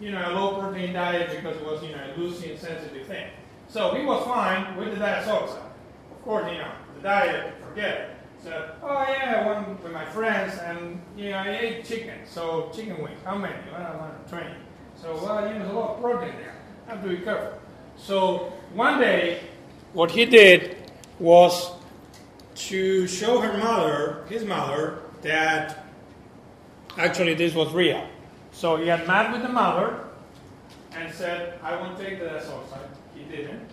you 0.00 0.10
know, 0.10 0.30
a 0.30 0.32
low 0.32 0.60
protein 0.60 0.92
diet 0.92 1.30
because 1.30 1.56
it 1.56 1.64
was, 1.64 1.82
you 1.82 1.90
know, 1.90 2.02
a 2.04 2.18
leucine 2.18 2.58
sensitive 2.58 3.06
thing. 3.06 3.28
So 3.68 3.94
he 3.94 4.04
was 4.04 4.24
fine 4.24 4.76
with 4.76 4.90
the 4.90 4.96
diazoxide. 5.04 5.62
Of 6.10 6.22
course, 6.22 6.50
you 6.50 6.58
know, 6.58 6.70
the 6.96 7.02
diet, 7.02 7.54
forget 7.66 7.90
it. 7.90 8.10
So, 8.42 8.74
oh 8.82 9.06
yeah, 9.08 9.42
I 9.42 9.46
went 9.46 9.82
with 9.82 9.92
my 9.92 10.04
friends 10.04 10.58
and, 10.58 11.00
you 11.16 11.30
know, 11.30 11.38
I 11.38 11.48
ate 11.48 11.84
chicken. 11.84 12.18
So, 12.26 12.70
chicken 12.74 13.02
wings. 13.02 13.18
How 13.24 13.36
many? 13.36 13.54
Well, 13.72 13.80
I 13.80 13.96
want 13.96 14.28
20. 14.28 14.46
So, 15.00 15.14
well, 15.14 15.46
you 15.46 15.54
know, 15.54 15.58
there's 15.60 15.70
a 15.70 15.74
lot 15.74 15.96
of 15.96 16.00
protein 16.00 16.34
there. 16.36 16.54
I 16.86 16.90
have 16.90 17.02
to 17.02 17.08
be 17.08 17.16
careful. 17.18 17.58
So, 17.96 18.52
one 18.74 19.00
day, 19.00 19.40
what 19.94 20.10
he 20.10 20.26
did 20.26 20.76
was 21.18 21.72
to 22.54 23.06
show 23.08 23.40
her 23.40 23.56
mother, 23.56 24.24
his 24.28 24.44
mother, 24.44 25.00
that 25.22 25.86
actually 26.98 27.34
this 27.34 27.54
was 27.54 27.72
real. 27.72 28.06
So 28.56 28.76
he 28.76 28.88
had 28.88 29.06
met 29.06 29.32
with 29.32 29.42
the 29.42 29.50
mother 29.50 30.00
and 30.92 31.12
said, 31.12 31.60
I 31.62 31.76
won't 31.76 31.98
take 31.98 32.18
the 32.18 32.24
diazoxide. 32.24 32.88
He 33.14 33.24
didn't. 33.24 33.68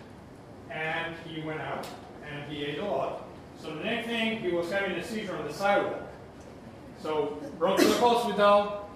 And 0.70 1.14
he 1.26 1.40
went 1.40 1.62
out 1.62 1.88
and 2.30 2.52
he 2.52 2.66
ate 2.66 2.80
a 2.80 2.84
lot. 2.84 3.24
So 3.58 3.74
the 3.74 3.82
next 3.82 4.08
thing, 4.08 4.40
he 4.40 4.50
was 4.50 4.70
having 4.70 4.92
a 4.92 5.02
seizure 5.02 5.34
on 5.38 5.46
the 5.46 5.54
sidewalk. 5.54 6.02
So 7.02 7.38
brought 7.58 7.78
to 7.78 7.84
the 7.86 7.96
hospital. 7.96 8.90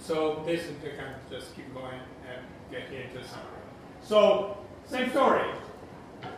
So 0.00 0.44
this 0.46 0.60
is 0.66 0.76
the 0.84 0.90
kind 0.90 1.12
of 1.16 1.30
just 1.36 1.56
keep 1.56 1.74
going 1.74 1.98
and 2.30 2.40
get 2.70 2.84
into 2.92 3.26
summary. 3.26 3.66
So 4.04 4.56
same 4.86 5.10
story. 5.10 5.50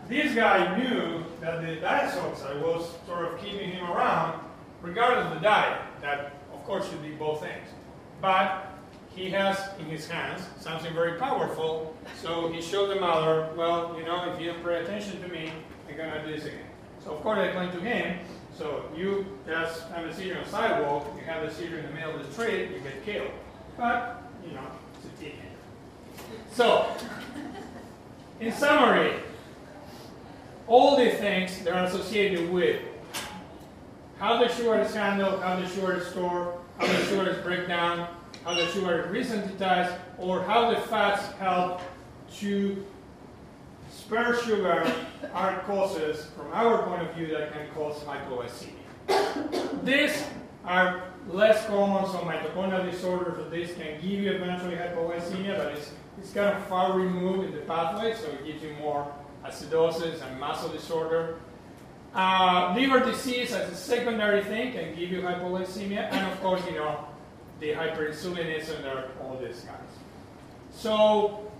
This 0.08 0.34
guy 0.34 0.78
knew 0.78 1.22
that 1.42 1.60
the 1.60 1.86
diazoxide 1.86 2.62
was 2.62 2.92
sort 3.06 3.30
of 3.30 3.38
keeping 3.42 3.72
him 3.72 3.84
around, 3.90 4.40
regardless 4.80 5.26
of 5.26 5.34
the 5.34 5.40
diet. 5.40 5.82
That 6.00 6.32
of 6.54 6.64
course 6.64 6.88
should 6.88 7.02
be 7.02 7.10
both 7.10 7.42
things. 7.42 7.68
But 8.22 8.69
he 9.14 9.30
has 9.30 9.58
in 9.78 9.86
his 9.86 10.08
hands 10.08 10.42
something 10.58 10.92
very 10.94 11.18
powerful. 11.18 11.96
So 12.20 12.48
he 12.48 12.62
showed 12.62 12.88
the 12.88 13.00
mother, 13.00 13.48
well, 13.56 13.96
you 13.98 14.04
know, 14.04 14.32
if 14.32 14.40
you 14.40 14.52
don't 14.52 14.64
pay 14.64 14.82
attention 14.82 15.20
to 15.22 15.28
me, 15.28 15.52
I'm 15.88 15.96
gonna 15.96 16.24
do 16.24 16.32
this 16.32 16.44
again. 16.44 16.66
So 17.04 17.12
of 17.12 17.22
course 17.22 17.38
I 17.38 17.44
explained 17.44 17.72
to 17.72 17.80
him, 17.80 18.18
so 18.56 18.84
you 18.94 19.26
just 19.46 19.88
have 19.88 20.04
a 20.04 20.14
seizure 20.14 20.36
on 20.36 20.44
the 20.44 20.50
sidewalk, 20.50 21.06
you 21.16 21.24
have 21.24 21.42
a 21.42 21.52
seizure 21.52 21.78
in 21.78 21.86
the 21.86 21.92
middle 21.92 22.16
of 22.16 22.26
the 22.26 22.32
street, 22.32 22.70
you 22.70 22.80
get 22.80 23.04
killed. 23.04 23.30
But, 23.76 24.22
you 24.46 24.52
know, 24.52 24.66
it's 24.94 25.06
a 25.06 25.22
teenager. 25.22 25.38
So, 26.52 26.86
in 28.38 28.52
summary, 28.52 29.14
all 30.66 30.96
these 30.96 31.14
things 31.14 31.64
that 31.64 31.72
are 31.74 31.84
associated 31.84 32.50
with 32.50 32.80
how 34.18 34.38
the 34.38 34.48
sugar 34.48 34.78
is 34.80 34.94
handled, 34.94 35.42
how 35.42 35.58
the 35.58 35.66
sugar 35.66 35.94
is 35.94 36.06
stored, 36.08 36.54
how 36.78 36.86
the 36.86 37.04
sugar 37.06 37.30
is 37.30 37.38
break 37.38 37.66
how 38.44 38.54
the 38.54 38.66
sugar 38.68 39.12
is 39.14 39.28
resynthesized, 39.28 39.98
or 40.18 40.42
how 40.42 40.70
the 40.70 40.80
fats 40.82 41.32
help 41.38 41.80
to 42.38 42.84
spare 43.90 44.36
sugar 44.42 44.92
are 45.34 45.60
causes, 45.60 46.26
from 46.36 46.50
our 46.52 46.82
point 46.84 47.02
of 47.02 47.14
view, 47.14 47.26
that 47.28 47.52
can 47.52 47.68
cause 47.74 48.00
hypoglycemia. 48.00 49.84
These 49.84 50.24
are 50.64 51.04
less 51.28 51.66
common, 51.66 52.10
so 52.10 52.18
mitochondrial 52.18 52.90
disorders 52.90 53.38
of 53.38 53.50
this 53.50 53.74
can 53.74 54.00
give 54.00 54.20
you 54.20 54.32
eventually 54.32 54.76
hypoglycemia, 54.76 55.56
but 55.58 55.72
it's, 55.74 55.92
it's 56.18 56.32
kind 56.32 56.56
of 56.56 56.64
far 56.66 56.98
removed 56.98 57.48
in 57.48 57.54
the 57.54 57.60
pathway, 57.62 58.14
so 58.14 58.28
it 58.28 58.44
gives 58.46 58.62
you 58.62 58.72
more 58.80 59.12
acidosis 59.44 60.22
and 60.26 60.40
muscle 60.40 60.68
disorder. 60.70 61.38
Uh, 62.14 62.74
liver 62.76 63.00
disease 63.00 63.52
as 63.52 63.70
a 63.70 63.76
secondary 63.76 64.42
thing 64.42 64.72
can 64.72 64.94
give 64.94 65.10
you 65.10 65.20
hypoglycemia, 65.20 66.10
and 66.10 66.32
of 66.32 66.40
course, 66.40 66.62
you 66.66 66.74
know, 66.74 67.04
the 67.60 67.72
hyperinsulinism 67.72 68.78
and 68.78 69.04
all 69.22 69.38
these 69.38 69.60
guys. 69.60 69.78
So 70.72 71.50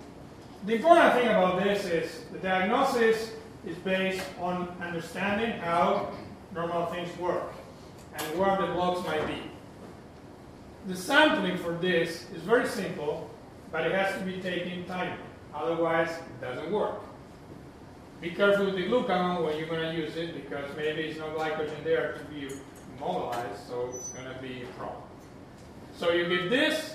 the 0.67 0.77
important 0.77 1.15
thing 1.15 1.29
about 1.29 1.63
this 1.63 1.85
is 1.85 2.25
the 2.33 2.39
diagnosis 2.39 3.33
is 3.67 3.77
based 3.79 4.25
on 4.41 4.75
understanding 4.81 5.53
how 5.61 6.11
normal 6.55 6.87
things 6.87 7.15
work 7.19 7.53
and 8.19 8.39
where 8.39 8.57
the 8.57 8.73
blocks 8.73 9.07
might 9.07 9.27
be. 9.27 9.43
The 10.87 10.97
sampling 10.97 11.59
for 11.59 11.73
this 11.73 12.31
is 12.31 12.43
very 12.43 12.67
simple, 12.67 13.31
but 13.71 13.87
it 13.87 13.93
has 13.93 14.19
to 14.19 14.25
be 14.25 14.41
taken 14.41 14.85
timely. 14.87 15.19
Otherwise, 15.55 16.09
it 16.11 16.41
doesn't 16.41 16.73
work. 16.73 17.01
Be 18.21 18.31
careful 18.31 18.67
with 18.67 18.77
the 18.77 18.85
glucagon 18.85 19.45
when 19.45 19.57
you're 19.59 19.69
going 19.69 19.95
to 19.95 20.01
use 20.01 20.17
it 20.17 20.35
because 20.35 20.65
maybe 20.77 21.03
it's 21.03 21.19
no 21.19 21.27
glycogen 21.31 21.85
there 21.85 22.13
to 22.13 22.25
be 22.25 22.55
mobilized, 22.99 23.67
so 23.67 23.91
it's 23.95 24.11
going 24.11 24.27
to 24.27 24.41
be 24.43 24.63
a 24.63 24.67
problem. 24.79 25.10
So 26.01 26.13
you 26.13 26.27
give 26.31 26.49
this, 26.49 26.95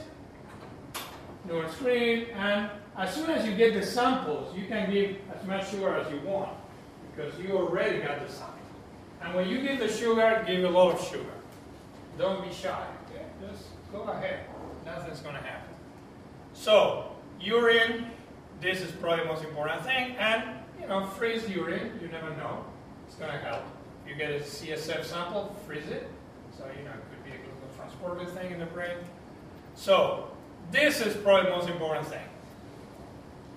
on 1.51 1.70
screen, 1.74 2.26
and 2.34 2.72
as 2.97 3.14
soon 3.14 3.30
as 3.30 3.45
you 3.45 3.56
get 3.56 3.76
the 3.76 3.86
samples, 3.86 4.58
you 4.58 4.66
can 4.66 4.91
give 4.91 5.18
as 5.32 5.45
much 5.45 5.70
sugar 5.70 5.95
as 5.95 6.12
you 6.12 6.20
want 6.22 6.49
because 7.16 7.39
you 7.39 7.56
already 7.56 7.99
got 7.99 8.26
the 8.26 8.34
sample. 8.34 8.56
And 9.22 9.36
when 9.36 9.47
you 9.47 9.62
give 9.62 9.78
the 9.78 9.89
sugar, 9.89 10.43
give 10.47 10.64
a 10.64 10.70
lot 10.70 10.95
of 10.95 11.08
sugar. 11.08 11.36
Don't 12.18 12.49
be 12.49 12.51
shy. 12.51 12.84
Okay? 13.12 13.26
Just 13.47 13.66
go 13.91 14.01
ahead. 14.01 14.39
Nothing's 14.88 15.20
to 15.36 15.41
happen. 15.41 15.76
So, 16.53 17.12
urine, 17.39 18.10
this 18.60 18.82
is 18.82 18.89
probably 18.89 19.26
the 19.26 19.32
most 19.32 19.43
important 19.43 19.84
thing. 19.84 20.16
And, 20.16 20.45
you 20.82 20.88
know, 20.88 21.06
freeze 21.06 21.47
urine. 21.47 21.99
You 22.01 22.08
never 22.08 22.32
know. 22.38 22.66
It's 23.06 23.18
to 23.32 23.38
help. 23.38 23.66
You 24.10 24.16
get 24.16 24.32
a 24.32 24.39
CSF 24.39 25.06
sample, 25.06 25.56
freeze 25.68 25.89
it. 25.89 26.10
So, 26.58 26.66
you 26.76 26.86
know, 26.86 26.91
a 28.04 28.26
thing 28.26 28.52
in 28.52 28.60
the 28.60 28.66
brain. 28.68 28.98
So, 29.76 30.30
this 30.72 31.02
is 31.02 31.16
probably 31.18 31.50
the 31.50 31.56
most 31.56 31.70
important 31.70 32.08
thing. 32.08 32.24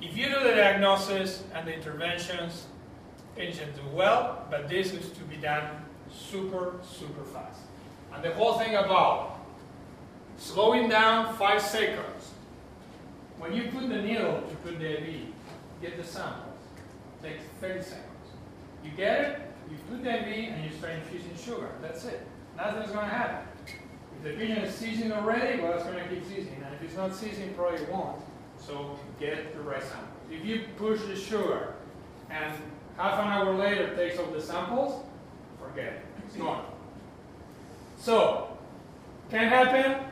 If 0.00 0.16
you 0.16 0.26
do 0.26 0.40
the 0.40 0.54
diagnosis 0.54 1.42
and 1.54 1.66
the 1.66 1.74
interventions, 1.74 2.66
patients 3.36 3.78
do 3.78 3.96
well, 3.96 4.46
but 4.50 4.68
this 4.68 4.92
is 4.92 5.10
to 5.10 5.20
be 5.24 5.36
done 5.36 5.64
super, 6.12 6.74
super 6.82 7.24
fast. 7.24 7.60
And 8.14 8.22
the 8.22 8.32
whole 8.34 8.58
thing 8.58 8.76
about 8.76 9.38
slowing 10.38 10.88
down 10.88 11.34
five 11.36 11.60
seconds. 11.60 12.32
When 13.38 13.52
you 13.52 13.64
put 13.64 13.88
the 13.88 14.02
needle 14.02 14.42
to 14.42 14.54
put 14.56 14.78
the 14.78 14.98
IV, 15.00 15.26
get 15.80 15.96
the 15.96 16.04
samples. 16.04 16.44
It 17.22 17.28
takes 17.28 17.44
30 17.60 17.82
seconds. 17.82 18.04
You 18.84 18.90
get 18.96 19.20
it, 19.20 19.40
you 19.70 19.76
put 19.90 20.02
the 20.02 20.10
IV, 20.10 20.52
and 20.52 20.64
you 20.64 20.76
start 20.76 20.94
infusing 20.94 21.36
sugar. 21.36 21.70
That's 21.82 22.04
it. 22.04 22.26
Nothing's 22.56 22.90
going 22.90 23.08
to 23.08 23.14
happen. 23.14 23.46
If 24.18 24.24
the 24.24 24.30
patient 24.30 24.64
is 24.64 24.74
seizing 24.74 25.12
already, 25.12 25.60
well, 25.62 25.74
it's 25.74 25.84
going 25.84 26.02
to 26.02 26.08
keep 26.08 26.24
seizing. 26.24 26.62
And 26.64 26.74
if 26.74 26.82
it's 26.82 26.96
not 26.96 27.14
seizing, 27.14 27.54
probably 27.54 27.84
won't. 27.86 28.20
So 28.58 28.98
get 29.20 29.54
the 29.54 29.62
right 29.62 29.82
sample. 29.82 30.08
If 30.30 30.44
you 30.44 30.62
push 30.76 31.00
the 31.02 31.16
sugar 31.16 31.74
and 32.30 32.52
half 32.96 33.20
an 33.20 33.28
hour 33.28 33.54
later 33.54 33.94
takes 33.94 34.18
off 34.18 34.32
the 34.32 34.42
samples, 34.42 35.04
forget 35.60 35.86
it. 35.86 36.02
It's 36.26 36.36
gone. 36.36 36.64
So, 37.96 38.56
can 39.30 39.48
happen 39.48 40.06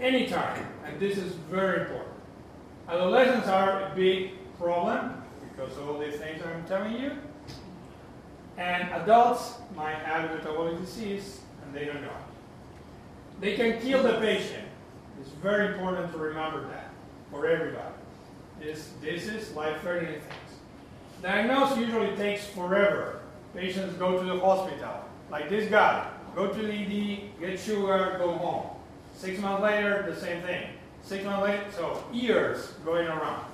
anytime, 0.00 0.66
and 0.84 0.98
this 0.98 1.18
is 1.18 1.34
very 1.50 1.82
important. 1.82 2.14
Adolescents 2.88 3.48
are 3.48 3.92
a 3.92 3.94
big 3.94 4.32
problem 4.58 5.22
because 5.40 5.76
all 5.78 5.98
these 5.98 6.16
things 6.16 6.42
I'm 6.42 6.64
telling 6.64 6.98
you. 6.98 7.12
And 8.56 8.90
adults 9.02 9.54
might 9.74 9.96
have 9.96 10.30
metabolic 10.30 10.78
disease 10.78 11.40
and 11.64 11.74
they 11.74 11.84
don't 11.86 12.02
know. 12.02 12.10
They 13.42 13.56
can 13.56 13.80
kill 13.80 14.04
the 14.04 14.20
patient. 14.20 14.68
It's 15.20 15.30
very 15.42 15.74
important 15.74 16.12
to 16.12 16.18
remember 16.18 16.60
that 16.68 16.92
for 17.28 17.44
everybody. 17.44 17.92
This, 18.60 18.90
this 19.00 19.26
is 19.26 19.50
life-threatening 19.56 20.20
things. 20.20 20.60
Diagnosis 21.22 21.78
usually 21.78 22.14
takes 22.14 22.46
forever. 22.46 23.20
Patients 23.52 23.94
go 23.94 24.16
to 24.16 24.24
the 24.24 24.38
hospital, 24.38 24.94
like 25.28 25.48
this 25.48 25.68
guy. 25.68 26.08
Go 26.36 26.52
to 26.52 26.62
the 26.62 26.72
ED, 26.72 27.40
get 27.40 27.58
sugar, 27.58 28.14
go 28.16 28.32
home. 28.34 28.76
Six 29.16 29.40
months 29.40 29.64
later, 29.64 30.06
the 30.08 30.20
same 30.20 30.40
thing. 30.42 30.68
Six 31.02 31.24
months 31.24 31.42
later, 31.42 31.64
so 31.74 32.04
years 32.12 32.74
going 32.84 33.08
around. 33.08 33.44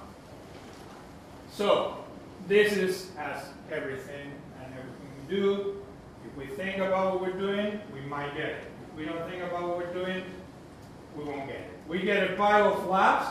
So 1.51 2.05
this 2.47 2.75
is 2.75 3.11
as 3.19 3.43
everything 3.73 4.33
and 4.63 4.75
everything 4.75 5.09
we 5.27 5.35
do. 5.35 5.83
If 6.27 6.37
we 6.37 6.55
think 6.55 6.77
about 6.77 7.15
what 7.15 7.23
we're 7.23 7.41
doing, 7.41 7.81
we 7.95 8.03
might 8.03 8.35
get 8.35 8.51
it. 8.51 8.65
We 8.99 9.05
don't 9.05 9.31
think 9.31 9.45
about 9.45 9.63
what 9.63 9.77
we're 9.77 9.93
doing, 9.93 10.25
we 11.17 11.23
won't 11.23 11.47
get 11.47 11.61
it. 11.61 11.71
We 11.87 12.01
get 12.01 12.33
a 12.33 12.35
pile 12.35 12.75
of 12.75 12.87
labs, 12.89 13.29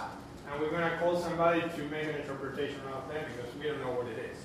and 0.49 0.61
we're 0.61 0.69
going 0.69 0.89
to 0.89 0.97
call 0.97 1.19
somebody 1.19 1.59
to 1.59 1.83
make 1.89 2.05
an 2.05 2.15
interpretation 2.15 2.79
of 2.93 3.13
them 3.13 3.25
because 3.35 3.53
we 3.59 3.67
don't 3.67 3.81
know 3.81 3.91
what 3.91 4.07
it 4.07 4.17
is. 4.31 4.37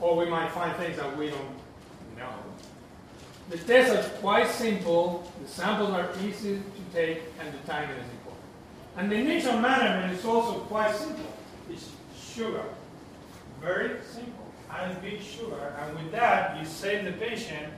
Or 0.00 0.16
we 0.16 0.26
might 0.26 0.50
find 0.50 0.76
things 0.76 0.96
that 0.96 1.16
we 1.16 1.30
don't 1.30 1.54
know. 2.18 2.34
The 3.48 3.58
tests 3.58 3.94
are 3.94 4.18
quite 4.18 4.48
simple, 4.48 5.30
the 5.40 5.48
samples 5.48 5.90
are 5.90 6.10
easy 6.24 6.56
to 6.56 6.92
take, 6.92 7.22
and 7.38 7.54
the 7.54 7.58
timing 7.58 7.96
is 7.96 8.10
important. 8.10 8.44
And 8.96 9.12
the 9.12 9.16
initial 9.16 9.60
management 9.60 10.18
is 10.18 10.24
also 10.24 10.58
quite 10.60 10.96
simple. 10.96 11.32
It's 11.70 11.90
sugar. 12.20 12.64
Very 13.60 14.00
simple. 14.12 14.52
Add 14.68 15.00
big 15.00 15.22
sugar, 15.22 15.76
and 15.80 15.96
with 15.96 16.10
that, 16.10 16.58
you 16.58 16.66
save 16.66 17.04
the 17.04 17.12
patient, 17.12 17.72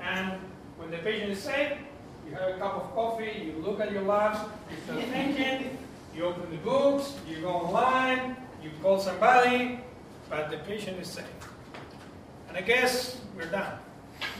and 0.00 0.38
when 0.76 0.92
the 0.92 0.98
patient 0.98 1.32
is 1.32 1.42
safe, 1.42 1.72
you 2.28 2.36
have 2.36 2.48
a 2.50 2.58
cup 2.58 2.74
of 2.76 2.94
coffee, 2.94 3.52
you 3.54 3.62
look 3.62 3.80
at 3.80 3.90
your 3.92 4.02
labs, 4.02 4.40
you 4.70 4.76
start 4.84 5.04
thinking, 5.04 5.78
you 6.14 6.24
open 6.24 6.50
the 6.50 6.56
books, 6.58 7.14
you 7.28 7.40
go 7.40 7.48
online, 7.48 8.36
you 8.62 8.70
call 8.82 8.98
somebody, 8.98 9.80
but 10.28 10.50
the 10.50 10.58
patient 10.58 11.00
is 11.00 11.08
safe. 11.08 11.24
And 12.48 12.56
I 12.56 12.60
guess 12.60 13.20
we're 13.36 13.46
done. 13.46 13.78